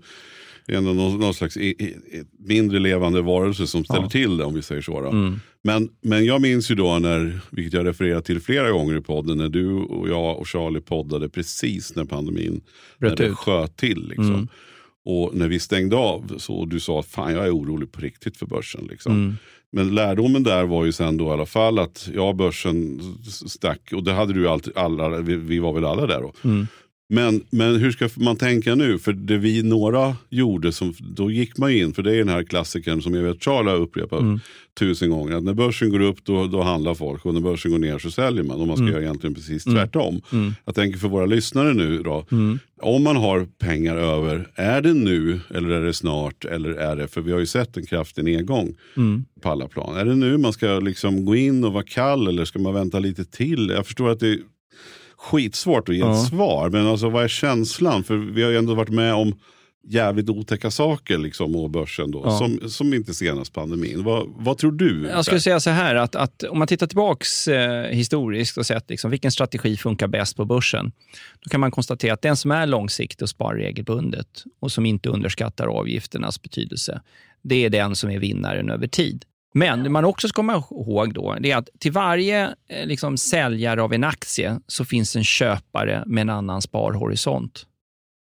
ändå 0.67 0.93
någon, 0.93 1.19
någon 1.19 1.33
slags 1.33 1.57
i, 1.57 1.67
i, 1.67 1.95
mindre 2.39 2.79
levande 2.79 3.21
varelse 3.21 3.67
som 3.67 3.83
ställer 3.83 4.01
Ja. 4.01 4.09
till 4.09 4.37
det 4.37 4.43
om 4.43 4.53
vi 4.53 4.61
säger 4.61 4.81
så. 4.81 4.99
Mm. 4.99 5.39
Men, 5.63 5.89
men 6.01 6.25
jag 6.25 6.41
minns 6.41 6.71
ju 6.71 6.75
då 6.75 6.99
när, 6.99 7.39
vilket 7.51 7.73
jag 7.73 7.85
refererat 7.85 8.25
till 8.25 8.39
flera 8.39 8.71
gånger 8.71 8.97
i 8.97 9.01
podden, 9.01 9.37
när 9.37 9.49
du 9.49 9.73
och 9.73 10.09
jag 10.09 10.39
och 10.39 10.47
Charlie 10.47 10.81
poddade 10.81 11.29
precis 11.29 11.95
när 11.95 12.05
pandemin 12.05 12.61
Bröt 12.99 13.19
när 13.19 13.27
det 13.27 13.35
sköt 13.35 13.77
till. 13.77 14.07
Liksom. 14.07 14.33
Mm. 14.33 14.47
Och 15.05 15.35
när 15.35 15.47
vi 15.47 15.59
stängde 15.59 15.95
av 15.95 16.35
så 16.37 16.65
du 16.65 16.79
sa 16.79 16.99
att 16.99 17.05
fan 17.05 17.33
jag 17.33 17.45
är 17.45 17.55
orolig 17.55 17.91
på 17.91 18.01
riktigt 18.01 18.37
för 18.37 18.45
börsen. 18.45 18.87
Liksom. 18.89 19.11
Mm. 19.11 19.35
Men 19.71 19.95
lärdomen 19.95 20.43
där 20.43 20.63
var 20.63 20.85
ju 20.85 20.91
sen 20.91 21.17
då 21.17 21.25
i 21.25 21.29
alla 21.29 21.45
fall 21.45 21.79
att 21.79 22.09
ja, 22.13 22.33
börsen 22.33 23.01
stack 23.47 23.93
och 23.93 24.03
det 24.03 24.13
hade 24.13 24.33
du 24.33 24.49
alltid, 24.49 24.77
alla, 24.77 25.09
vi, 25.09 25.35
vi 25.35 25.59
var 25.59 25.73
väl 25.73 25.85
alla 25.85 26.07
där 26.07 26.21
då. 26.21 26.33
Men, 27.11 27.43
men 27.49 27.75
hur 27.75 27.91
ska 27.91 28.09
man 28.15 28.35
tänka 28.35 28.75
nu? 28.75 28.99
För 28.99 29.13
det 29.13 29.37
vi 29.37 29.63
några 29.63 30.15
gjorde, 30.29 30.71
som, 30.71 30.93
då 30.99 31.31
gick 31.31 31.57
man 31.57 31.71
in, 31.71 31.93
för 31.93 32.03
det 32.03 32.13
är 32.13 32.17
den 32.17 32.29
här 32.29 32.43
klassikern 32.43 33.01
som 33.01 33.13
jag 33.13 33.23
vet 33.23 33.43
Charlie 33.43 33.69
har 33.69 33.77
upprepat 33.77 34.19
Mm. 34.21 34.39
tusen 34.79 35.09
gånger. 35.09 35.35
Att 35.35 35.43
när 35.43 35.53
börsen 35.53 35.89
går 35.89 35.99
upp 35.99 36.23
då, 36.25 36.47
då 36.47 36.61
handlar 36.61 36.93
folk 36.93 37.25
och 37.25 37.33
när 37.33 37.41
börsen 37.41 37.71
går 37.71 37.79
ner 37.79 37.99
så 37.99 38.11
säljer 38.11 38.43
man. 38.43 38.61
Och 38.61 38.67
man 38.67 38.75
ska 38.77 38.83
Mm. 38.83 38.93
göra 38.93 39.03
egentligen 39.03 39.33
precis 39.35 39.65
Mm. 39.65 39.75
tvärtom. 39.77 40.21
Mm. 40.31 40.53
Jag 40.65 40.75
tänker 40.75 40.99
för 40.99 41.07
våra 41.07 41.25
lyssnare 41.25 41.73
nu 41.73 42.03
då. 42.03 42.25
Mm. 42.31 42.59
Om 42.81 43.03
man 43.03 43.15
har 43.15 43.47
pengar 43.59 43.95
över, 43.97 44.47
är 44.55 44.81
det 44.81 44.93
nu 44.93 45.39
eller 45.55 45.69
är 45.69 45.85
det 45.85 45.93
snart? 45.93 46.45
Eller 46.45 46.69
är 46.69 46.95
det, 46.95 47.07
för 47.07 47.21
vi 47.21 47.31
har 47.31 47.39
ju 47.39 47.45
sett 47.45 47.77
en 47.77 47.85
kraftig 47.85 48.23
nedgång 48.25 48.75
Mm. 48.97 49.25
på 49.41 49.49
alla 49.49 49.67
plan. 49.67 49.97
Är 49.97 50.05
det 50.05 50.15
nu 50.15 50.37
man 50.37 50.53
ska 50.53 50.79
liksom 50.79 51.25
gå 51.25 51.35
in 51.35 51.63
och 51.63 51.73
vara 51.73 51.83
kall 51.83 52.27
eller 52.27 52.45
ska 52.45 52.59
man 52.59 52.73
vänta 52.73 52.99
lite 52.99 53.25
till? 53.25 53.69
Jag 53.75 53.85
förstår 53.85 54.09
att 54.09 54.19
det 54.19 54.27
är 54.27 54.37
skitsvårt 55.19 55.89
att 55.89 55.95
ge 55.95 56.01
Ja. 56.01 56.21
ett 56.21 56.27
svar. 56.27 56.69
Men 56.69 56.87
alltså, 56.87 57.09
vad 57.09 57.23
är 57.23 57.27
känslan? 57.27 58.03
För 58.03 58.15
vi 58.17 58.43
har 58.43 58.49
ju 58.49 58.57
ändå 58.57 58.75
varit 58.75 58.89
med 58.89 59.13
om 59.13 59.39
jävligt 59.87 60.29
otäcka 60.29 60.71
saker 60.71 61.17
liksom, 61.17 61.55
och 61.55 61.69
börsen 61.69 62.11
då. 62.11 62.21
Ja. 62.25 62.37
Som, 62.37 62.69
som 62.69 62.93
inte 62.93 63.13
senast 63.13 63.53
pandemin. 63.53 64.03
Vad, 64.03 64.27
vad 64.35 64.57
tror 64.57 64.71
du? 64.71 65.07
Jag 65.07 65.25
skulle 65.25 65.41
säga 65.41 65.59
så 65.59 65.69
här, 65.69 65.95
att, 65.95 66.15
att 66.15 66.43
om 66.43 66.59
man 66.59 66.67
tittar 66.67 66.87
tillbaks 66.87 67.47
eh, 67.47 67.83
historiskt 67.83 68.57
och 68.57 68.65
sett 68.65 68.89
liksom, 68.89 69.11
vilken 69.11 69.31
strategi 69.31 69.77
funkar 69.77 70.07
bäst 70.07 70.37
på 70.37 70.45
börsen, 70.45 70.91
då 71.43 71.49
kan 71.49 71.59
man 71.59 71.71
konstatera 71.71 72.13
att 72.13 72.21
den 72.21 72.37
som 72.37 72.51
är 72.51 72.67
långsiktig 72.67 73.23
och 73.23 73.29
sparar 73.29 73.57
regelbundet 73.57 74.43
och 74.59 74.71
som 74.71 74.85
inte 74.85 75.09
underskattar 75.09 75.67
avgifternas 75.67 76.41
betydelse, 76.41 77.01
det 77.41 77.65
är 77.65 77.69
den 77.69 77.95
som 77.95 78.09
är 78.09 78.19
vinnaren 78.19 78.69
över 78.69 78.87
tid. 78.87 79.25
Men 79.53 79.83
det 79.83 79.89
man 79.89 80.05
också 80.05 80.27
ska 80.27 80.35
komma 80.35 80.63
ihåg 80.71 81.13
då, 81.13 81.37
det 81.39 81.51
är 81.51 81.57
att 81.57 81.69
till 81.79 81.91
varje 81.91 82.55
eh, 82.69 82.85
liksom, 82.85 83.17
säljare 83.17 83.81
av 83.81 83.93
en 83.93 84.03
aktie 84.03 84.59
så 84.67 84.85
finns 84.85 85.15
en 85.15 85.23
köpare 85.23 86.03
med 86.05 86.21
en 86.21 86.29
annan 86.29 86.61
sparhorisont. 86.61 87.65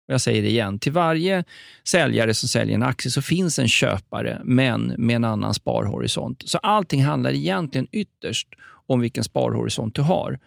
Jag 0.07 0.21
säger 0.21 0.43
det 0.43 0.49
igen, 0.49 0.79
till 0.79 0.93
varje 0.93 1.45
säljare 1.85 2.35
som 2.35 2.49
säljer 2.49 2.75
en 2.75 2.83
aktie 2.83 3.11
så 3.11 3.23
finns 3.23 3.59
en 3.59 3.69
köpare, 3.69 4.41
men 4.45 4.95
med 4.99 5.17
en 5.17 5.25
annan 5.25 5.55
sparhorisont. 5.55 6.43
Så 6.47 6.59
allting 6.59 7.05
handlar 7.05 7.33
egentligen 7.33 7.87
ytterst 7.93 8.49
om 8.87 9.01
vilken 9.01 9.25
sparhorisont 9.25 9.95
du 9.95 10.03
har. 10.03 10.39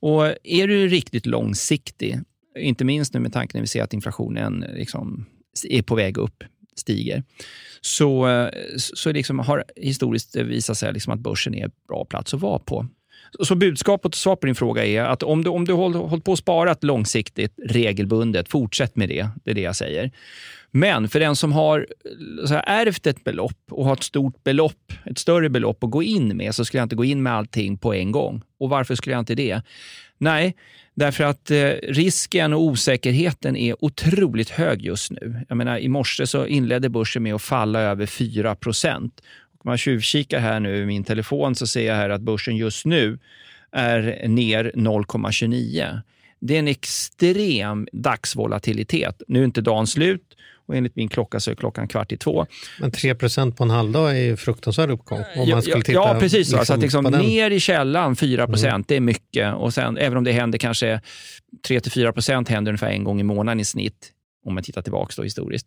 Och 0.00 0.26
är 0.44 0.68
du 0.68 0.88
riktigt 0.88 1.26
långsiktig, 1.26 2.20
inte 2.58 2.84
minst 2.84 3.14
nu 3.14 3.20
med 3.20 3.32
tanke 3.32 3.56
när 3.56 3.60
vi 3.60 3.66
ser 3.66 3.82
att 3.82 3.94
inflationen 3.94 4.64
liksom 4.74 5.26
är 5.68 5.82
på 5.82 5.94
väg 5.94 6.18
upp, 6.18 6.44
stiger, 6.74 7.22
så, 7.80 8.28
eh, 8.28 8.50
så 8.76 9.12
liksom 9.12 9.38
har 9.38 9.64
historiskt 9.76 10.36
visat 10.36 10.78
sig 10.78 10.92
liksom 10.92 11.12
att 11.12 11.20
börsen 11.20 11.54
är 11.54 11.64
en 11.64 11.70
bra 11.88 12.04
plats 12.04 12.34
att 12.34 12.40
vara 12.40 12.58
på. 12.58 12.86
Så 13.40 13.54
budskapet 13.54 14.06
och 14.06 14.14
svar 14.14 14.36
på 14.36 14.46
din 14.46 14.54
fråga 14.54 14.84
är 14.86 15.02
att 15.02 15.22
om 15.22 15.44
du, 15.44 15.50
om 15.50 15.64
du 15.64 15.72
håller, 15.72 15.98
håller 15.98 16.22
på 16.22 16.32
att 16.32 16.38
sparat 16.38 16.84
långsiktigt, 16.84 17.54
regelbundet, 17.68 18.48
fortsätt 18.48 18.96
med 18.96 19.08
det. 19.08 19.28
Det 19.44 19.50
är 19.50 19.54
det 19.54 19.60
jag 19.60 19.76
säger. 19.76 20.10
Men 20.70 21.08
för 21.08 21.20
den 21.20 21.36
som 21.36 21.52
har 21.52 21.86
så 22.46 22.54
här, 22.54 22.64
ärvt 22.66 23.06
ett 23.06 23.24
belopp 23.24 23.58
och 23.70 23.84
har 23.84 23.92
ett 23.92 24.02
stort 24.02 24.44
belopp, 24.44 24.92
ett 25.04 25.18
större 25.18 25.48
belopp 25.48 25.84
att 25.84 25.90
gå 25.90 26.02
in 26.02 26.36
med, 26.36 26.54
så 26.54 26.64
skulle 26.64 26.78
jag 26.78 26.84
inte 26.84 26.96
gå 26.96 27.04
in 27.04 27.22
med 27.22 27.32
allting 27.32 27.78
på 27.78 27.94
en 27.94 28.12
gång. 28.12 28.42
Och 28.58 28.68
varför 28.68 28.94
skulle 28.94 29.14
jag 29.14 29.20
inte 29.20 29.34
det? 29.34 29.62
Nej, 30.18 30.54
därför 30.94 31.24
att 31.24 31.50
eh, 31.50 31.70
risken 31.82 32.52
och 32.52 32.62
osäkerheten 32.62 33.56
är 33.56 33.84
otroligt 33.84 34.50
hög 34.50 34.82
just 34.82 35.10
nu. 35.10 35.44
Jag 35.48 35.56
menar, 35.56 35.78
I 35.78 35.88
morse 35.88 36.26
så 36.26 36.46
inledde 36.46 36.88
börsen 36.88 37.22
med 37.22 37.34
att 37.34 37.42
falla 37.42 37.80
över 37.80 38.06
4 38.06 38.54
procent. 38.54 39.20
Man 39.64 39.78
tjuvkikar 39.78 40.38
här 40.40 40.60
nu 40.60 40.76
i 40.82 40.86
min 40.86 41.04
telefon 41.04 41.54
så 41.54 41.66
ser 41.66 41.86
jag 41.86 41.94
här 41.94 42.10
att 42.10 42.20
börsen 42.20 42.56
just 42.56 42.86
nu 42.86 43.18
är 43.72 44.28
ner 44.28 44.72
0,29. 44.74 46.00
det 46.40 46.54
är 46.54 46.58
en 46.58 46.68
extrem 46.68 47.88
dagsvolatilitet. 47.92 49.22
Nu 49.28 49.40
är 49.40 49.44
inte 49.44 49.60
dagen 49.60 49.86
slut 49.86 50.22
och 50.66 50.76
enligt 50.76 50.96
min 50.96 51.08
klocka 51.08 51.40
så 51.40 51.50
är 51.50 51.54
klockan 51.54 51.88
kvart 51.88 52.12
i 52.12 52.16
två. 52.16 52.46
Men 52.80 52.90
3% 52.92 53.52
på 53.56 53.64
en 53.64 53.70
halvdag 53.70 54.10
är 54.10 54.22
ju 54.22 54.36
fruktansvärd 54.36 54.90
uppgång. 54.90 55.18
Om 55.18 55.48
Ja, 55.48 55.54
man 55.54 55.62
skulle 55.62 55.82
titta 55.84 55.92
ja, 55.92 56.16
precis. 56.20 56.50
så. 56.50 56.64
så 56.64 56.74
att 56.74 56.80
liksom 56.80 57.04
ner 57.04 57.50
i 57.50 57.60
källan 57.60 58.16
4 58.16 58.44
Mm. 58.44 58.84
det 58.88 58.96
är 58.96 59.00
mycket. 59.00 59.54
Och 59.54 59.74
sen, 59.74 59.98
även 59.98 60.18
om 60.18 60.24
det 60.24 60.32
händer 60.32 60.58
kanske 60.58 61.00
3-4% 61.68 62.48
händer 62.50 62.72
ungefär 62.72 62.90
en 62.90 63.04
gång 63.04 63.20
i 63.20 63.22
månaden 63.22 63.60
i 63.60 63.64
snitt, 63.64 64.10
om 64.44 64.54
man 64.54 64.62
tittar 64.62 64.82
tillbaka 64.82 65.22
historiskt, 65.22 65.66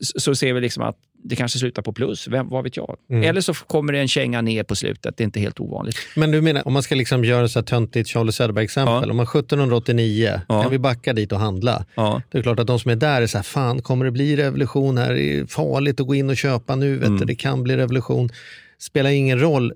så, 0.00 0.20
så 0.20 0.34
ser 0.34 0.52
vi 0.52 0.60
liksom 0.60 0.82
att 0.82 0.96
det 1.24 1.36
kanske 1.36 1.58
slutar 1.58 1.82
på 1.82 1.92
plus. 1.92 2.28
Vem, 2.28 2.48
vad 2.48 2.64
vet 2.64 2.76
jag? 2.76 2.96
Mm. 3.10 3.22
Eller 3.24 3.40
så 3.40 3.54
kommer 3.54 3.92
det 3.92 3.98
en 3.98 4.08
känga 4.08 4.40
ner 4.42 4.62
på 4.62 4.74
slutet. 4.76 5.16
Det 5.16 5.22
är 5.22 5.24
inte 5.24 5.40
helt 5.40 5.60
ovanligt. 5.60 5.96
Men 6.16 6.30
du 6.30 6.40
menar, 6.40 6.66
om 6.66 6.72
man 6.72 6.82
ska 6.82 6.94
liksom 6.94 7.24
göra 7.24 7.48
så 7.48 7.58
här 7.58 7.66
töntigt 7.66 8.08
Charlie 8.08 8.32
Söderberg-exempel. 8.32 8.94
Ja. 9.04 9.10
Om 9.10 9.16
man 9.16 9.26
1789, 9.26 10.40
Ja. 10.48 10.62
kan 10.62 10.70
vi 10.70 10.78
backa 10.78 11.12
dit 11.12 11.32
och 11.32 11.38
handla? 11.40 11.84
Ja. 11.94 12.22
Det 12.30 12.38
är 12.38 12.42
klart 12.42 12.58
att 12.58 12.66
de 12.66 12.78
som 12.78 12.90
är 12.90 12.96
där 12.96 13.22
är 13.22 13.26
så 13.26 13.38
här, 13.38 13.42
fan 13.42 13.82
kommer 13.82 14.04
det 14.04 14.10
bli 14.10 14.36
revolution 14.36 14.98
här? 14.98 15.14
Det 15.14 15.22
är 15.38 15.46
farligt 15.46 16.00
att 16.00 16.06
gå 16.06 16.14
in 16.14 16.30
och 16.30 16.36
köpa 16.36 16.76
nu, 16.76 16.96
vet 16.96 17.06
Mm. 17.06 17.18
du, 17.18 17.24
det 17.24 17.34
kan 17.34 17.62
bli 17.62 17.76
revolution. 17.76 18.28
Spelar 18.78 19.10
ingen 19.10 19.40
roll. 19.40 19.72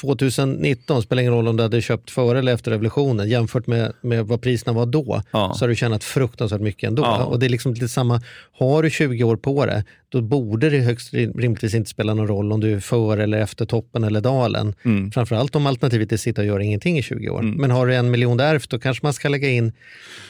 2019 0.00 1.02
spelar 1.02 1.20
ingen 1.22 1.32
roll 1.32 1.48
om 1.48 1.56
du 1.56 1.62
hade 1.62 1.80
köpt 1.82 2.10
före 2.10 2.38
eller 2.38 2.54
efter 2.54 2.70
revolutionen. 2.70 3.28
Jämfört 3.28 3.66
med, 3.66 3.92
med 4.00 4.26
vad 4.26 4.40
priserna 4.40 4.72
var 4.72 4.86
då 4.86 5.22
Ja. 5.32 5.54
så 5.56 5.64
har 5.64 5.68
du 5.68 5.76
tjänat 5.76 6.04
fruktansvärt 6.04 6.60
mycket 6.60 6.88
ändå. 6.88 7.02
Ja. 7.02 7.24
Och 7.24 7.38
det 7.38 7.46
är 7.46 7.50
liksom 7.50 7.74
lite 7.74 7.88
samma, 7.88 8.22
har 8.58 8.82
du 8.82 8.90
20 8.90 9.24
år 9.24 9.36
på 9.36 9.66
det, 9.66 9.84
då 10.10 10.20
borde 10.20 10.70
det 10.70 10.78
högst 10.78 11.14
rim- 11.14 11.38
rimligtvis 11.40 11.74
inte 11.74 11.90
spela 11.90 12.14
någon 12.14 12.28
roll 12.28 12.52
om 12.52 12.60
du 12.60 12.72
är 12.74 12.80
före 12.80 13.22
eller 13.22 13.38
efter 13.40 13.64
toppen 13.66 14.04
eller 14.04 14.20
dalen. 14.20 14.74
Mm. 14.84 15.10
Framförallt 15.12 15.56
om 15.56 15.66
alternativet 15.66 16.12
är 16.12 16.16
att 16.16 16.20
sitta 16.20 16.40
och 16.40 16.46
göra 16.46 16.62
ingenting 16.62 16.98
i 16.98 17.02
20 17.02 17.28
år. 17.28 17.42
Men 17.42 17.70
har 17.70 17.86
du 17.86 17.94
en 17.94 18.10
miljon 18.10 18.40
ärvt, 18.40 18.70
då 18.70 18.78
kanske 18.78 19.06
man 19.06 19.12
ska 19.12 19.28
lägga 19.28 19.48
in 19.48 19.72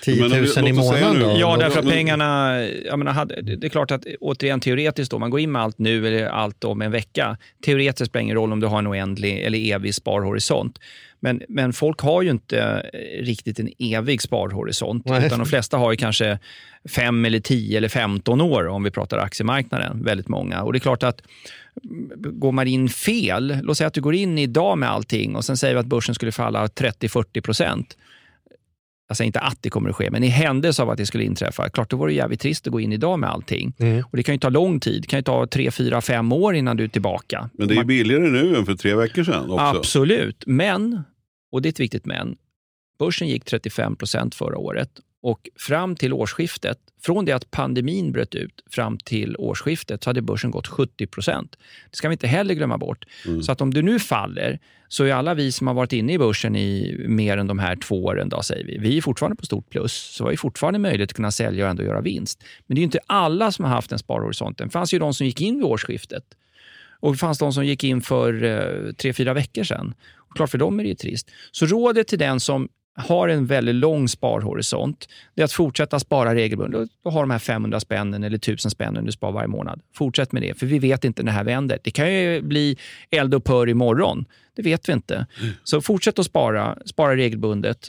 10 0.03 0.21
000 0.23 0.31
Men 0.31 0.39
om 0.59 0.65
vi- 0.65 0.71
i 0.71 0.73
månaden. 0.73 1.21
Då. 1.21 1.37
Ja, 1.41 1.57
därför 1.61 1.81
att 1.81 1.89
pengarna... 1.89 2.61
Jag 2.87 2.99
menar, 2.99 3.13
hade, 3.13 3.43
det 3.57 3.67
är 3.67 3.71
klart 3.71 3.91
att 3.91 4.05
återigen 4.21 4.61
teoretiskt, 4.61 5.11
då, 5.11 5.19
man 5.19 5.31
går 5.31 5.41
in 5.41 5.53
med 5.53 5.63
allt 5.63 5.79
nu 5.79 6.07
eller 6.09 6.27
allt 6.27 6.65
om 6.65 6.83
en 6.83 6.91
vecka. 6.93 7.37
Teoretiskt 7.65 8.11
spelar 8.11 8.21
det 8.21 8.25
ingen 8.25 8.37
roll 8.37 8.53
om 8.53 8.61
du 8.61 8.67
har 8.67 8.79
en 8.79 8.89
oändlig 8.89 9.39
eller 9.39 9.59
evig 9.75 9.95
sparhorisont. 9.95 10.79
Men, 11.21 11.43
men 11.49 11.73
folk 11.73 12.01
har 12.01 12.23
ju 12.23 12.31
inte 12.31 12.61
eh, 12.93 13.25
riktigt 13.25 13.61
en 13.61 13.71
evig 13.79 14.23
sparhorisont. 14.23 15.05
Nej. 15.05 15.27
Utan 15.27 15.39
de 15.39 15.47
flesta 15.47 15.77
har 15.77 15.91
ju 15.91 15.97
kanske 15.97 16.39
5 16.89 17.25
eller 17.25 17.41
10 17.41 17.77
eller 17.77 17.89
15 17.89 18.41
år 18.41 18.67
om 18.67 18.83
vi 18.83 18.91
pratar 18.91 19.19
aktiemarknaden. 19.19 20.03
Väldigt 20.05 20.29
många. 20.29 20.63
Och 20.63 20.73
det 20.73 20.79
är 20.79 20.81
klart 20.81 21.03
att 21.03 21.23
mm, 21.85 22.11
går 22.41 22.53
man 22.53 22.67
in 22.67 22.89
fel, 22.89 23.59
låt 23.63 23.79
säga 23.79 23.89
att 23.89 23.95
du 23.95 24.01
går 24.01 24.15
in 24.15 24.39
idag 24.39 24.79
med 24.79 24.91
allting 24.91 25.37
och 25.37 25.45
sen 25.45 25.57
säger 25.57 25.75
vi 25.75 25.81
att 25.81 25.87
börsen 25.87 26.15
skulle 26.15 26.33
falla 26.33 26.67
30-40 26.67 27.41
procent. 27.41 27.97
Jag 29.09 29.17
säger 29.17 29.27
inte 29.27 29.41
att 29.41 29.63
det 29.63 29.71
kommer 29.71 29.91
att 29.91 29.97
ske, 29.97 30.11
men 30.11 30.25
i 30.25 30.29
händelse 30.29 30.83
av 30.83 30.91
att 30.91 30.97
det 30.97 31.07
skulle 31.07 31.25
inträffa, 31.25 31.69
klart 31.69 31.91
då 31.91 31.97
vore 31.97 32.11
det 32.11 32.17
jävligt 32.17 32.41
trist 32.41 32.67
att 32.67 32.73
gå 32.73 32.81
in 32.81 32.93
idag 32.93 33.19
med 33.19 33.31
allting. 33.31 33.75
Mm. 33.79 34.05
Och 34.11 34.17
Det 34.17 34.23
kan 34.23 34.35
ju 34.35 34.39
ta 34.39 34.49
lång 34.49 34.81
tid, 34.81 35.03
det 35.03 35.07
kan 35.07 35.19
ju 35.19 35.23
ta 35.23 35.47
3, 35.47 35.71
4, 35.71 36.01
5 36.01 36.33
år 36.33 36.55
innan 36.55 36.77
du 36.77 36.85
är 36.85 36.89
tillbaka. 36.89 37.51
Men 37.53 37.69
det 37.69 37.75
är 37.75 37.79
ju 37.79 37.85
billigare 37.85 38.31
nu 38.31 38.57
än 38.57 38.67
för 38.67 38.75
tre 38.75 38.95
veckor 38.95 39.25
sedan 39.25 39.51
också. 39.51 39.65
Absolut, 39.65 40.45
men, 40.47 41.03
och 41.53 41.63
det 41.63 41.69
är 41.69 41.71
ett 41.71 41.81
viktigt 41.81 42.07
men, 42.07 42.37
börsen 42.99 43.29
gick 43.29 43.45
35 43.45 43.97
procent 43.97 44.35
förra 44.35 44.59
året 44.59 44.91
och 45.23 45.49
fram 45.57 45.97
till 45.97 46.13
årsskiftet, 46.13 46.79
från 47.03 47.25
det 47.25 47.33
att 47.33 47.51
pandemin 47.51 48.13
bröt 48.13 48.35
ut 48.35 48.65
fram 48.71 48.99
till 48.99 49.37
årsskiftet 49.39 50.05
så 50.05 50.11
hade 50.11 50.23
börsen 50.23 50.51
gått 50.51 50.67
70 50.67 51.07
procent. 51.07 51.57
Det 51.91 51.97
ska 51.97 52.09
vi 52.09 52.13
inte 52.13 52.27
heller 52.27 52.55
glömma 52.55 52.79
bort. 52.79 53.05
Så 53.43 53.53
att 53.53 53.61
om 53.61 53.75
du 53.75 53.83
nu 53.83 53.99
faller 53.99 54.59
så 54.89 55.05
är 55.05 55.13
alla 55.13 55.35
vi 55.35 55.53
som 55.53 55.67
har 55.67 55.75
varit 55.75 55.93
inne 55.93 56.13
i 56.13 56.19
börsen 56.19 56.57
i 56.57 56.97
mer 57.09 57.39
än 57.39 57.47
de 57.47 57.59
här 57.59 57.77
två 57.77 58.05
åren, 58.05 58.29
då, 58.29 58.43
säger 58.43 58.65
vi, 58.65 58.79
vi 58.79 58.97
är 58.97 59.03
fortfarande 59.03 59.37
på 59.37 59.47
stort 59.47 59.71
plus. 59.71 59.93
Så 59.93 60.25
vi 60.25 60.31
har 60.31 60.37
fortfarande 60.37 60.79
möjlighet 60.79 61.11
att 61.11 61.17
kunna 61.17 61.31
sälja 61.31 61.65
och 61.65 61.71
ändå 61.71 61.83
göra 61.83 62.01
vinst. 62.01 62.45
Men 62.67 62.75
det 62.75 62.81
är 62.81 62.83
inte 62.83 63.01
alla 63.07 63.53
som 63.53 63.65
har 63.65 63.73
haft 63.73 63.93
en 63.93 63.99
sparhorisont. 63.99 64.59
Det 64.59 64.71
fanns 64.71 64.95
ju 64.95 64.99
de 64.99 65.15
som 65.15 65.27
gick 65.27 65.41
in 65.41 65.57
vid 65.57 65.65
årsskiftet. 65.65 66.25
Och 67.01 67.13
det 67.13 67.19
fanns 67.19 67.39
de 67.39 67.53
som 67.53 67.67
gick 67.67 67.85
in 67.85 68.01
för 68.01 68.45
eh, 68.45 68.93
tre, 68.93 69.13
fyra 69.13 69.35
veckor 69.35 69.65
sedan. 69.65 69.95
Och 70.17 70.37
klart 70.37 70.51
för 70.51 70.59
dem 70.59 70.81
är 70.81 70.85
det 70.85 70.89
ju 70.89 70.95
trist. 70.95 71.31
Så 71.53 71.67
rådet 71.67 72.09
till 72.09 72.19
den 72.19 72.41
som 72.41 72.69
har 72.99 73.29
en 73.29 73.47
väldigt 73.47 73.75
lång 73.75 74.09
sparhorisont, 74.09 75.09
det 75.35 75.43
är 75.43 75.45
att 75.45 75.53
fortsätta 75.53 76.01
spara 76.01 76.35
regelbundet 76.35 76.91
och 77.03 77.13
ha 77.13 77.21
de 77.21 77.31
här 77.31 77.39
500 77.39 77.81
spännen 77.81 78.25
eller 78.25 78.37
1000 78.37 78.71
spännen 78.71 79.05
du 79.05 79.13
spar 79.13 79.33
varje 79.33 79.49
månad. 79.49 79.81
Fortsätt 79.95 80.33
med 80.33 80.43
det, 80.43 80.59
för 80.59 80.67
vi 80.67 80.79
vet 80.79 81.05
inte 81.05 81.23
när 81.23 81.33
det 81.33 81.37
här 81.37 81.45
vänder. 81.45 81.79
Det 81.83 81.91
kan 81.91 82.15
ju 82.15 82.43
bli 82.43 82.77
eld 83.11 83.45
pör 83.45 83.69
imorgon. 83.69 84.25
Det 84.57 84.63
vet 84.63 84.89
vi 84.89 84.93
inte. 84.93 85.27
Så 85.65 85.81
fortsätt 85.81 86.19
att 86.19 86.27
spara, 86.27 86.79
spara 86.87 87.17
regelbundet, 87.17 87.89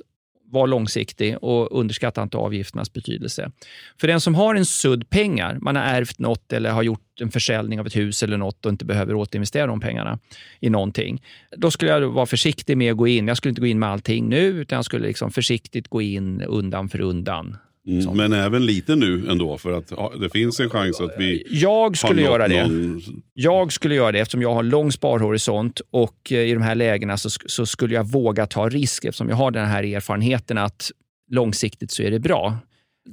var 0.52 0.68
långsiktig 0.68 1.38
och 1.42 1.80
underskatta 1.80 2.24
inte 2.24 2.38
avgifternas 2.38 2.94
betydelse. 2.94 3.52
För 4.00 4.08
den 4.08 4.22
som 4.22 4.36
har 4.36 4.56
en 4.56 4.66
sudd 4.66 5.10
pengar, 5.10 5.58
man 5.62 5.76
har 5.76 5.84
ärvt 5.84 6.20
något 6.20 6.54
eller 6.54 6.72
har 6.72 6.84
gjort 6.84 7.22
en 7.22 7.32
försäljning 7.32 7.80
av 7.80 7.88
ett 7.88 7.96
hus 7.96 8.24
eller 8.24 8.38
något 8.38 8.66
och 8.66 8.72
inte 8.72 8.86
behöver 8.86 9.16
återinvestera 9.16 9.68
de 9.68 9.80
pengarna 9.80 10.20
i 10.60 10.70
någonting. 10.70 11.22
Då 11.58 11.72
skulle 11.72 11.92
jag 11.92 12.02
vara 12.02 12.26
försiktig 12.26 12.78
med 12.78 12.92
att 12.92 12.98
gå 12.98 13.08
in. 13.08 13.28
Jag 13.28 13.38
skulle 13.38 13.50
inte 13.50 13.62
gå 13.62 13.68
in 13.68 13.80
med 13.80 13.90
allting 13.90 14.30
nu, 14.30 14.46
utan 14.46 14.76
jag 14.76 14.86
skulle 14.86 15.08
liksom 15.08 15.32
försiktigt 15.32 15.88
gå 15.88 16.02
in 16.02 16.42
undan 16.42 16.90
för 16.90 17.02
undan. 17.02 17.58
Mm, 17.89 18.17
men 18.17 18.34
även 18.34 18.65
lite 18.65 18.95
nu 18.95 19.30
ändå, 19.30 19.58
för 19.58 19.71
att 19.71 19.91
ja, 19.97 20.13
det 20.21 20.30
finns 20.30 20.60
en 20.60 20.69
chans 20.69 20.99
att 21.02 21.15
vi 21.17 21.43
Jag 21.49 21.97
skulle 21.97 22.21
göra 22.21 22.47
det. 22.47 22.67
någon- 22.67 23.02
Jag 23.34 23.73
skulle 23.73 23.95
göra 23.95 24.12
det 24.12 24.19
eftersom 24.19 24.41
jag 24.41 24.54
har 24.54 24.60
en 24.63 24.69
lång 24.69 24.91
sparhorisont 24.91 25.82
och 25.91 26.32
eh, 26.32 26.38
i 26.39 26.54
de 26.54 26.62
här 26.63 26.75
lägena 26.75 27.17
så, 27.17 27.30
så 27.45 27.65
skulle 27.65 27.95
jag 27.95 28.04
våga 28.12 28.45
ta 28.45 28.69
risk 28.69 29.06
eftersom 29.06 29.30
jag 29.30 29.36
har 29.36 29.52
den 29.52 29.65
här 29.67 29.84
erfarenheten 29.84 30.58
att 30.58 30.91
långsiktigt 31.32 31.91
så 31.91 32.04
är 32.04 32.12
det 32.12 32.19
bra. 32.19 32.58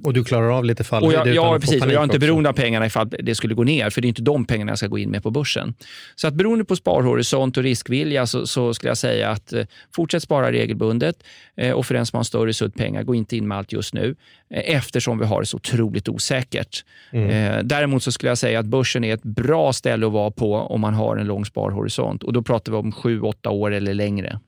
Och 0.05 0.13
du 0.13 0.25
klarar 0.25 0.49
av 0.59 0.65
lite 0.65 0.81
Och 0.81 0.87
fallhöjd 0.87 1.17
jag, 1.17 1.29
ja, 1.29 1.59
precis. 1.61 1.83
Och 1.83 1.89
jag 1.89 1.99
är 1.99 2.03
inte 2.03 2.17
också. 2.17 2.27
beroende 2.27 2.49
av 2.49 2.53
pengarna 2.53 2.87
ifall 2.87 3.09
det 3.09 3.35
skulle 3.35 3.55
gå 3.55 3.65
ner, 3.65 3.91
för 3.91 4.01
det 4.01 4.07
är 4.07 4.09
inte 4.09 4.23
de 4.23 4.45
pengarna 4.45 4.71
jag 4.71 4.79
ska 4.79 4.87
gå 4.87 4.99
in 4.99 5.11
med 5.11 5.23
på 5.23 5.31
börsen. 5.31 5.75
Så 6.15 6.29
att 6.29 6.35
beroende 6.35 6.65
på 6.65 6.77
sparhorisont 6.77 7.57
och 7.57 7.63
riskvilja 7.63 8.27
så, 8.27 8.47
så 8.47 8.75
skulle 8.75 8.91
jag 8.91 8.99
säga 8.99 9.31
att 9.31 9.53
eh, 9.53 9.65
fortsätt 9.95 10.23
spara 10.23 10.53
regelbundet 10.53 11.23
eh, 11.57 11.73
och 11.73 11.87
för 11.87 11.95
den 11.95 12.07
som 12.07 12.17
har 12.17 12.21
en 12.21 12.25
större 12.25 12.55
sudd 12.55 12.75
pengar, 12.75 13.03
gå 13.03 13.15
inte 13.15 13.37
in 13.37 13.49
med 13.49 13.59
allt 13.59 13.73
just 13.73 13.95
nu 13.95 14.17
eh, 14.51 14.77
eftersom 14.77 15.19
vi 15.19 15.25
har 15.25 15.41
det 15.41 15.47
så 15.47 15.57
otroligt 15.57 16.09
osäkert. 16.09 16.85
Eh, 17.13 17.59
däremot 17.63 18.03
så 18.03 18.13
skulle 18.13 18.31
jag 18.31 18.39
säga 18.39 18.59
att 18.61 18.67
börsen 18.67 19.05
är 19.05 19.15
ett 19.15 19.23
bra 19.23 19.73
ställe 19.73 20.07
att 20.07 20.13
vara 20.13 20.31
på 20.31 20.55
om 20.55 20.81
man 20.81 20.95
har 20.95 21.17
en 21.17 21.27
lång 21.27 21.45
sparhorisont 21.45 22.23
och 22.23 22.33
då 22.33 22.43
pratar 22.43 22.73
vi 22.73 22.79
om 22.79 22.93
sju, 22.93 23.21
åtta 23.21 23.51
år 23.51 23.71
eller 23.71 23.95
längre. 23.95 24.41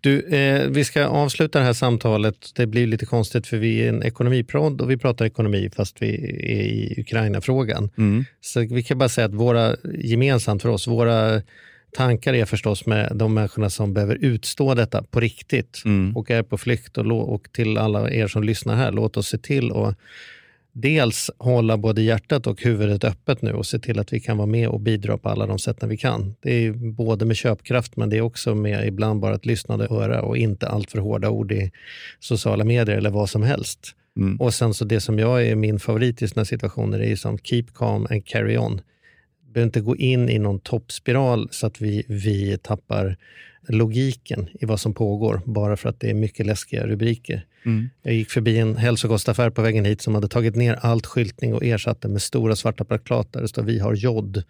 Du, 0.00 0.20
eh, 0.20 0.68
vi 0.68 0.84
ska 0.84 1.06
avsluta 1.06 1.58
det 1.58 1.64
här 1.64 1.72
samtalet. 1.72 2.50
Det 2.54 2.66
blir 2.66 2.86
lite 2.86 3.06
konstigt 3.06 3.46
för 3.46 3.56
vi 3.56 3.82
är 3.82 3.88
en 3.88 4.02
ekonomiprodd 4.02 4.80
och 4.80 4.90
vi 4.90 4.96
pratar 4.96 5.24
ekonomi 5.24 5.70
fast 5.76 6.02
vi 6.02 6.14
är 6.52 6.62
i 6.62 6.94
Ukraina-frågan. 7.00 7.90
Så 8.40 8.60
vi 8.60 8.82
kan 8.82 8.98
bara 8.98 9.08
säga 9.08 9.24
att 9.24 9.34
våra, 9.34 9.76
gemensamt 9.98 10.62
för 10.62 10.68
oss, 10.68 10.86
våra 10.86 11.42
tankar 11.96 12.34
är 12.34 12.44
förstås 12.44 12.86
med 12.86 13.12
de 13.14 13.34
människorna 13.34 13.70
som 13.70 13.94
behöver 13.94 14.14
utstå 14.14 14.74
detta 14.74 15.02
på 15.02 15.20
riktigt 15.20 15.82
och 16.14 16.30
är 16.30 16.42
på 16.42 16.58
flykt. 16.58 16.98
Och, 16.98 17.34
och 17.34 17.52
till 17.52 17.78
alla 17.78 18.10
er 18.10 18.28
som 18.28 18.42
lyssnar 18.42 18.76
här, 18.76 18.92
låt 18.92 19.16
oss 19.16 19.28
se 19.28 19.38
till 19.38 19.72
att 19.72 19.96
dels 20.72 21.30
hålla 21.38 21.76
både 21.76 22.02
hjärtat 22.02 22.46
och 22.46 22.62
huvudet 22.62 23.04
öppet 23.04 23.42
nu 23.42 23.52
och 23.52 23.66
se 23.66 23.78
till 23.78 23.98
att 23.98 24.12
vi 24.12 24.20
kan 24.20 24.36
vara 24.36 24.46
med 24.46 24.68
och 24.68 24.80
bidra 24.80 25.18
på 25.18 25.28
alla 25.28 25.46
de 25.46 25.58
sätten 25.58 25.88
vi 25.88 25.96
kan. 25.96 26.34
Det 26.40 26.66
är 26.66 26.72
både 26.72 27.24
med 27.24 27.36
köpkraft 27.36 27.96
men 27.96 28.10
det 28.10 28.16
är 28.16 28.20
också 28.20 28.54
med 28.54 28.86
ibland 28.86 29.20
bara 29.20 29.34
ett 29.34 29.46
lyssnande 29.46 29.86
öra 29.90 30.22
och 30.22 30.36
inte 30.36 30.68
allt 30.68 30.90
för 30.90 30.98
hårda 30.98 31.30
ord 31.30 31.52
i 31.52 31.70
sociala 32.20 32.64
medier 32.64 32.96
eller 32.96 33.10
vad 33.10 33.30
som 33.30 33.42
helst. 33.42 33.94
Och 34.38 34.54
sen 34.54 34.74
så 34.74 34.84
det 34.84 35.00
som 35.00 35.18
jag 35.18 35.46
är 35.46 35.54
min 35.54 35.78
favorit 35.78 36.22
i 36.22 36.28
sådana 36.28 36.44
situationer 36.44 36.98
är 36.98 37.08
ju 37.08 37.16
som 37.16 37.38
keep 37.38 37.66
calm 37.74 38.06
and 38.10 38.26
carry 38.26 38.58
on. 38.58 38.80
Vi 39.46 39.52
behöver 39.52 39.66
inte 39.66 39.80
gå 39.80 39.96
in 39.96 40.28
i 40.28 40.38
någon 40.38 40.60
toppspiral 40.60 41.48
så 41.50 41.66
att 41.66 41.80
vi, 41.80 42.04
vi 42.08 42.58
tappar 42.58 43.16
logiken 43.68 44.48
i 44.60 44.66
vad 44.66 44.80
som 44.80 44.94
pågår 44.94 45.40
bara 45.44 45.76
för 45.76 45.88
att 45.88 46.00
det 46.00 46.10
är 46.10 46.14
mycket 46.14 46.46
läskiga 46.46 46.86
rubriker. 46.86 47.46
Jag 48.02 48.14
gick 48.14 48.30
förbi 48.30 48.58
en 48.58 48.76
hälsokostaffär 48.76 49.50
på 49.50 49.62
vägen 49.62 49.84
hit 49.84 50.00
som 50.00 50.14
hade 50.14 50.28
tagit 50.28 50.56
ner 50.56 50.78
allt 50.80 51.06
skyltning 51.06 51.54
och 51.54 51.64
ersatt 51.64 52.00
det 52.00 52.08
med 52.08 52.22
stora 52.22 52.56
svarta 52.56 52.84
plakat 52.84 53.32
där 53.32 53.40
det 53.40 53.48
står 53.48 53.62
vi 53.62 53.78
har 53.78 53.94
jod. 53.94 54.42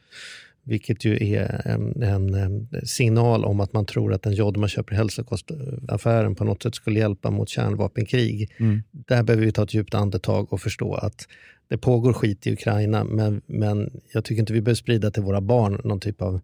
Vilket 0.65 1.05
ju 1.05 1.35
är 1.35 1.63
en, 1.65 2.03
en, 2.03 2.69
signal 2.85 3.45
om 3.45 3.61
att 3.61 3.73
man 3.73 3.87
tror 3.87 4.13
att 4.13 4.23
den 4.23 4.33
jod 4.33 4.57
man 4.57 4.69
köper 4.69 4.93
i 4.93 4.97
hälsokostaffären 4.97 6.35
på 6.35 6.45
något 6.45 6.63
sätt 6.63 6.75
skulle 6.75 6.99
hjälpa 6.99 7.31
mot 7.31 7.49
kärnvapenkrig. 7.49 8.51
Där 8.91 9.23
behöver 9.23 9.47
vi 9.47 9.53
ta 9.53 9.63
ett 9.63 9.75
djupt 9.75 9.95
andetag 9.95 10.53
och 10.53 10.61
förstå 10.61 10.95
att 10.95 11.27
det 11.73 11.79
pågår 11.79 12.13
skit 12.13 12.47
i 12.47 12.53
Ukraina 12.53 13.05
men, 13.05 13.43
men 13.47 13.91
jag 14.13 14.25
tycker 14.25 14.41
inte 14.41 14.53
vi 14.53 14.61
behöver 14.61 14.77
sprida 14.77 15.11
till 15.11 15.23
våra 15.23 15.41
barn 15.41 15.81
någon 15.85 16.01
typ 16.01 16.23
av 16.23 16.41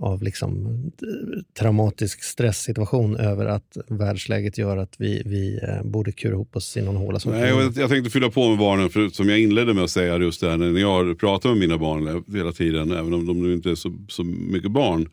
av 0.00 0.22
liksom 0.22 0.78
traumatisk 1.58 2.22
stresssituation 2.22 3.16
över 3.16 3.46
att 3.46 3.76
världsläget 3.88 4.58
gör 4.58 4.76
att 4.76 4.94
vi, 4.98 5.22
vi 5.26 5.60
eh, 5.62 5.82
borde 5.84 6.12
kura 6.12 6.32
ihop 6.32 6.56
oss 6.56 6.76
i 6.76 6.82
någon 6.82 6.96
håla. 6.96 7.18
Som 7.18 7.32
Nej, 7.32 7.48
jag, 7.48 7.76
jag 7.76 7.90
tänkte 7.90 8.10
fylla 8.10 8.30
på 8.30 8.48
med 8.48 8.58
barnen, 8.58 8.90
för 8.90 9.08
som 9.08 9.28
jag 9.28 9.38
inledde 9.38 9.74
med 9.74 9.84
att 9.84 9.90
säga 9.90 10.16
just 10.16 10.40
det 10.40 10.50
här 10.50 10.56
när 10.56 10.80
jag 10.80 11.18
pratar 11.18 11.48
med 11.48 11.58
mina 11.58 11.78
barn 11.78 12.24
hela 12.34 12.52
tiden, 12.52 12.92
även 12.92 13.14
om 13.14 13.26
de 13.26 13.42
nu 13.42 13.54
inte 13.54 13.70
är 13.70 13.74
så, 13.74 13.94
så 14.08 14.24
mycket 14.24 14.70
barn. 14.70 15.08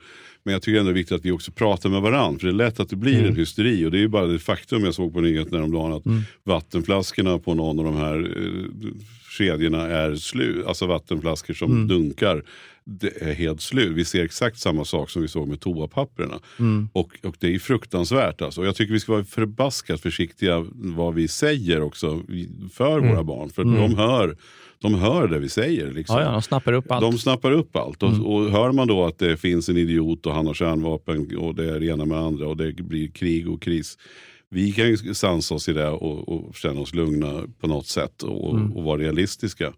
Men 0.46 0.54
jag 0.54 0.62
tycker 0.62 0.80
ändå 0.80 0.91
det 0.91 0.93
är 0.93 0.98
viktigt 0.98 1.16
att 1.16 1.26
vi 1.26 1.32
också 1.32 1.52
pratar 1.52 1.89
med 1.89 2.02
varandra. 2.02 2.39
För 2.39 2.48
det 2.48 2.54
är 2.54 2.56
lätt 2.56 2.80
att 2.80 2.89
det 2.89 2.96
blir 2.96 3.14
Mm. 3.20 3.26
en 3.26 3.36
hysteri. 3.36 3.86
Och 3.86 3.91
det 3.91 3.98
är 3.98 4.00
ju 4.00 4.08
bara 4.08 4.26
det 4.28 4.39
faktum 4.39 4.84
jag 4.86 4.93
såg 4.93 5.14
på 5.14 5.22
nyheterna 5.22 5.58
häromdagen. 5.58 5.91
Att 5.93 6.06
Mm. 6.06 6.22
vattenflaskorna 6.43 7.39
på 7.39 7.54
någon 7.54 7.80
av 7.80 7.86
de 7.86 7.96
här 7.96 8.18
eh, 8.38 8.91
kedjorna 9.38 9.82
är 9.88 10.16
slut. 10.16 10.66
Alltså 10.66 10.86
vattenflaskor 10.88 11.54
som 11.54 11.72
Mm. 11.72 11.88
dunkar. 11.88 12.43
Det 12.88 13.22
är 13.22 13.34
helt 13.34 13.62
slut. 13.62 13.91
Vi 13.91 14.06
ser 14.06 14.24
exakt 14.26 14.60
samma 14.60 14.86
sak 14.86 15.10
som 15.10 15.22
vi 15.22 15.28
såg 15.28 15.48
med 15.48 15.60
toapapperna. 15.60 16.39
Mm. 16.60 16.89
Och, 16.93 17.12
och 17.24 17.36
det 17.39 17.56
är 17.56 17.60
fruktansvärt. 17.60 18.41
Alltså. 18.41 18.62
Och 18.62 18.68
jag 18.68 18.76
tycker 18.76 18.93
vi 18.93 19.00
ska 19.00 19.12
vara 19.12 19.24
förbaskat 19.24 20.02
försiktiga 20.02 20.66
vad 20.74 21.14
vi 21.14 21.28
säger 21.28 21.82
också 21.82 22.22
för 22.74 22.98
Mm. 22.98 23.10
våra 23.10 23.24
barn. 23.24 23.50
För 23.50 23.62
Mm. 23.62 23.76
de, 23.82 23.96
hör, 23.96 24.38
de 24.82 24.93
hör 24.95 25.28
det 25.28 25.39
vi 25.39 25.49
säger. 25.49 25.91
Liksom. 25.91 26.17
Ja, 26.17 26.23
ja, 26.23 26.32
de 26.32 26.41
snappar 26.41 26.73
upp 26.73 26.91
allt. 26.91 27.01
De 27.01 27.17
snappar 27.17 27.51
upp 27.51 27.76
allt. 27.76 28.03
Och, 28.03 28.09
Mm. 28.09 28.26
och 28.26 28.51
hör 28.51 28.71
man 28.71 28.88
då 28.88 29.05
att 29.05 29.17
det 29.19 29.38
finns 29.38 29.69
en 29.69 29.78
idiot 29.78 30.26
och 30.26 30.34
han 30.34 30.47
har 30.47 30.53
kärnvapen 30.53 31.38
och 31.38 31.55
det 31.55 31.76
är 31.76 31.80
det 31.80 31.86
ena 31.86 32.05
med 32.05 32.17
andra 32.17 32.47
och 32.47 32.57
det 32.57 32.73
blir 32.73 33.07
krig 33.07 33.49
och 33.49 33.61
kris. 33.61 33.97
Vi 34.49 34.71
kan 34.71 34.88
ju 34.88 34.97
sansa 34.97 35.55
oss 35.55 35.69
i 35.69 35.73
det 35.73 35.89
och, 35.89 36.30
och 36.30 36.55
känna 36.55 36.80
oss 36.82 36.93
lugna 36.93 37.41
på 37.59 37.67
något 37.67 37.88
sätt 37.88 38.23
och, 38.23 38.57
Mm. 38.57 38.73
och 38.73 38.84
vara 38.84 39.01
realistiska. 39.01 39.73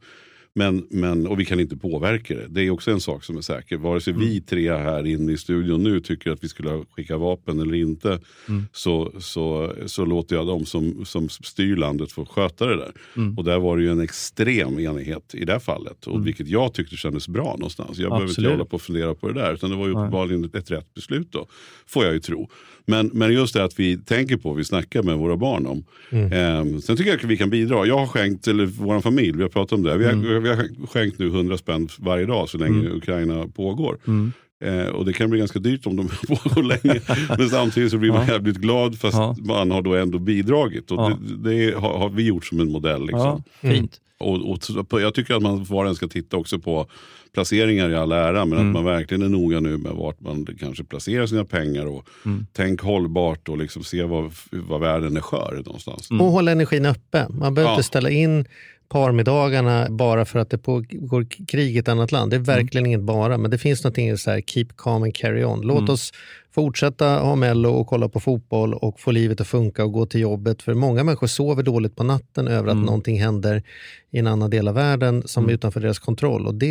Men, 0.58 0.88
men, 0.90 1.28
och 1.28 1.40
vi 1.40 1.46
kan 1.46 1.60
inte 1.60 1.78
påverka 1.78 2.36
det. 2.36 2.48
Det 2.50 2.62
är 2.62 2.70
också 2.70 2.92
en 2.92 3.00
sak 3.00 3.24
som 3.24 3.38
är 3.38 3.42
säker. 3.42 3.78
Vare 3.78 4.02
sig 4.02 4.14
vi 4.14 4.42
tre 4.42 4.72
här 4.72 5.08
inne 5.08 5.32
i 5.32 5.38
studion 5.38 5.84
nu 5.84 6.00
tycker 6.00 6.32
att 6.32 6.44
vi 6.44 6.50
skulle 6.50 6.84
skicka 6.92 7.18
vapen 7.18 7.60
eller 7.60 7.76
inte. 7.76 8.20
Mm. 8.48 8.64
Så, 8.72 9.12
så, 9.20 9.74
så 9.86 10.06
låter 10.06 10.36
jag 10.36 10.48
de 10.48 10.66
som, 10.66 11.06
som 11.06 11.30
styr 11.30 11.76
landet 11.76 12.12
få 12.12 12.26
sköta 12.26 12.66
det 12.66 12.76
där. 12.76 12.92
Mm. 13.18 13.38
Och 13.38 13.44
där 13.44 13.60
var 13.60 13.78
det 13.78 13.84
ju 13.84 13.92
en 13.92 14.00
extrem 14.00 14.80
enighet 14.80 15.36
i 15.36 15.46
det 15.46 15.52
här 15.52 15.60
fallet. 15.60 16.08
Och 16.08 16.18
Mm. 16.18 16.26
Vilket 16.26 16.48
jag 16.48 16.74
tyckte 16.74 16.96
kändes 16.98 17.28
bra 17.28 17.52
någonstans. 17.52 17.98
Jag 17.98 18.10
behöver 18.10 18.30
inte 18.30 18.50
hålla 18.52 18.66
på 18.66 18.76
och 18.76 18.82
fundera 18.82 19.16
på 19.16 19.28
det 19.28 19.34
där. 19.34 19.54
Utan 19.54 19.70
det 19.70 19.76
var 19.76 19.88
ju 19.88 19.92
uppenbarligen 19.92 20.50
ett, 20.54 20.72
rätt 20.72 20.94
beslut 20.94 21.32
då. 21.32 21.48
Får 21.88 22.06
jag 22.06 22.14
ju 22.14 22.20
tro. 22.20 22.50
Men, 22.86 23.10
men 23.14 23.34
just 23.34 23.54
det 23.54 23.64
att 23.64 23.80
vi 23.80 23.98
tänker 23.98 24.38
på, 24.38 24.54
vi 24.54 24.64
snackar 24.64 25.04
med 25.04 25.18
våra 25.18 25.38
barn 25.38 25.66
om. 25.68 25.84
Mm. 26.10 26.32
Ehm, 26.32 26.82
sen 26.82 26.98
tycker 26.98 27.12
jag 27.12 27.18
att 27.20 27.24
vi 27.24 27.38
kan 27.38 27.50
bidra. 27.50 27.86
Jag 27.86 27.98
har 27.98 28.08
skänkt, 28.08 28.48
eller 28.48 28.66
vår 28.66 29.02
familj, 29.02 29.38
vi 29.38 29.42
har 29.42 29.50
pratat 29.50 29.72
om 29.72 29.84
det. 29.84 29.98
Vi 29.98 30.06
har, 30.06 30.12
Mm. 30.12 30.44
Vi 30.56 30.62
har 30.82 30.88
skänkt 30.88 31.20
nu 31.20 31.28
100 31.28 31.58
spänn 31.58 31.90
varje 32.00 32.26
dag 32.26 32.50
så 32.50 32.58
länge 32.58 32.80
Mm. 32.80 32.98
Ukraina 32.98 33.48
pågår. 33.48 33.98
Mm. 34.08 34.32
Eh, 34.64 34.86
och 34.88 35.06
det 35.06 35.14
kan 35.14 35.30
bli 35.30 35.40
ganska 35.40 35.60
dyrt 35.60 35.86
om 35.88 35.96
de 35.96 36.08
pågår 36.28 36.64
länge. 36.64 37.02
Men 37.38 37.50
samtidigt 37.50 37.92
så 37.92 37.98
blir 37.98 38.12
man 38.12 38.26
Ja. 38.28 38.34
jävligt 38.34 38.58
glad 38.58 39.00
fast 39.00 39.18
Ja. 39.18 39.36
man 39.40 39.72
har 39.72 39.82
då 39.82 39.96
ändå 39.96 40.20
bidragit. 40.20 40.92
Och 40.92 40.98
Ja. 41.02 41.18
det 41.44 41.50
det 41.66 41.76
har, 41.78 41.98
har 41.98 42.10
vi 42.10 42.24
gjort 42.24 42.46
som 42.46 42.60
en 42.60 42.72
modell. 42.72 43.02
Liksom. 43.02 43.44
Ja, 43.62 43.70
fint. 43.72 44.02
Och, 44.20 44.50
och 44.92 45.02
jag 45.02 45.14
tycker 45.14 45.36
att 45.36 45.42
man 45.42 45.64
var 45.64 45.84
och 45.84 45.90
en 45.90 45.96
ska 45.96 46.08
titta 46.08 46.38
också 46.38 46.60
på 46.60 46.88
placeringar 47.34 47.90
i 47.90 47.96
all 47.96 48.12
ära. 48.12 48.46
Men 48.46 48.58
Mm. 48.60 48.68
att 48.68 48.74
man 48.74 48.86
verkligen 48.86 49.22
är 49.24 49.30
noga 49.30 49.60
nu 49.60 49.78
med 49.78 49.92
vart 49.92 50.20
man 50.22 50.48
kanske 50.60 50.84
placerar 50.84 51.26
sina 51.28 51.46
pengar. 51.46 51.86
Och 51.86 52.08
Mm. 52.26 52.46
Tänk 52.54 52.82
hållbart 52.82 53.50
och 53.50 53.58
liksom 53.58 53.84
se 53.84 54.04
vad, 54.04 54.32
vad 54.52 54.82
världen 54.82 55.18
är 55.18 55.22
skör 55.22 55.62
någonstans. 55.66 56.12
Mm. 56.12 56.22
Och 56.22 56.32
hålla 56.32 56.52
energin 56.52 56.86
uppe. 56.86 57.26
Man 57.30 57.54
behöver 57.54 57.72
Ja. 57.72 57.76
inte 57.76 57.88
ställa 57.88 58.10
in 58.10 58.46
parmiddagarna 58.90 59.88
bara 59.90 60.26
för 60.26 60.40
att 60.40 60.50
det 60.50 60.58
pågår 60.58 61.26
krig 61.48 61.76
i 61.76 61.80
ett 61.80 61.88
annat 61.88 62.12
land. 62.12 62.32
Det 62.32 62.36
är 62.36 62.40
verkligen 62.40 62.86
inget 62.86 63.02
bara, 63.02 63.38
men 63.38 63.52
det 63.52 63.58
finns 63.58 63.84
någonting 63.84 64.10
i 64.10 64.18
så 64.18 64.32
här 64.32 64.42
keep 64.42 64.68
calm 64.78 65.04
and 65.04 65.16
carry 65.16 65.44
on. 65.44 65.62
Låt 65.62 65.80
Mm. 65.80 65.94
oss 65.94 66.14
fortsätta 66.62 67.06
ha 67.20 67.36
mello 67.36 67.70
och 67.70 67.88
kolla 67.88 68.10
på 68.10 68.20
fotboll 68.20 68.74
och 68.74 69.00
få 69.00 69.12
livet 69.12 69.42
att 69.42 69.48
funka 69.48 69.84
och 69.86 69.92
gå 69.92 70.06
till 70.06 70.22
jobbet. 70.22 70.62
För 70.62 70.74
många 70.74 71.04
människor 71.04 71.28
sover 71.28 71.64
dåligt 71.64 71.96
på 71.96 72.04
natten 72.04 72.48
över 72.48 72.68
att 72.68 72.74
Mm. 72.74 72.86
någonting 72.86 73.22
händer 73.22 73.64
i 74.12 74.20
en 74.20 74.28
annan 74.28 74.50
del 74.50 74.68
av 74.68 74.76
världen 74.76 75.24
som 75.26 75.50
är 75.50 75.54
utanför 75.54 75.80
deras 75.80 76.00
kontroll. 76.00 76.48
Och 76.48 76.56
det 76.56 76.68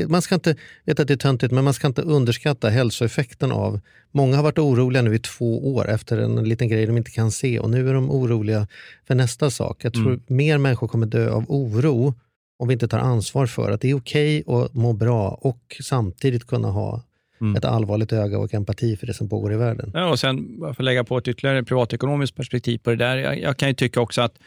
är, 0.00 0.06
man 0.06 0.22
ska 0.22 0.34
inte, 0.34 0.56
vet 0.84 1.00
att 1.00 1.08
det 1.08 1.14
är 1.14 1.16
töntigt, 1.16 1.52
men 1.52 1.64
man 1.64 1.74
ska 1.74 1.86
inte 1.86 2.02
underskatta 2.02 2.68
hälsoeffekten 2.68 3.52
av 3.52 3.80
Många 4.12 4.36
har 4.36 4.42
varit 4.42 4.58
oroliga 4.58 5.02
nu 5.02 5.14
i 5.14 5.18
två 5.18 5.74
år 5.74 5.88
efter 5.88 6.18
en 6.18 6.48
liten 6.48 6.68
grej 6.68 6.86
de 6.86 6.96
inte 6.96 7.10
kan 7.10 7.30
se 7.30 7.58
och 7.58 7.70
nu 7.70 7.88
är 7.88 7.94
de 7.94 8.10
oroliga 8.10 8.66
för 9.06 9.14
nästa 9.14 9.50
sak. 9.50 9.84
Jag 9.84 9.92
tror 9.92 10.06
Mm. 10.06 10.20
mer 10.26 10.58
människor 10.58 10.88
kommer 10.88 11.06
dö 11.06 11.30
av 11.30 11.44
oro 11.48 12.14
om 12.58 12.68
vi 12.68 12.72
inte 12.72 12.88
tar 12.88 12.98
ansvar 12.98 13.46
för 13.46 13.70
att 13.70 13.80
det 13.80 13.90
är 13.90 13.96
okej 13.96 14.44
att 14.46 14.74
må 14.74 14.92
bra 14.92 15.28
och 15.28 15.76
samtidigt 15.82 16.46
kunna 16.46 16.68
ha 16.68 17.02
Mm. 17.40 17.56
ett 17.56 17.64
allvarligt 17.64 18.12
öga 18.12 18.38
och 18.38 18.54
empati 18.54 18.96
för 18.96 19.06
det 19.06 19.14
som 19.14 19.28
pågår 19.28 19.52
i 19.52 19.56
världen. 19.56 19.90
Ja, 19.94 20.10
och 20.10 20.18
sen 20.18 20.58
för 20.60 20.70
att 20.70 20.84
lägga 20.84 21.04
på 21.04 21.18
ett 21.18 21.28
ytterligare 21.28 21.62
privatekonomiskt 21.62 22.36
perspektiv 22.36 22.78
på 22.78 22.90
det 22.90 22.96
där. 22.96 23.16
Jag, 23.16 23.40
jag 23.40 23.56
kan 23.56 23.68
ju 23.68 23.74
tycka 23.74 24.00
också 24.00 24.20
att 24.20 24.38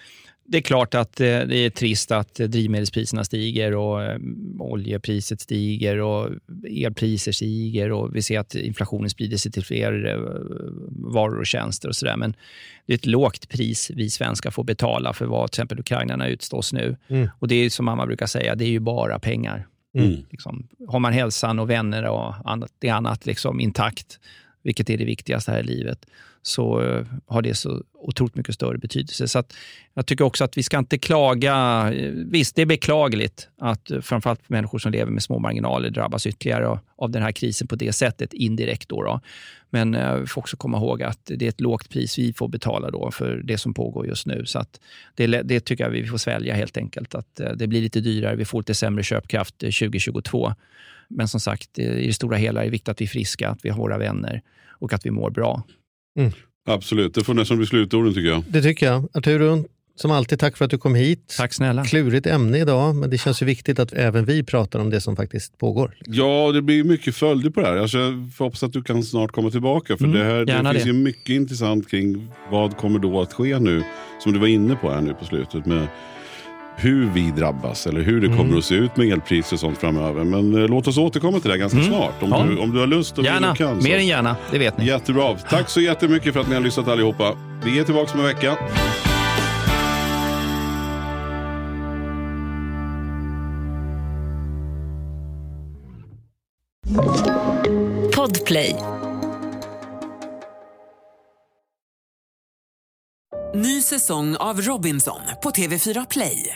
det 0.52 0.58
är 0.58 0.62
klart 0.62 0.96
att 0.96 1.20
eh, 1.20 1.26
det 1.26 1.58
är 1.58 1.70
trist 1.70 2.12
att 2.12 2.36
drivmedelspriserna 2.36 3.24
stiger 3.24 3.76
och 3.76 4.04
eh, 4.04 4.20
oljepriset 4.60 5.42
stiger 5.42 6.02
och 6.02 6.30
elpriser 6.70 7.32
stiger 7.32 7.92
och 7.92 8.16
vi 8.16 8.22
ser 8.22 8.39
att 8.39 8.56
inflationen 8.56 9.10
sprider 9.10 9.38
sig 9.38 9.52
till 9.52 9.66
fler 9.66 10.08
eh, 10.08 10.18
varor 11.14 11.39
och 11.39 11.46
tjänster 11.46 11.89
och 11.89 11.96
sådär. 11.96 12.18
Men 12.18 12.36
det 12.86 12.94
är 12.94 12.98
ett 12.98 13.06
lågt 13.06 13.50
pris 13.50 13.92
vi 13.96 14.10
svenskar 14.10 14.52
får 14.52 14.64
betala 14.64 15.14
för 15.14 15.26
vad 15.26 15.52
till 15.52 15.60
exempel 15.60 15.80
ukrainarna 15.80 16.28
utstås 16.28 16.74
nu. 16.74 16.98
Mm. 17.08 17.30
Och 17.39 17.48
det 17.48 17.56
är 17.56 17.70
som 17.70 17.86
mamma 17.86 18.06
brukar 18.06 18.26
säga, 18.26 18.56
det 18.56 18.66
är 18.66 18.70
ju 18.70 18.80
bara 18.80 19.20
pengar. 19.20 19.68
Mm. 19.94 20.16
Liksom, 20.30 20.68
har 20.88 21.00
man 21.00 21.14
hälsan 21.14 21.60
och 21.60 21.70
vänner 21.70 22.04
och 22.04 22.36
annat, 22.46 22.72
det 22.80 22.89
annat 22.89 23.26
liksom 23.26 23.60
intakt, 23.60 24.20
vilket 24.62 24.89
är 24.89 24.98
det 24.98 25.06
viktigaste 25.06 25.52
här 25.52 25.60
i 25.60 25.64
livet, 25.64 26.06
så 26.44 26.82
eh, 26.82 27.06
har 27.26 27.42
det 27.42 27.56
så 27.56 27.84
otroligt 27.94 28.36
mycket 28.36 28.56
större 28.56 28.78
betydelse. 28.78 29.28
Så 29.28 29.39
att 29.39 29.54
jag 29.94 30.06
tycker 30.06 30.26
också 30.26 30.44
att 30.44 30.58
vi 30.58 30.64
ska 30.64 30.78
inte 30.78 30.98
klaga. 30.98 31.89
Visst, 32.14 32.56
det 32.56 32.62
är 32.62 32.66
beklagligt 32.66 33.50
att 33.58 33.92
eh, 33.92 34.02
framförallt 34.02 34.50
människor 34.50 34.80
som 34.80 34.92
lever 34.92 35.12
med 35.12 35.24
små 35.24 35.39
marginaler 35.39 35.89
drabbas 35.89 36.28
ytterligare 36.28 36.80
av- 36.96 37.10
den 37.10 37.24
här 37.24 37.32
krisen 37.32 37.68
på 37.68 37.76
det 37.76 37.94
sättet, 37.94 38.34
indirekt. 38.34 38.89
Då, 38.89 39.04
då. 39.04 39.22
Men 39.70 39.96
eh, 39.96 40.16
vi 40.16 40.28
får 40.28 40.42
också 40.42 40.58
komma 40.58 40.78
ihåg 40.78 41.04
att 41.04 41.20
det 41.26 41.46
är 41.46 41.50
ett 41.50 41.62
lågt 41.62 41.89
pris 41.89 42.20
vi 42.20 42.34
får 42.34 42.48
betala 42.48 42.92
då 42.92 43.12
för 43.12 43.42
det 43.44 43.58
som 43.58 43.74
pågår 43.74 44.08
just 44.08 44.26
nu. 44.26 44.46
Så 44.46 44.60
att 44.60 44.80
det, 45.16 45.28
det 45.28 45.60
tycker 45.60 45.84
jag 45.84 45.92
vi 45.92 46.06
får 46.08 46.18
svälja 46.18 46.56
helt 46.56 46.78
enkelt. 46.78 47.16
Att 47.16 47.42
det 47.56 47.68
blir 47.68 47.82
lite 47.82 48.00
dyrare, 48.00 48.36
vi 48.36 48.46
får 48.46 48.60
lite 48.60 48.74
sämre 48.74 49.04
köpkraft 49.04 49.58
2022. 49.58 50.54
Men 51.08 51.28
som 51.28 51.39
sagt, 51.39 51.80
i 51.80 52.08
det 52.08 52.14
stora 52.14 52.38
hela 52.38 52.62
är 52.62 52.66
det 52.66 52.72
viktigt 52.72 52.89
att 52.89 53.02
vi 53.02 53.06
är 53.06 53.10
friska, 53.10 53.50
att 53.50 53.66
vi 53.66 53.70
har 53.70 53.78
våra 53.78 53.98
vänner 53.98 54.42
och 54.70 54.94
att 54.94 55.06
vi 55.06 55.12
mår 55.12 55.30
bra. 55.30 55.64
Absolut, 56.68 57.14
det 57.14 57.24
får 57.24 57.34
nästan 57.34 57.57
bli 57.57 57.66
slutorden 57.68 58.14
tycker 58.14 58.30
jag. 58.30 58.43
Det 58.47 58.62
tycker 58.62 58.86
jag. 58.86 59.07
Arturo, 59.14 59.66
som 59.95 60.12
alltid, 60.12 60.39
tack 60.39 60.57
för 60.57 60.66
att 60.66 60.72
du 60.72 60.78
kom 60.78 60.95
hit. 60.95 61.34
Tack 61.38 61.53
snälla. 61.53 61.86
Klurigt 61.86 62.28
ämne 62.28 62.57
idag, 62.59 62.95
men 62.95 63.09
det 63.09 63.18
känns 63.18 63.41
ju 63.41 63.45
viktigt 63.45 63.80
att 63.80 63.93
även 63.93 64.26
vi 64.26 64.43
pratar 64.43 64.80
om 64.80 64.89
det 64.89 65.01
som 65.01 65.16
faktiskt 65.16 65.57
pågår. 65.57 65.97
Ja, 66.05 66.51
det 66.51 66.62
blir 66.62 66.84
mycket 66.84 67.16
följder 67.16 67.49
på 67.49 67.62
det 67.62 67.68
här. 67.68 67.78
Alltså, 67.78 67.97
jag 67.97 68.30
hoppas 68.39 68.64
att 68.64 68.74
du 68.74 68.82
kan 68.84 69.03
snart 69.03 69.32
komma 69.32 69.49
tillbaka. 69.51 69.97
För 69.97 70.05
Mm, 70.05 70.18
det, 70.20 70.26
här, 70.26 70.45
det 70.45 70.51
gärna 70.51 70.72
finns 70.72 70.84
det. 70.84 70.89
ju 70.89 70.93
mycket 70.95 71.30
intressant 71.30 71.89
kring 71.89 72.28
vad 72.51 72.78
kommer 72.78 72.99
då 72.99 73.22
att 73.22 73.34
ske 73.34 73.59
nu. 73.59 73.84
Som 74.24 74.34
du 74.34 74.39
var 74.39 74.47
inne 74.47 74.76
på 74.76 74.91
här 74.91 75.01
nu 75.01 75.14
på 75.14 75.26
slutet. 75.26 75.66
med 75.66 75.88
hur 76.82 77.09
vi 77.13 77.32
drabbas 77.32 77.88
eller 77.88 78.01
hur 78.01 78.21
det 78.21 78.27
Mm. 78.27 78.38
kommer 78.38 78.57
att 78.57 78.63
se 78.65 78.75
ut 78.75 78.97
med 78.97 79.07
elpriser 79.07 79.53
och 79.55 79.59
sånt 79.59 79.77
framöver. 79.77 80.23
Men 80.23 80.61
eh, 80.61 80.67
låt 80.69 80.88
oss 80.88 80.97
återkomma 80.97 81.39
till 81.39 81.49
det 81.49 81.57
ganska 81.57 81.77
Mm. 81.79 81.89
snart. 81.91 82.23
Om, 82.23 82.29
Ja. 82.29 82.45
du, 82.49 82.57
om 82.57 82.71
du 82.73 82.79
har 82.79 82.88
lust 82.88 83.11
och 83.17 83.23
vill 83.23 83.32
Gärna, 83.32 83.51
och 83.51 83.57
kan. 83.57 83.82
så. 83.82 83.88
mer 83.88 83.97
än 83.97 84.07
gärna, 84.07 84.36
det 84.51 84.57
vet 84.57 84.77
ni. 84.77 84.86
Jättebra. 84.86 85.38
Tack 85.49 85.69
så 85.69 85.82
jättemycket 85.82 86.34
för 86.34 86.39
att 86.39 86.47
ni 86.47 86.53
har 86.53 86.61
lyssnat 86.61 86.88
allihopa. 86.88 87.36
Vi 87.65 87.79
är 87.79 87.84
tillbaka 87.84 88.13
om 88.13 88.19
en 88.19 88.25
vecka. 88.25 88.57
Podplay. 98.15 98.75
Ny 103.55 103.82
säsong 103.82 104.36
av 104.36 104.61
Robinson 104.61 105.19
på 105.43 105.49
TV4 105.49 106.05
Play. 106.09 106.55